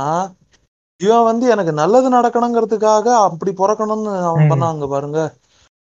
இவன் 1.01 1.25
வந்து 1.25 1.47
எனக்கு 1.49 1.73
நல்லது 1.75 2.09
நடக்கணுங்கிறதுக்காக 2.11 3.07
அப்படி 3.27 3.51
பிறக்கணும்னு 3.55 4.13
அவன். 4.25 4.51
பண்ணாங்க 4.51 4.87
பாருங்க 4.89 5.21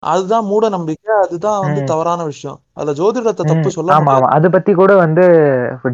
அதுதான் 0.03 0.45
மூட 0.45 0.65
நம்பிக்கை 0.69 1.13
அதுதான் 1.23 1.61
வந்து. 1.61 1.81
தவறான 1.85 2.21
விஷயம் 2.25 2.59
அதுல 2.77 2.93
ஜோதிடத்தை 2.93 3.43
தப்பு 3.43 3.69
சொல்ல 3.69 3.93
ஆமா 3.93 4.11
ஆமா. 4.15 4.27
அதை 4.35 4.47
பத்தி 4.49 4.71
கூட 4.73 4.91
வந்து 4.95 5.23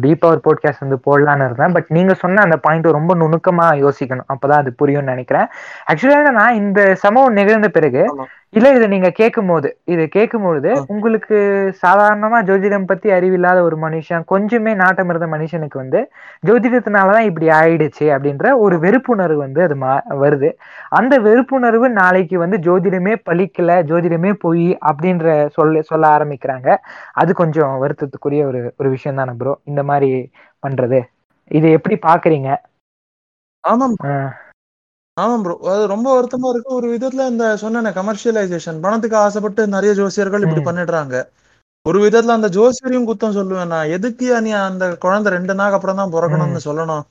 டீப்பா 0.04 0.26
ஒரு 0.26 0.40
போட்காஸ்ட் 0.46 0.84
வந்து 0.84 0.98
போடலான்னு 1.06 1.44
இருந்தேன். 1.44 1.72
பட் 1.72 1.88
நீங்க 1.88 2.14
சொன்ன 2.14 2.42
அந்த 2.42 2.56
பாயிண்ட் 2.58 2.88
ரொம்ப 2.90 3.14
நுணுக்கமா 3.14 3.66
யோசிக்கணும். 3.82 4.28
அப்பதான் 4.28 4.62
அது 4.62 4.72
புரியும்னு 4.80 5.12
நினைக்கிறேன். 5.12 5.48
ஆக்சுவலா 5.88 6.20
என்னன்னா 6.20 6.46
இந்த 6.54 6.80
சம்பவம் 6.96 7.32
நிகழ்ந்த 7.32 7.68
பிறகு. 7.68 8.02
இல்ல 8.52 8.68
இதை 8.70 8.86
நீங்க 8.86 9.10
கேட்கும் 9.10 9.46
போது 9.46 9.78
இதை 9.84 10.08
கேட்கும் 10.08 10.42
பொழுது. 10.42 10.72
உங்களுக்கு 10.86 11.36
சாதாரணமா 11.82 12.38
ஜோதிடம் 12.42 12.86
பத்தி 12.86 13.08
அறிவில்லாத 13.10 13.62
ஒரு 13.62 13.76
மனுஷன் 13.76 14.24
கொஞ்சமே 14.32 14.74
நாட்டம் 14.74 15.08
இருந்த 15.08 15.26
மனுஷனுக்கு 15.26 15.78
வந்து 15.78 16.00
ஜோதிடத்தினாலதான் 16.42 17.28
இப்படி 17.30 17.48
ஆயிடுச்சு 17.58 18.06
அப்படின்ற 18.14 18.52
ஒரு 18.58 18.76
வெறுப்புணர்வு 18.78 19.36
வந்து 19.38 19.62
அது 19.62 19.76
மா 19.76 19.92
வருது. 20.22 20.50
அந்த 20.92 21.14
வெறுப்புணர்வு 21.20 21.88
நாளைக்கு 22.00 22.38
வந்து 22.38 22.58
ஜோதிடமே 22.58 23.14
பலிக்கல 23.28 23.80
ஜோதிடமே 23.90 24.32
பொய் 24.38 24.68
அப்படின்ற 24.90 25.26
சொல்ல 25.48 25.82
சொல்ல 25.82 26.04
ஆரம்பிக்கிறாங்க. 26.08 26.68
அது 27.14 27.32
கொஞ்சம் 27.34 27.74
வருத்தத்துக்குரிய 27.82 28.42
ஒரு 28.46 28.60
ஒரு 28.76 28.88
விஷயம் 28.90 29.16
தானே 29.16 29.34
ப்ரோ 29.36 29.54
இந்த 29.64 29.82
மாதிரி 29.82 30.10
பண்றது. 30.62 31.00
இது 31.50 31.66
எப்படி 31.70 31.96
பாக்குறீங்க? 32.02 32.50
ஆமாம் 33.64 33.96
ஆமாம் 35.16 35.42
ப்ரோ 35.42 35.54
அது 35.72 35.82
ரொம்ப 35.86 36.08
வருத்தமா 36.14 36.48
இருக்கு 36.52 36.70
ஒரு 36.74 36.86
விதத்துல 36.92 37.26
இந்த 37.28 37.44
சொன்ன 37.56 37.92
கமர்ஷியலைசேஷன் 37.92 38.80
பணத்துக்கு 38.80 39.16
ஆசைப்பட்டு 39.16 39.62
நிறைய 39.68 39.92
ஜோசியர்கள் 39.94 40.44
இப்படி. 40.44 40.62
பண்ணிடுறாங்க. 40.64 41.16
ஒரு 41.86 41.98
விதத்துல 42.04 42.36
அந்த 42.36 42.48
ஜோசியரையும் 42.48 43.08
குத்தம் 43.08 43.36
சொல்லுவேன் 43.36 43.72
நான். 43.72 43.92
எதுக்கு 43.96 44.26
நீ 44.40 44.52
அந்த 44.62 44.84
குழந்தை 44.96 45.30
ரெண்டு 45.32 45.54
நாள் 45.54 45.76
அப்புறம் 45.78 46.00
தான் 46.00 46.14
பிறக்கணும்னு 46.14 46.62
சொல்லணும். 46.68 47.04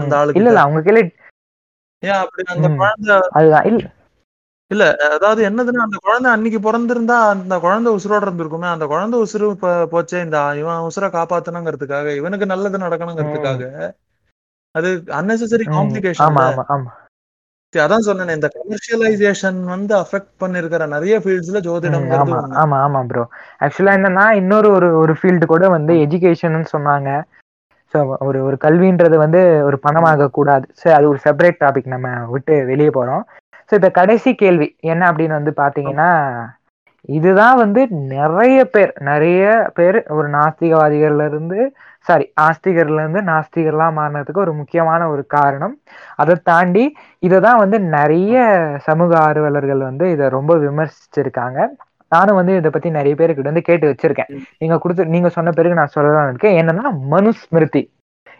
அந்த 0.00 0.14
ஆளுகிட்ட. 0.18 0.40
இல்ல 0.40 0.52
இல்ல 0.52 0.64
அவங்க 0.64 0.82
கீழே 0.82 1.02
ஏன் 2.02 2.20
அப்படி 2.22 2.44
அந்த. 2.54 2.68
குழந்தை 2.80 3.16
அதுதான். 3.32 3.66
இல்ல 3.70 3.82
இல்ல 4.72 4.84
அதாவது 5.14 5.40
என்னதுன்னா 5.48 5.82
அந்த 5.84 5.98
குழந்தை 6.04 6.28
அன்னைக்கு 6.32 6.60
பிறந்திருந்தா 6.62 7.16
அந்த 7.32 7.54
குழந்தை 7.64 7.90
உசுரோட 7.96 8.22
இருந்திருக்குமே 8.22 8.68
அந்த 8.70 8.86
குழந்தை 8.86 9.16
உசுறு 9.24 9.46
போச்சே 9.92 10.18
இந்த 10.22 10.38
இவன் 10.60 10.86
உசுரை 10.88 11.08
காப்பாத்தணுங்கிறதுக்காக 11.12 12.14
இவனுக்கு 12.20 12.46
நல்லது 12.52 12.84
நடக்கணுங்கிறதுக்காக 12.84 13.62
அது 14.74 14.90
அன்னெசரி. 15.16 15.64
காம்ப்ளிகேஷன் 15.70 16.26
ஆமா 16.26 16.44
ஆமா 16.50 16.64
ஆமா. 16.74 16.90
அதான் 17.74 18.04
சொன்னேன் 18.06 18.34
இந்த 18.34 18.48
கமர்ஷியலைசேஷன் 18.54 19.60
வந்து 19.66 19.92
அஃபெக்ட் 19.98 20.32
பண்ணிருக்கிற 20.40 20.86
நிறைய 20.88 21.14
ஃபீல்ட்ஸ்ல 21.22 21.58
ம், 21.58 21.66
ஜோதிடம்ங்கிறது 21.66 22.32
ஆமா 22.34 22.40
ஆமா 22.62 22.78
ஆமா 22.86 23.00
ப்ரோ 23.10 23.22
ஆக்சுவலா 23.60 23.94
என்னன்னா 23.98 24.24
இன்னொரு 24.40 24.68
ஒரு 24.70 24.88
ஒரு 24.98 25.14
ஃபீல்டு 25.18 25.46
கூட 25.46 25.64
வந்து 25.74 25.92
எஜுகேஷன் 26.04 26.58
சொன்னாங்க. 26.72 27.10
ஸோ 27.94 27.98
ஒரு 28.26 28.38
ஒரு 28.44 28.56
கல்வின்றது 28.60 29.16
வந்து 29.18 29.40
ஒரு 29.64 29.76
பணமாக 29.84 30.28
கூடாது 30.30 30.66
சரி 30.74 30.94
அது 30.98 31.06
ஒரு 31.08 31.20
செப்பரேட் 31.24 31.60
டாபிக் 31.60 31.92
நம்ம 31.94 32.06
விட்டு 32.30 32.54
வெளியே 32.66 32.90
போறோம். 32.90 33.24
ஸோ 33.72 33.76
இப்ப 33.76 33.88
கடைசி 33.90 34.30
கேள்வி 34.34 34.66
என்ன 34.84 35.02
அப்படின்னு 35.10 35.38
வந்து 35.38 35.52
பாத்தீங்கன்னா 35.60 36.10
இதுதான் 37.08 37.56
வந்து 37.56 37.80
நிறைய 38.12 38.58
பேர் 38.64 38.92
நிறைய 39.02 39.44
பேர் 39.74 39.98
ஒரு 40.16 40.26
நாஸ்திகவாதிகள்ல 40.34 41.24
இருந்து 41.30 41.58
சாரி 42.06 42.26
ஆஸ்திகர்ல 42.40 43.02
இருந்து 43.02 43.20
நாஸ்திகர்லாம் 43.22 43.96
மாறினதுக்கு 43.98 44.44
ஒரு 44.44 44.52
முக்கியமான 44.60 45.08
ஒரு 45.08 45.22
காரணம். 45.36 45.74
அதை 46.16 46.34
தாண்டி 46.50 46.84
இதை 47.22 47.38
தான் 47.40 47.62
வந்து 47.62 47.78
நிறைய 47.96 48.36
சமூக 48.88 49.12
ஆர்வலர்கள் 49.26 49.82
வந்து 49.88 50.06
இதை 50.10 50.28
ரொம்ப 50.28 50.52
விமர்சிச்சிருக்காங்க. 50.64 51.58
நானும் 52.12 52.38
வந்து 52.40 52.54
இதை 52.56 52.70
பத்தி 52.70 52.88
நிறைய 52.90 53.14
பேருக்கு 53.14 53.50
வந்து 53.50 53.68
கேட்டு 53.68 53.90
வச்சிருக்கேன். 53.90 54.30
நீங்க 54.58 54.76
கொடுத்து 54.78 55.12
நீங்க 55.14 55.28
சொன்ன 55.36 55.52
பிறகு 55.52 55.80
நான் 55.80 55.94
சொல்லலாம் 55.96 56.28
இருக்கேன். 56.30 56.58
என்னன்னா 56.60 56.86
மனுஸ்மிருதி. 57.14 57.82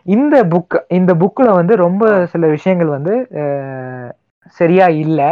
இந்த 0.07 0.37
புக் 0.53 0.77
இந்த 0.99 1.13
புக்ல 1.15 1.49
வந்து 1.61 1.75
ரொம்ப 1.85 2.03
சில 2.33 2.47
விஷயங்கள் 2.47 2.91
வந்து 2.97 3.15
சரியா 4.61 4.87
இல்லை. 5.05 5.31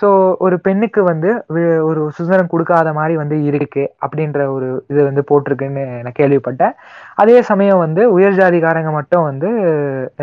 ஸோ 0.00 0.08
ஒரு 0.44 0.56
பெண்ணுக்கு 0.66 1.00
வந்து 1.02 1.30
ஒரு 1.88 2.00
சுதந்திரம் 2.16 2.50
கொடுக்காத 2.52 2.88
மாதிரி 2.92 3.14
வந்து 3.20 3.36
இருக்கு 3.48 3.84
அப்படின்ற 4.04 4.40
ஒரு 4.54 4.68
இது 4.92 5.00
வந்து 5.08 5.22
போட்டிருக்குன்னு 5.28 5.84
நான் 6.04 6.18
கேள்விப்பட்டேன். 6.20 6.74
அதே 7.22 7.36
சமயம் 7.50 7.82
வந்து 7.84 8.02
உயர் 8.16 8.38
ஜாதிகாரங்க 8.40 8.92
மட்டும் 8.98 9.26
வந்து 9.30 9.50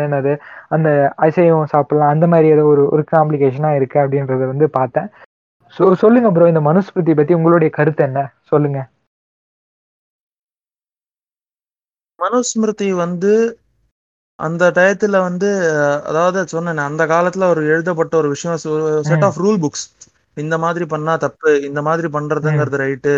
என்னது 0.04 0.32
அந்த 0.76 0.88
அசைவம் 1.26 1.72
சாப்பிடலாம் 1.74 2.14
அந்த 2.14 2.28
மாதிரி 2.34 2.48
ஏதோ 2.56 2.64
ஒரு 2.74 2.84
ஒரு 2.94 3.04
காம்ப்ளிகேஷனாக 3.14 3.78
இருக்கு 3.80 3.98
அப்படின்றத 4.04 4.46
வந்து 4.52 4.68
பார்த்தேன். 4.78 5.08
ஸோ 5.76 5.84
சொல்லுங்க 6.02 6.30
ப்ரோ 6.36 6.48
இந்த 6.52 6.62
மனுஸ்மிருதி 6.70 7.12
பத்தி 7.20 7.32
உங்களுடைய 7.38 7.70
கருத்து 7.78 8.02
என்ன? 8.08 8.20
சொல்லுங்க. 8.52 8.78
மனுஸ்மிருதி 12.18 12.88
வந்து 13.04 13.32
அந்த 14.42 14.70
டயத்துல 14.74 15.20
வந்து 15.20 15.48
அதாவது 16.02 16.40
சொன்னேன் 16.48 16.86
அந்த 16.86 17.02
காலத்துல 17.06 17.48
ஒரு 17.48 17.62
எழுதப்பட்ட 17.66 18.16
ஒரு 18.16 18.28
விஷயம் 18.28 18.60
செட். 19.04 19.24
ஆஃப் 19.24 19.40
ரூல் 19.40 19.60
புக்ஸ் 19.64 19.84
இந்த 20.36 20.58
மாதிரி 20.58 20.84
பண்ணா 20.86 21.14
தப்பு 21.16 21.50
இந்த 21.62 21.80
மாதிரி 21.82 22.08
பண்றதுங்கிறது 22.08 22.78
ரைட்டு 22.82 23.14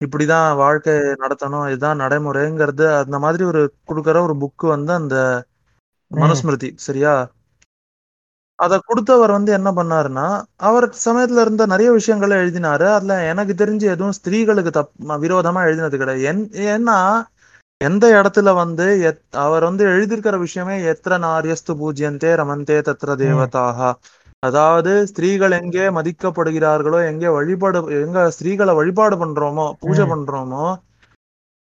இப்படிதான் 0.00 0.56
வாழ்க்கை 0.56 0.94
நடத்தணும் 1.22 1.68
இதுதான் 1.68 2.00
நடைமுறைங்கிறது 2.00 2.86
அந்த 2.96 3.18
மாதிரி 3.18 3.44
ஒரு 3.44 3.62
கொடுக்கற 3.88 4.16
ஒரு 4.20 4.36
புக் 4.42 4.66
வந்து 4.68 4.92
அந்த. 4.92 5.16
மனுஸ்மிருதி 6.10 6.68
சரியா? 6.78 7.12
அத 8.58 8.78
கொடுத்தவர் 8.84 9.30
வந்து 9.30 9.50
என்ன 9.52 9.68
பண்ணாருன்னா 9.72 10.26
அவர் 10.60 10.86
சமயத்துல 11.04 11.40
இருந்த 11.40 11.66
நிறைய 11.66 11.90
விஷயங்களை 11.92 12.36
எழுதினாரு. 12.36 12.86
அதுல 12.96 13.14
எனக்கு 13.24 13.54
தெரிஞ்சு 13.54 13.86
எதுவும் 13.94 14.16
ஸ்திரீகளுக்கு 14.18 14.72
தப் 14.78 14.92
விரோதமா 15.24 15.60
எழுதினது 15.68 15.96
கிடையாது. 15.96 16.22
என் 16.30 16.42
ஏன்னா 16.70 16.98
எந்த 17.80 18.04
இடத்துல 18.16 18.54
வந்து 18.54 18.86
அவர் 19.44 19.62
வந்து 19.62 19.84
எழுதியிருக்கிற 19.86 20.38
விஷயமே 20.38 20.76
எத்திர 20.84 21.14
நாரியஸ்து 21.26 21.72
பூஜ்யந்தே 21.80 22.32
ரமந்தே 22.40 22.78
தத்ர 22.88 23.14
தேவதாக. 23.22 23.92
அதாவது 24.42 25.06
ஸ்திரீகள் 25.06 25.50
எங்கே 25.50 25.86
மதிக்கப்படுகிறார்களோ 25.88 27.06
எங்கே 27.06 27.28
வழிபாடு 27.28 27.78
எங்க 28.00 28.32
ஸ்திரீகளை 28.36 28.74
வழிபாடு 28.74 29.16
பண்றோமோ 29.16 29.66
பூஜை. 29.80 30.04
பண்றோமோ 30.04 30.66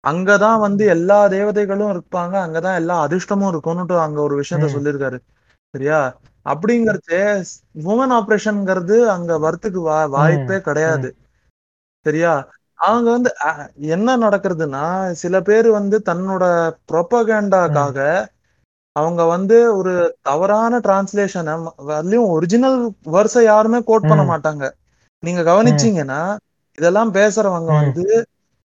அங்கதான் 0.03 0.59
வந்து 0.59 0.85
எல்லா 0.85 1.27
தேவதைகளும் 1.27 1.93
இருப்பாங்க. 1.93 2.35
அங்கதான் 2.45 2.75
எல்லா 2.75 3.07
அதிர்ஷ்டமும் 3.07 3.51
இருக்கும்னுட்டு 3.53 3.95
அங்க 3.97 4.21
ஒரு 4.21 4.35
விஷயத்த. 4.39 4.67
சொல்லியிருக்காரு. 4.75 5.17
சரியா? 5.73 5.99
அப்படிங்கறதே 6.45 7.23
உமன் 7.89 8.13
ஆபரேஷன்ங்கிறது 8.19 8.97
அங்க 9.07 9.39
வரத்துக்கு 9.39 9.81
வா 9.81 10.05
வாய்ப்பே 10.05 10.57
கிடையாது. 10.61 11.09
சரியா? 12.05 12.33
அவங்க 12.79 13.07
வந்து 13.11 13.31
என்ன 13.95 14.15
நடக்கிறதுனா 14.17 14.83
சில 15.21 15.35
பேர் 15.41 15.67
வந்து 15.73 15.97
தன்னோட 16.05 16.43
ப்ரொபகேண்டாக்காக 16.89 17.97
அவங்க 18.95 19.21
வந்து 19.31 19.47
ஒரு 19.77 19.93
தவறான 20.21 20.79
டிரான்ஸ்லேஷனை 20.85 21.53
அதுலயும் 21.93 22.29
ஒரிஜினல் 22.35 22.77
வேர்ஸை 23.07 23.43
யாருமே 23.45 23.79
கோட் 23.85 24.09
பண்ண. 24.09 24.23
மாட்டாங்க 24.31 24.63
நீங்க 25.23 25.41
கவனிச்சீங்கன்னா 25.43 26.21
இதெல்லாம் 26.77 27.11
பேசுறவங்க. 27.15 27.69
வந்து 27.79 28.05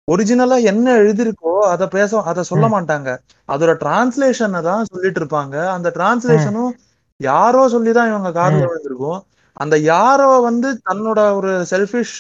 ஒரிஜினலா 0.08 0.58
என்ன 0.72 0.88
எழுதிருக்கோ 1.02 1.54
அத 1.72 1.84
பேச 1.90 2.12
அத 2.32 2.44
சொல்ல. 2.46 2.66
மாட்டாங்க 2.74 3.10
அதோட 3.50 3.72
டிரான்ஸ்லேஷனை 3.80 4.62
தான் 4.68 4.90
சொல்லிட்டு 4.92 5.20
இருப்பாங்க 5.22 5.56
அந்த 5.76 5.90
டிரான்ஸ்லேஷனும் 5.96 6.72
யாரோ 7.20 7.62
சொல்லிதான் 7.74 8.12
இவங்க 8.12 8.30
காதுல. 8.34 8.66
விழுந்திருக்கும் 8.66 9.20
அந்த 9.58 9.76
யாரோ 9.88 10.30
வந்து 10.46 10.68
தன்னோட 10.84 11.20
ஒரு 11.38 11.52
செல்ஃபிஷ் 11.72 12.16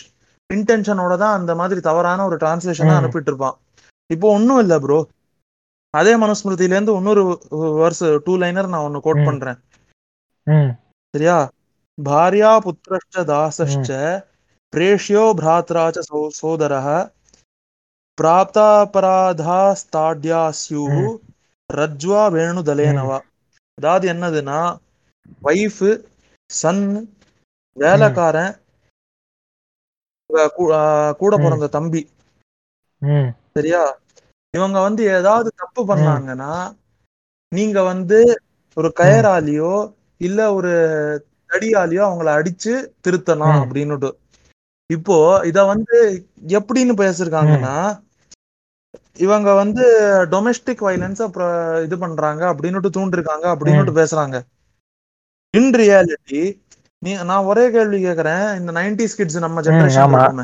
இன்டென்ஷனோட 0.55 1.13
தான் 1.23 1.37
அந்த 1.39 1.51
மாதிரி 1.59 1.79
தவறான 1.89 2.25
ஒரு 2.29 2.37
டிரான்ஸ்லேஷனை. 2.43 2.93
அனுப்பிட்டு 2.99 3.29
இருப்பான் 3.31 3.55
இப்போ 4.09 4.27
ஒண்ணும் 4.37 4.61
இல்ல 4.63 4.75
ப்ரோ 4.85 4.99
அதே 5.93 6.13
மனுஸ்மிருதியில 6.23 6.75
இருந்து 6.75 6.95
இன்னொரு 6.99 7.23
வேர்ஸ் 7.79 8.03
டூ 8.25 8.33
லைனர் 8.43 8.71
நான் 8.73 8.85
ஒன்னு 8.87 8.99
கோட். 9.07 9.25
பண்றேன். 9.27 9.59
சரியா 11.13 11.37
பாரியா 11.97 12.51
புத்திரஷ்ட 12.65 13.23
தாசஷ்ட 13.31 13.91
பிரேஷ்யோ 14.73 15.25
பிராத்ரா 15.39 15.83
ச 15.97 15.99
சோதரः 16.39 16.87
பிராப்தாபராதாஸ்தாட்யா 18.17 19.41
ஸ்யூः. 20.61 20.95
ரஜ்வா 21.69 22.23
வேணுதலேனவா 22.35 23.19
அதாவது 23.77 24.05
என்னதுன்னா 24.13 24.59
ஒய்ஃபு 25.43 25.91
சன் 26.49 26.83
வேலைக்காரன் 27.77 28.53
கூட. 30.55 31.38
பிறந்த 31.38 31.67
தம்பி. 31.67 32.01
சரியா? 33.55 33.84
இவங்க 34.53 34.77
வந்து 34.81 35.03
ஏதாவது 35.19 35.49
தப்பு 35.55 35.81
பண்ணாங்கன்னா 35.88 36.53
நீங்க 37.51 37.84
வந்து 37.84 38.19
ஒரு 38.77 38.89
கயராலியோ 38.99 39.73
இல்ல 40.17 40.39
ஒரு 40.53 40.71
தடியாலியோ 41.49 42.03
அவங்கள 42.07 42.29
அடிச்சு 42.39 42.73
திருத்தலாம். 43.05 43.57
அப்படின்னுட்டு. 43.63 44.09
இப்போ 44.89 45.17
இத 45.45 45.59
வந்து 45.63 45.97
எப்படின்னு 46.47 46.93
பேசிருக்காங்கன்னா 47.01 47.75
இவங்க 49.17 49.49
வந்து 49.53 49.84
டொமெஸ்டிக் 50.31 50.84
வயலன்ஸ் 50.88 51.21
அப்புறம் 51.21 51.84
இது 51.84 51.97
பண்றாங்க 51.97 52.43
அப்படின்னுட்டு 52.53 52.89
தூண்டிருக்காங்க 52.97 53.45
அப்படின்னுட்டு 53.53 53.93
பேசுறாங்க. 54.01 54.38
இன் 55.53 55.73
ரியாலிட்டி 55.73 56.41
நீ 57.03 57.11
நான் 57.29 57.47
ஒரே 57.51 57.63
கேள்வி 57.71 57.99
கேக்குறேன். 58.03 58.45
இந்த 58.59 58.71
நைன்டிஸ் 58.71 59.17
கிட்ஸ் 59.17 59.45
நம்ம 59.45 59.61
ஜெனரேஷன் 59.65 60.43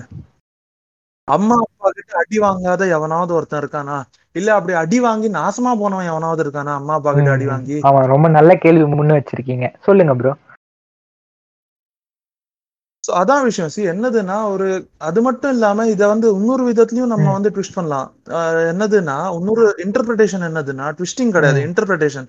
அம்மா 1.27 1.55
அப்பா 1.63 1.87
கிட்ட 1.97 2.13
அடி 2.19 2.37
வாங்காத 2.43 2.83
எவனாவது 2.95 3.31
ஒருத்தன் 3.37 3.61
இருக்கானா? 3.61 3.97
இல்ல 4.35 4.49
அப்படி 4.55 4.73
அடி 4.81 4.99
வாங்கி 4.99 5.27
நாசமா 5.35 5.71
போனவன் 5.81 6.09
எவனாவது 6.11 6.41
இருக்கானா? 6.45 6.73
அம்மா 6.79 6.93
அப்பா 6.97 7.11
கிட்ட 7.13 7.31
அடி. 7.35 7.45
வாங்கி. 7.45 7.77
ஆமா 7.87 8.01
ரொம்ப 8.13 8.27
நல்ல 8.37 8.53
கேள்வி 8.63 8.85
முன்ன 8.93 9.17
வச்சிருக்கீங்க. 9.19 9.67
சொல்லுங்க 9.87 10.15
ப்ரோ 10.15 10.33
அதான் 13.03 13.45
விஷயம். 13.45 13.69
சி 13.69 13.81
என்னதுன்னா 13.91 14.35
ஒரு 14.53 14.65
அது 15.07 15.19
மட்டும் 15.21 15.51
இல்லாம 15.51 15.85
இத 15.87 16.01
வந்து 16.07 16.27
இன்னொரு 16.35 16.63
விதத்துலயும் 16.67 17.11
நம்ம. 17.13 17.27
வந்து 17.37 17.49
ட்விஸ்ட் 17.49 17.77
பண்ணலாம். 17.77 18.09
என்னதுன்னா 18.71 19.15
இன்னொரு 19.37 19.63
இன்டர்பிரிட்டேஷன் 19.85 20.45
என்னதுன்னா 20.49 20.87
ட்விஸ்டிங் 20.97 21.33
கிடையாது. 21.37 21.61
இன்டர்பிரிட்டேஷன் 21.67 22.27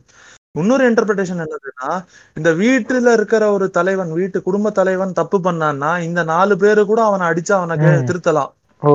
இன்னொரு 0.58 0.84
இன்டர்பிரிட்டேஷன் 0.92 1.42
என்னதுன்னா 1.42 1.90
இந்த 2.36 2.50
வீட்டுல 2.62 3.12
இருக்கிற 3.12 3.42
ஒரு 3.52 3.66
தலைவன் 3.70 4.12
வீட்டு 4.12 4.38
குடும்ப 4.42 4.70
தலைவன் 4.70 5.12
தப்பு 5.12 5.38
பண்ணான்னா 5.38 5.90
இந்த 6.00 6.22
நாலு 6.22 6.54
பேரு 6.56 6.82
கூட 6.86 7.00
அவனை 7.04 7.26
அடிச்சு 7.26 7.52
அவனை. 7.52 7.76
திருத்தலாம். 8.08 8.50
ஓ 8.82 8.92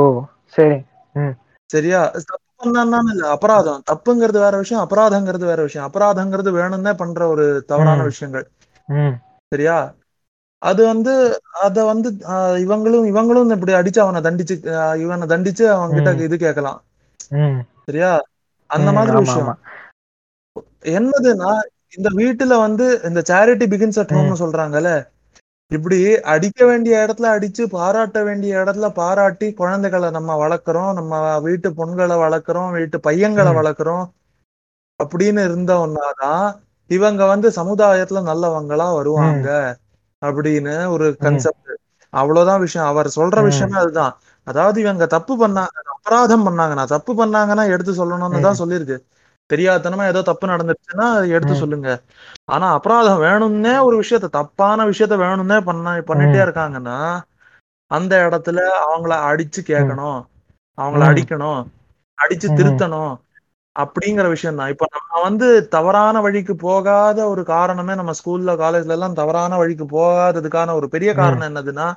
சரி. 0.55 0.77
சரியா? 1.69 2.01
தப்பு 2.31 2.49
பண்ணான்னு 2.63 3.09
இல்ல 3.13 3.27
அபராதம். 3.29 3.83
தப்புங்கிறது 3.91 4.39
வேற 4.45 4.55
விஷயம் 4.57 4.87
அபராதங்கிறது 4.89 5.45
வேற 5.51 5.61
விஷயம். 5.67 5.87
அபராதங்கிறது 5.91 6.51
வேணும்னே 6.59 6.93
பண்ற 6.93 7.27
ஒரு 7.27 7.45
தவறான. 7.71 8.03
விஷயங்கள். 8.03 8.45
சரியா? 9.51 9.77
அது 10.61 10.81
வந்து 10.85 11.13
அத 11.63 11.83
வந்து 11.85 12.09
இவங்களும் 12.65 13.07
இவங்களும் 13.11 13.51
இப்படி 13.55 13.73
அடிச்சு 13.79 13.99
அவனை 13.99 14.19
தண்டிச்சு 14.21 14.55
இவனை 15.03 15.25
தண்டிச்சு 15.33 15.65
அவங்க 15.75 15.93
கிட்ட. 15.95 16.23
இது 16.27 16.37
கேட்கலாம் 16.37 16.79
சரியா? 17.87 18.11
அந்த 18.69 18.89
மாதிரி 18.91 19.17
விஷயம். 19.17 19.57
என்னதுன்னா 20.85 21.51
இந்த 21.95 22.09
வீட்டுல 22.15 22.53
வந்து 22.59 22.85
இந்த 23.03 23.21
சேரிட்டி 23.29 23.65
பிகின்ஸ் 23.73 23.99
அட் 23.99 24.13
ஹோம்னு 24.15 24.39
சொல்றாங்கல்ல 24.39 24.91
இப்படி 25.71 25.97
அடிக்க 26.31 26.65
வேண்டிய 26.65 27.05
இடத்துல 27.05 27.27
அடிச்சு 27.35 27.63
பாராட்ட 27.67 28.23
வேண்டிய 28.23 28.57
இடத்துல 28.57 28.89
பாராட்டி 28.93 29.53
குழந்தைகளை 29.53 30.09
நம்ம 30.09 30.35
வளர்க்குறோம் 30.37 30.93
நம்ம 30.93 31.13
வீட்டு 31.39 31.69
பொண்களை 31.69 32.15
வளர்க்குறோம் 32.23 32.71
வீட்டு 32.71 32.99
பையங்களை. 32.99 33.51
வளர்க்குறோம் 33.53 34.05
அப்படின்னு 34.99 35.41
இருந்தோம்னாதான் 35.47 36.45
இவங்க 36.89 37.25
வந்து 37.25 37.49
சமுதாயத்துல 37.49 38.19
நல்லவங்களா 38.29 38.87
வருவாங்க 38.95 39.47
அப்படின்னு 40.21 40.87
ஒரு 40.87 41.05
கன்செப்ட் 41.19 41.73
அவ்வளவுதான் 42.13 42.59
விஷயம். 42.59 42.87
அவர் 42.87 43.07
சொல்ற. 43.15 43.43
விஷயமே 43.43 43.77
அதுதான். 43.79 44.13
அதாவது 44.47 44.77
இவங்க 44.81 45.05
தப்பு 45.07 45.33
பண்ணாங்க 45.41 45.75
அபராதம் 45.95 46.45
பண்ணாங்கன்னா 46.47 46.85
தப்பு 46.87 47.11
பண்ணாங்கன்னா 47.19 47.65
எடுத்து 47.67 47.93
சொல்லணும்னு 47.93 48.39
தான் 48.39 48.59
சொல்லியிருக்கு. 48.61 48.97
தெரியாதனமா 49.49 50.03
ஏதோ 50.07 50.21
தப்பு 50.23 50.45
நடந்துருச்சுன்னா 50.47 51.07
அதை 51.11 51.27
எடுத்து. 51.35 51.55
சொல்லுங்க 51.55 51.89
ஆனா 52.49 52.67
அபராதம் 52.77 53.23
வேணும்னே 53.23 53.75
ஒரு 53.87 53.95
விஷயத்த 54.01 54.29
தப்பான 54.37 54.79
விஷயத்த 54.89 55.15
வேணும்னே 55.21 55.57
பண்ண 55.67 55.87
பண்ணிட்டே. 56.07 56.39
இருக்காங்கன்னா 56.45 56.97
அந்த 57.91 58.13
இடத்துல 58.27 58.59
அவங்கள 58.85 59.13
அடிச்சு 59.29 59.61
கேட்கணும் 59.67 60.19
அவங்கள. 60.77 61.03
அடிக்கணும் 61.09 61.61
அடிச்சு. 62.17 62.47
திருத்தணும் 62.57 63.13
அப்படிங்கிற 63.75 64.25
விஷயம் 64.29 64.57
தான் 64.57 64.71
இப்ப 64.73 64.85
நம்ம 64.93 65.21
வந்து 65.23 65.47
தவறான 65.73 66.19
வழிக்கு 66.21 66.53
போகாத 66.61 67.19
ஒரு 67.31 67.41
காரணமே 67.49 67.93
நம்ம 67.95 68.13
ஸ்கூல்ல 68.19 68.51
காலேஜ்ல 68.61 68.95
எல்லாம் 68.97 69.17
தவறான 69.17 69.57
வழிக்கு 69.57 69.85
போகாததுக்கான 69.91 70.75
ஒரு 70.75 70.87
பெரிய. 70.93 71.09
காரணம் 71.15 71.49
என்னதுன்னா 71.49 71.87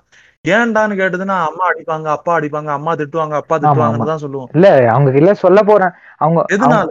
ஏன்டான்னு 0.50 0.98
கேட்டதுன்னா 0.98 1.36
அம்மா 1.46 1.64
அடிப்பாங்க 1.68 2.08
அப்பா 2.16 2.32
அடிப்பாங்க 2.36 2.70
அம்மா 2.70 2.92
திட்டுவாங்க 2.94 3.34
அப்பா 3.38 3.56
திட்டுவாங்கன்னு. 3.58 4.10
தான் 4.10 4.24
சொல்லுவோம் 4.24 4.50
இல்ல 4.54 4.66
அவங்க 4.92 5.10
இல்ல 5.20 5.32
சொல்ல 5.40 5.62
போறேன் 5.64 5.94
அவங்க- 6.18 6.46
எதனால 6.56 6.90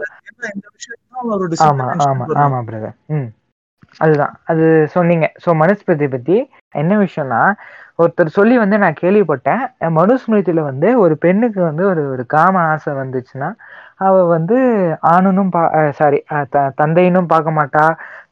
அதுதான். 4.00 4.34
அது 4.44 4.64
சொன்னீங்க 4.94 5.26
ஸோ 5.44 5.50
மனுஸ்மிருதி 5.60 6.06
பத்தி 6.08 6.36
என்ன 6.74 6.92
விஷயம்னா 6.98 7.42
ஒருத்தர் 7.98 8.36
சொல்லி 8.36 8.56
வந்து 8.58 8.76
நான் 8.78 8.98
கேள்விப்பட்டேன். 9.00 9.62
மனுஸ்மிருதியில 9.98 10.62
வந்து 10.68 10.88
ஒரு 11.04 11.14
பெண்ணுக்கு 11.24 11.60
வந்து 11.62 11.84
ஒரு 11.92 12.02
ஒரு 12.14 12.24
காம 12.34 12.54
ஆசை 12.72 12.92
வந்துச்சுன்னா 13.00 13.48
அவ 14.00 14.14
வந்து 14.28 14.56
ஆணுனும் 15.12 15.50
பா 15.50 15.62
சாரி 15.98 16.18
தந்தையினும் 16.80 17.30
பார்க்க 17.32 17.58
மாட்டா 17.58 17.84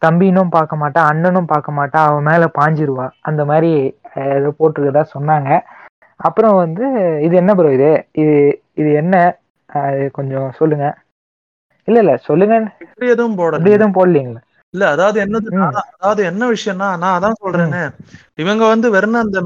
தம்பினும் 0.03 0.53
பார்க்க 0.57 0.83
மாட்டா 0.83 1.01
அண்ணனும் 1.11 1.51
பார்க்க 1.53 1.79
மாட்டா 1.79 2.01
அவ 2.09 2.21
மேல 2.29 2.45
பாஞ்சிருவா. 2.59 3.07
அந்த 3.23 3.43
மாதிரி 3.45 3.71
ஏதோ 4.31 4.51
போட்டிருக்கதா 4.59 5.05
சொன்னாங்க. 5.15 5.51
அப்புறம் 6.21 6.55
வந்து 6.57 6.85
இது 7.27 7.35
என்ன 7.37 7.53
ப்ரோ 7.55 7.71
இது? 7.79 7.91
இது 8.15 8.35
இது 8.75 8.91
என்ன? 9.03 9.15
கொஞ்சம் 10.17 10.49
சொல்லுங்க. 10.53 10.87
இல்ல 11.89 11.99
இல்ல 11.99 12.15
சொல்லுங்க. 12.25 12.57
இப்படி 12.85 13.07
எதுவும் 13.09 13.33
அப்படி 13.33 13.43
போடல 13.43 13.75
எதுவும் 13.75 13.97
போடலீங்களா? 13.97 14.41
இல்ல 14.75 14.85
அதாவது 14.89 15.19
என்னதுன்னா 15.25 15.67
ம். 15.67 15.77
அதாவது 15.93 16.23
என்ன 16.25 16.45
விஷயம்னா 16.49 16.89
நான் 16.97 17.17
அதான் 17.19 17.41
சொல்றேனே. 17.43 17.83
இவங்க 18.37 18.63
வந்து 18.67 18.87
வெறும் 18.91 19.21
அந்த 19.21 19.39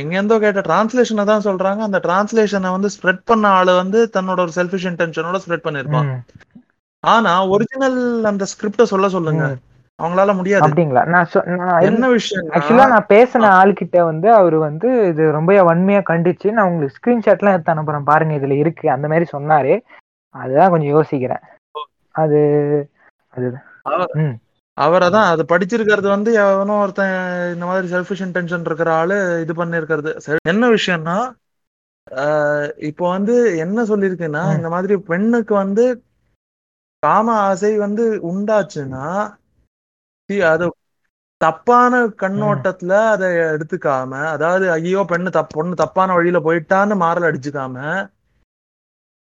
எங்க 0.00 0.14
இருந்தோ 0.16 0.36
கேட்ட 0.40 0.62
டிரான்ஸ்லேஷனை 0.66 1.24
தான் 1.24 1.46
சொல்றாங்க. 1.46 1.82
அந்த 1.88 2.00
டிரான்ஸ்லேஷனை 2.06 2.70
வந்து 2.70 2.90
ஸ்ப்ரெட் 2.96 3.22
பண்ண 3.24 3.46
ஆளு 3.58 3.74
வந்து 3.74 4.00
தன்னோட 4.16 4.40
ஒரு 4.40 4.54
செல்ஃபிஷ் 4.56 4.88
இன்டென்ஷனோட 4.90 5.38
ஸ்ப்ரெட் 5.44 5.66
பண்ணிருப்பான் 5.68 6.10
ஆனா 7.04 7.32
ஒரிஜினல் 7.54 7.98
அந்த 8.24 8.44
ஸ்கிரிப்ட 8.52 8.84
சொல்ல 8.92 9.08
சொல்லுங்க. 9.08 9.46
அவங்களால 9.98 10.32
முடியாது. 10.34 10.64
அப்படிங்களா? 10.64 11.02
நான் 11.08 11.26
என்ன 11.88 12.04
விஷயம்னா 12.14 12.54
ஆக்சுவலா 12.56 12.86
நான் 12.92 13.10
பேசின 13.10 13.50
ஆள்கிட்ட 13.58 13.98
வந்து 14.04 14.28
அவர் 14.34 14.56
வந்து 14.60 14.88
இது 15.10 15.24
ரொம்ப 15.30 15.52
வன்மையா 15.68 16.00
கண்டிச்சு 16.10 16.48
நான் 16.52 16.68
உங்களுக்கு 16.68 16.96
ஸ்கிரீன்ஷாட்லாம் 16.96 17.54
எடுத்து 17.56 17.74
அனுப்புறேன். 17.74 18.08
பாருங்க 18.10 18.34
இதுல 18.34 18.56
இருக்கு. 18.62 18.86
அந்த 18.90 19.08
மாதிரி 19.08 19.28
சொன்னாரு. 19.34 19.74
அதுதான் 20.34 20.70
கொஞ்சம் 20.70 20.94
யோசிக்கிறேன். 20.94 21.42
அது 22.14 22.40
அது 23.34 23.46
அவ- 23.84 24.10
ம். 24.16 24.34
அவர் 24.78 25.02
அதான் 25.02 25.30
அது 25.30 25.42
படிச்சிருக்கிறது 25.44 26.08
வந்து 26.08 26.30
எவனோ 26.42 26.76
ஒருத்தன் 26.78 27.12
இந்த 27.54 27.64
மாதிரி 27.66 27.86
செல்ஃபிஷ் 27.92 28.24
இன்டென்ஷன் 28.26 28.64
இருக்கிற 28.64 28.94
ஆளு 28.94 29.16
இது 29.40 29.52
பண்ணிருக்கிறது. 29.54 30.12
என்ன 30.48 30.68
விஷயம்னா 30.70 31.16
இப்போ 32.84 33.08
வந்து 33.08 33.34
என்ன 33.58 33.84
சொல்லியிருக்குன்னா. 33.84 34.42
இந்த 34.56 34.68
மாதிரி 34.68 34.96
பெண்ணுக்கு 35.06 35.54
வந்து 35.54 35.84
காம 37.02 37.32
ஆசை 37.42 37.76
வந்து 37.78 38.04
உண்டாச்சுன்னா 38.28 39.06
அது 40.48 40.66
தப்பான 41.40 41.94
கண்ணோட்டத்துல 42.20 42.92
அதை 43.08 43.26
எடுத்துக்காம 43.48 44.12
அதாவது 44.28 44.66
ஐயோ 44.70 45.04
பெண்ணு 45.08 45.30
தப் 45.30 45.52
பொண்ணு 45.52 45.74
தப்பான 45.74 46.14
வழியில 46.14 46.38
போயிட்டான்னு 46.40 46.94
மாறல் 46.96 47.28
அடிச்சுக்காம 47.28 47.76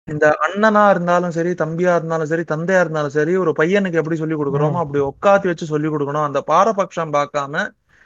இந்த 0.09 0.27
அண்ணனா 0.45 0.83
இருந்தாலும் 0.91 1.33
சரி 1.33 1.51
தம்பியா 1.59 1.93
இருந்தாலும் 1.95 2.31
சரி 2.31 2.45
தந்தையா 2.49 2.81
இருந்தாலும் 2.81 3.15
சரி 3.15 3.33
ஒரு 3.37 3.53
பையனுக்கு 3.59 4.01
எப்படி 4.01 4.17
சொல்லி 4.17 4.37
கொடுக்குறோமோ 4.37 4.79
அப்படி 4.79 5.01
உட்காத்தி 5.07 5.47
வச்சு 5.47 5.67
சொல்லி 5.67 5.89
கொடுக்கணும் 5.89 6.27
அந்த 6.27 6.41
பாரபட்சம் 6.49 7.15
பார்க்காம. 7.15 7.55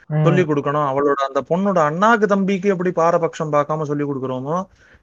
சொல்லி 0.09 0.43
கொடுக்கணும் 0.43 0.87
அவளோட 0.87 1.19
அந்த 1.27 1.41
பொண்ணோட 1.49 1.79
அண்ணாக்கு 1.83 2.25
தம்பிக்கு 2.27 2.67
எப்படி 2.69 2.91
பாரபட்சம் 2.97 3.53
பார்க்காம 3.53 3.85
சொல்லி 3.85 4.05
கொடுக்குறோமோ 4.05 4.57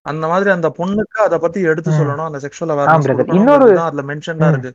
அந்த 0.07 0.25
மாதிரி 0.27 0.51
அந்த 0.51 0.69
பொண்ணுக்கு 0.77 1.19
அதை 1.21 1.39
பத்தி 1.39 1.61
எடுத்து. 1.67 1.91
சொல்லணும் 1.93 2.27
அந்த 2.27 2.41
செக்ஷுவல் 2.45 2.73
அவேர்னஸ் 2.75 3.09
இன்னொரு- 3.37 3.75
தான் 3.75 3.89
அதுல 3.89 4.05
மென்ஷன்டா 4.11 4.49
ம். 4.49 4.53
இருக்கு 4.55 4.73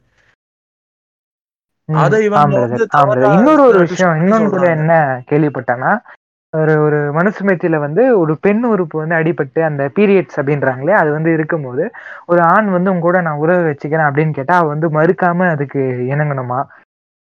ம். 1.89 1.99
அதை 1.99 2.19
இன்னொரு 2.25 3.63
ஒரு 3.63 3.79
விஷயம் 3.85 4.15
இன்னொன்னு 4.21 4.49
கூட. 4.49 4.65
என்ன 4.71 4.93
கேள்விப்பட்டேன்னா 5.29 5.91
ஒரு 6.55 6.73
ஒரு 6.85 6.97
மனுசுமேத்தில 7.15 7.75
வந்து 7.81 8.03
ஒரு 8.19 8.33
பெண் 8.41 8.63
உறுப்பு 8.69 8.95
வந்து 8.99 9.15
அடிபட்டு 9.17 9.59
அந்த 9.67 9.83
பீரியட்ஸ் 9.95 10.39
அப்படின்றாங்களே 10.39 10.93
அது 10.99 11.09
வந்து 11.11 11.29
இருக்கும்போது 11.33 11.83
ஒரு 12.27 12.41
ஆண் 12.51 12.69
வந்து 12.75 12.91
உங்க 12.91 13.03
கூட 13.03 13.19
நான் 13.21 13.41
உறவு 13.43 13.63
வச்சுக்கிறேன் 13.69 14.07
அப்படின்னு 14.09 14.37
கேட்டா 14.37 14.55
அவ 14.55 14.69
வந்து 14.73 14.89
மறுக்காம 14.97 15.47
அதுக்கு 15.55 15.81
இணங்கணுமா? 16.13 16.59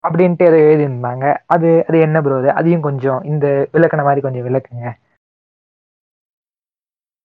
அப்படின்ட்டு 0.04 0.46
அதை 0.46 0.58
எழுதியிருந்தாங்க. 0.64 1.24
அது 1.54 1.68
அது 1.84 1.98
என்ன 2.06 2.18
ப்ரோ 2.20 2.36
அது? 2.36 2.50
அதையும் 2.54 2.86
கொஞ்சம் 2.88 3.20
இந்த 3.30 3.46
விளக்கண 3.74 4.00
மாதிரி 4.04 4.22
கொஞ்சம் 4.22 4.46
விளக்குங்க. 4.48 4.84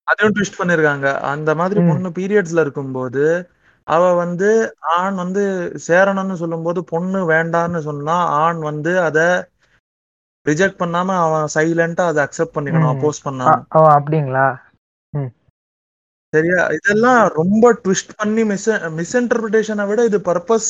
அதையும் 0.07 0.36
ட்விஸ்ட் 0.36 0.60
பண்ணிருக்காங்க. 0.60 1.07
அந்த 1.32 1.49
மாதிரி. 1.60 1.80
பொண்ணு 1.89 2.10
பீரியட்ஸ்ல 2.18 2.64
இருக்கும்போது 2.66 3.24
அவ 3.88 4.03
வந்து 4.22 4.49
ஆண் 4.95 5.16
வந்து 5.22 5.43
சேரணும்னு 5.88 6.36
சொல்லும்போது 6.41 6.80
பொண்ணு 6.91 7.20
வேண்டான்னு 7.32 7.80
சொன்னா 7.88 8.16
ஆண் 8.41 8.60
வந்து 8.68 8.91
அத 9.07 9.20
ரிஜெக்ட் 10.50 10.82
பண்ணாம 10.82 11.16
அவன் 11.26 11.47
சைலண்டா 11.56 12.06
அதை 12.12 12.22
அக்செப்ட் 12.26 12.56
பண்ணிக்கணும். 12.58 12.91
அப்போஸ் 12.93 13.26
பண்ணாம 13.28 13.54
அப்படிங்களா 13.97 14.47
சரியா? 16.34 16.63
இதெல்லாம் 16.77 17.21
ரொம்ப 17.38 17.69
ட்விஸ்ட் 17.84 18.11
பண்ணி 18.17 18.41
மிஸ் 18.49 18.65
மிஸ்இன்டர்பிரேஷனை 18.97 19.86
விட 19.91 20.01
இது 20.09 20.17
பர்பஸ் 20.27 20.67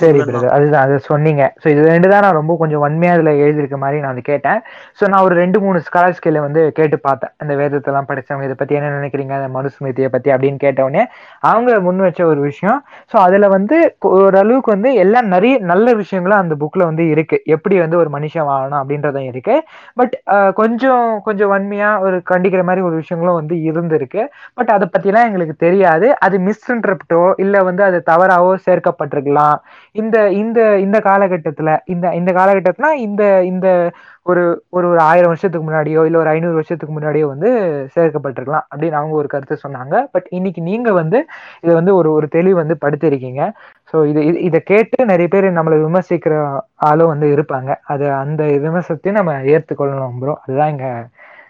சரி 0.00 0.18
அதுதான் 0.56 0.82
அதை 0.86 0.96
சொன்னீங்க. 1.06 1.42
ஸோ 1.62 1.66
இது 1.74 1.86
ரெண்டு 1.92 2.08
தான் 2.12 2.24
நான் 2.26 2.36
ரொம்ப 2.38 2.54
கொஞ்சம் 2.62 2.82
வன்மையா 2.84 3.12
இதுல 3.16 3.32
எழுதியிருக்க 3.44 3.76
மாதிரி 3.84 3.98
நான் 4.02 4.12
அதை 4.14 4.24
கேட்டேன். 4.28 4.58
ஸோ 4.98 5.06
நான் 5.12 5.24
ஒரு 5.28 5.36
ரெண்டு 5.42 5.60
மூணு 5.64 5.78
ஸ்காலர்ஸ் 5.86 6.20
கீழே 6.24 6.42
வந்து 6.46 6.64
கேட்டு 6.80 6.98
பார்த்தேன். 7.06 7.32
இந்த 7.44 7.54
வேதத்தெல்லாம் 7.60 8.08
படிச்சவங்க 8.10 8.48
இதை 8.48 8.56
பத்தி 8.62 8.78
என்ன 8.80 8.90
நினைக்கிறீங்க 8.98 9.34
அந்த 9.38 9.48
மனுஸ்மிருதியை 9.56 10.10
பத்தி 10.16 10.30
அப்படின்னு 10.34 10.60
கேட்டவுடனே 10.66 11.04
அவங்க 11.52 11.78
முன் 11.86 12.04
வச்ச 12.06 12.20
ஒரு 12.32 12.42
விஷயம். 12.50 12.78
ஸோ 13.12 13.18
அதுல 13.26 13.50
வந்து 13.56 13.78
ஓரளவுக்கு 14.12 14.74
வந்து 14.76 14.92
எல்லாம் 15.04 15.32
நிறைய 15.36 15.54
நல்ல 15.72 15.96
விஷயங்களும் 16.02 16.40
அந்த 16.42 16.56
புக்ல 16.64 16.90
வந்து 16.90 17.06
இருக்கு. 17.14 17.38
எப்படி 17.56 17.78
வந்து 17.84 18.00
ஒரு 18.02 18.12
மனுஷன் 18.18 18.48
வாழணும் 18.52 18.80
அப்படின்றதும் 18.82 19.28
இருக்கு. 19.32 19.56
பட் 20.02 20.14
கொஞ்சம் 20.62 21.08
கொஞ்சம் 21.30 21.52
வன்மையா 21.56 21.90
ஒரு 22.06 22.16
கண்டிக்கிற 22.34 22.62
மாதிரி 22.70 22.86
ஒரு 22.90 22.96
விஷயங்களும் 23.02 23.40
வந்து 23.40 23.56
இருந்திருக்கு. 23.72 24.22
பட் 24.54 24.68
அதை 24.68 24.88
பத்திலாம் 24.98 25.24
எங்களுக்கு 25.24 25.54
தெரியாது. 25.54 26.18
அது 26.18 26.38
மிஸ்இன்டர்ப்டோ 26.38 27.32
இல்ல 27.36 27.62
வந்து 27.62 27.82
அது 27.82 28.02
தவறாவோ 28.10 28.56
சேர்க்கப்பட்டிருக்கலாம். 28.70 29.54
இந்த 29.92 30.30
இந்த 30.30 30.78
இந்த 30.78 31.00
காலகட்டத்துல 31.04 31.78
இந்த 31.84 32.14
இந்த 32.14 32.32
காலகட்டத்துல 32.32 32.92
இந்த 32.92 33.44
இந்த 33.44 33.90
ஒரு 34.22 34.64
ஒரு 34.68 34.88
ஒரு 34.88 34.98
ஆயிரம் 34.98 35.26
வருஷத்துக்கு 35.26 35.70
முன்னாடியோ 35.70 36.04
இல்ல 36.04 36.18
ஒரு 36.18 36.28
ஐநூறு 36.28 36.52
வருஷத்துக்கு 36.52 37.00
முன்னாடியோ 37.00 37.20
வந்து 37.20 37.50
சேர்க்கப்பட்டிருக்கலாம் 37.94 38.62
அப்படின்னு 38.76 38.92
அவங்க 38.92 39.14
ஒரு 39.14 39.26
கருத்து 39.26 39.58
சொன்னாங்க. 39.68 40.08
பட் 40.12 40.26
இன்னைக்கு 40.30 40.62
நீங்க 40.62 40.92
வந்து 40.92 41.26
இதை 41.60 41.74
வந்து 41.74 41.94
ஒரு 41.94 42.12
ஒரு 42.12 42.28
தெளிவு 42.28 42.54
வந்து 42.54 42.76
படுத்திருக்கீங்க. 42.80 43.52
ஸோ 43.92 44.06
இது 44.06 44.20
இது- 44.20 44.40
இதை 44.40 44.60
கேட்டு 44.60 45.04
நிறைய 45.04 45.28
பேர் 45.28 45.44
நம்மளை 45.44 45.84
விமர்சிக்கிற 45.84 46.58
ஆளும் 46.74 47.06
வந்து 47.06 47.26
இருப்பாங்க. 47.26 47.74
அது 47.84 48.12
அந்த 48.12 48.44
விமர்சனத்தையும் 48.44 49.24
நம்ம 49.24 49.42
ஏற்றுக்கொள்ளணும் 49.42 50.18
ப்ரோ 50.20 50.38
அதுதான் 50.46 50.70
இங்க 50.70 51.06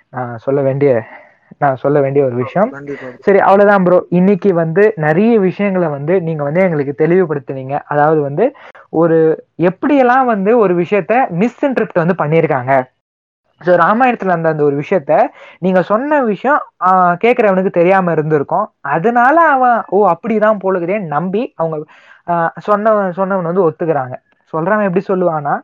நான் 0.09 0.37
சொல்ல 0.37 0.61
வேண்டிய 0.61 1.03
நான் 1.59 1.77
சொல்ல 1.77 1.99
வேண்டிய 2.01 2.23
ஒரு 2.25 2.37
விஷயம். 2.37 2.71
சரி 3.27 3.39
அவ்வளவுதான் 3.39 3.85
ப்ரோ 3.85 3.99
இன்னைக்கு 4.11 4.51
வந்து 4.55 4.85
நிறைய 4.97 5.33
விஷயங்களை 5.41 5.89
வந்து 5.89 6.15
நீங்க 6.21 6.43
வந்து 6.43 6.61
எங்களுக்கு 6.61 6.95
தெளிவுபடுத்துனீங்க. 6.99 7.77
அதாவது 7.87 8.21
வந்து 8.21 8.47
ஒரு 9.03 9.19
எப்படியெல்லாம் 9.69 10.27
வந்து 10.27 10.53
ஒரு 10.59 10.75
விஷயத்த 10.75 11.13
மிஸ்இன்டர்பிரட் 11.43 12.03
வந்து 12.03 12.21
பண்ணியிருக்காங்க. 12.23 12.73
ஸோ 13.61 13.73
ராமாயணத்துல 13.81 14.35
அந்த 14.37 14.49
அந்த 14.49 14.63
ஒரு 14.65 14.77
விஷயத்த 14.77 15.13
நீங்க 15.59 15.81
சொன்ன 15.83 16.21
விஷயம் 16.25 16.61
கேட்கறவனுக்கு 17.25 17.71
தெரியாம 17.71 18.13
இருந்திருக்கும். 18.13 18.67
அதனால 18.95 19.37
அவன் 19.55 19.79
ஓ 19.89 19.99
அப்படிதான் 20.09 20.63
போலுகிறேன்னு 20.65 21.15
நம்பி 21.17 21.43
அவங்க 21.57 21.77
ஆஹ் 22.27 22.51
சொன்னவன் 22.69 23.17
சொன்னவன் 23.19 23.49
வந்து 23.51 23.67
ஒத்துக்கிறாங்க. 23.69 24.15
சொல்றவன் 24.53 24.87
எப்படி 24.89 25.05
சொல்லுவானா 25.09 25.55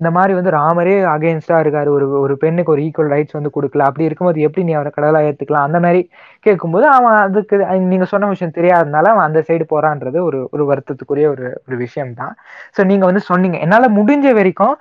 இந்த 0.00 0.10
மாதிரி 0.16 0.32
வந்து 0.38 0.50
ராமரே 0.50 0.94
அகைன்ஸ்டா 1.14 1.56
இருக்காரு. 1.62 1.88
ஒரு 1.88 2.06
ஒரு 2.20 2.34
பெண்ணுக்கு 2.38 2.72
ஒரு 2.72 2.82
ஈக்குவல் 2.82 3.12
ரைட்ஸ் 3.14 3.36
வந்து 3.38 3.50
கொடுக்கல. 3.56 3.86
அப்படி 3.88 4.04
இருக்கும்போது 4.04 4.40
எப்படி 4.40 4.64
நீ 4.66 4.72
அவரை 4.72 4.90
கடவுளா 4.96 5.20
ஏத்துக்கலாம்? 5.28 5.66
அந்த 5.68 5.78
மாதிரி 5.84 6.00
கேட்கும்போது 6.46 6.86
அவன் 6.90 7.16
அதுக்கு 7.22 7.56
நீங்க 7.88 8.06
சொன்ன 8.06 8.28
விஷயம் 8.28 8.54
தெரியாதனால 8.54 9.10
அவன் 9.12 9.26
அந்த 9.26 9.40
சைடு 9.48 9.64
போறான்றது 9.70 10.18
ஒரு 10.22 10.48
ஒரு 10.52 10.64
வருத்தத்துக்குரிய 10.70 11.26
ஒரு 11.28 11.46
ஒரு 11.62 11.76
விஷயம் 11.78 12.12
தான் 12.14 12.34
ஸோ 12.76 12.84
நீங்க 12.90 13.04
வந்து 13.06 13.22
சொன்னீங்க. 13.28 13.58
என்னால 13.58 13.88
முடிஞ்ச 13.96 14.32
வரைக்கும் 14.34 14.74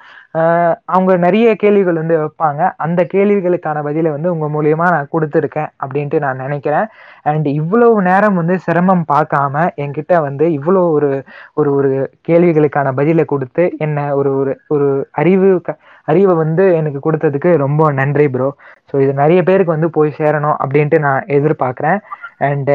அவங்க 0.89 1.11
நிறைய 1.17 1.47
கேள்விகள் 1.55 1.99
வந்து 1.99 2.15
வைப்பாங்க. 2.17 2.61
அந்த 2.85 3.01
கேள்விகளுக்கான 3.13 3.55
பதிலை 3.83 4.09
வந்து 4.11 4.29
உங்க 4.33 4.47
மூலியமா 4.55 4.87
நான் 4.89 5.11
கொடுத்துருக்கேன் 5.13 5.69
அப்படின்ட்டு 5.83 6.19
நான் 6.19 6.37
நினைக்கிறேன். 6.37 6.87
அண்ட் 7.25 7.47
இவ்வளவு 7.55 8.01
நேரம் 8.01 8.35
வந்து 8.35 8.57
சிரமம் 8.59 9.03
பார்க்காம 9.13 9.55
என்கிட்ட 9.77 10.15
வந்து 10.21 10.45
இவ்வளோ 10.57 10.83
ஒரு 10.91 11.09
ஒரு 11.53 11.71
ஒரு 11.75 11.91
கேள்விகளுக்கான 12.29 12.65
பதிலை 12.93 13.25
கொடுத்து 13.25 13.45
என்ன 13.79 13.95
ஒரு 14.15 14.31
ஒரு 14.37 14.53
ஒரு 14.75 14.89
அறிவு 15.13 15.49
க- 15.61 15.77
அறிவை 16.07 16.33
வந்து 16.35 16.63
எனக்கு 16.73 16.99
கொடுத்ததுக்கு 17.01 17.49
ரொம்ப 17.57 17.91
நன்றி 17.91 18.27
ப்ரோ 18.27 18.49
ஸோ 18.89 18.95
இது 19.03 19.13
நிறைய 19.13 19.39
பேருக்கு 19.43 19.75
வந்து 19.75 19.89
போய் 19.89 20.17
சேரணும் 20.19 20.57
அப்படின்ட்டு 20.63 20.99
நான் 20.99 21.27
எதிர்பார்க்குறேன். 21.37 21.99
அண்டு 22.47 22.73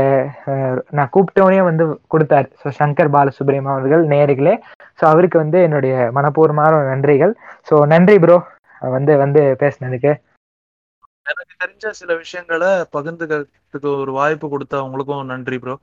uh, 0.52 0.74
நான் 0.90 1.10
கூப்பிட்டவனே 1.14 1.60
வந்து 1.68 1.84
கொடுத்தார். 2.08 2.48
ஸோ 2.60 2.68
சங்கர் 2.78 3.12
பாலசுப்ரமணியம் 3.14 3.74
அவர்கள் 3.74 4.02
நேர்களே. 4.06 4.54
ஸோ 4.98 5.04
அவருக்கு 5.06 5.38
வந்து 5.38 5.58
என்னுடைய 5.62 5.94
மனப்பூர்வமான 6.16 6.82
நன்றிகள். 6.90 7.32
ஸோ 7.70 7.76
நன்றி 7.94 8.16
ப்ரோ 8.18 8.38
வந்து 8.82 9.12
வந்து 9.16 9.42
பேசினதுக்கு. 9.62 10.12
எனக்கு 11.26 11.54
தெரிஞ்ச 11.62 11.90
சில 12.00 12.12
விஷயங்களை 12.16 12.70
பகிர்ந்துக்கிறதுக்கு 12.96 13.88
ஒரு 14.02 14.12
வாய்ப்பு 14.12 14.46
கொடுத்த 14.48 14.82
உங்களுக்கும் 14.86 15.32
நன்றி 15.32 15.58
ப்ரோ 15.58 15.74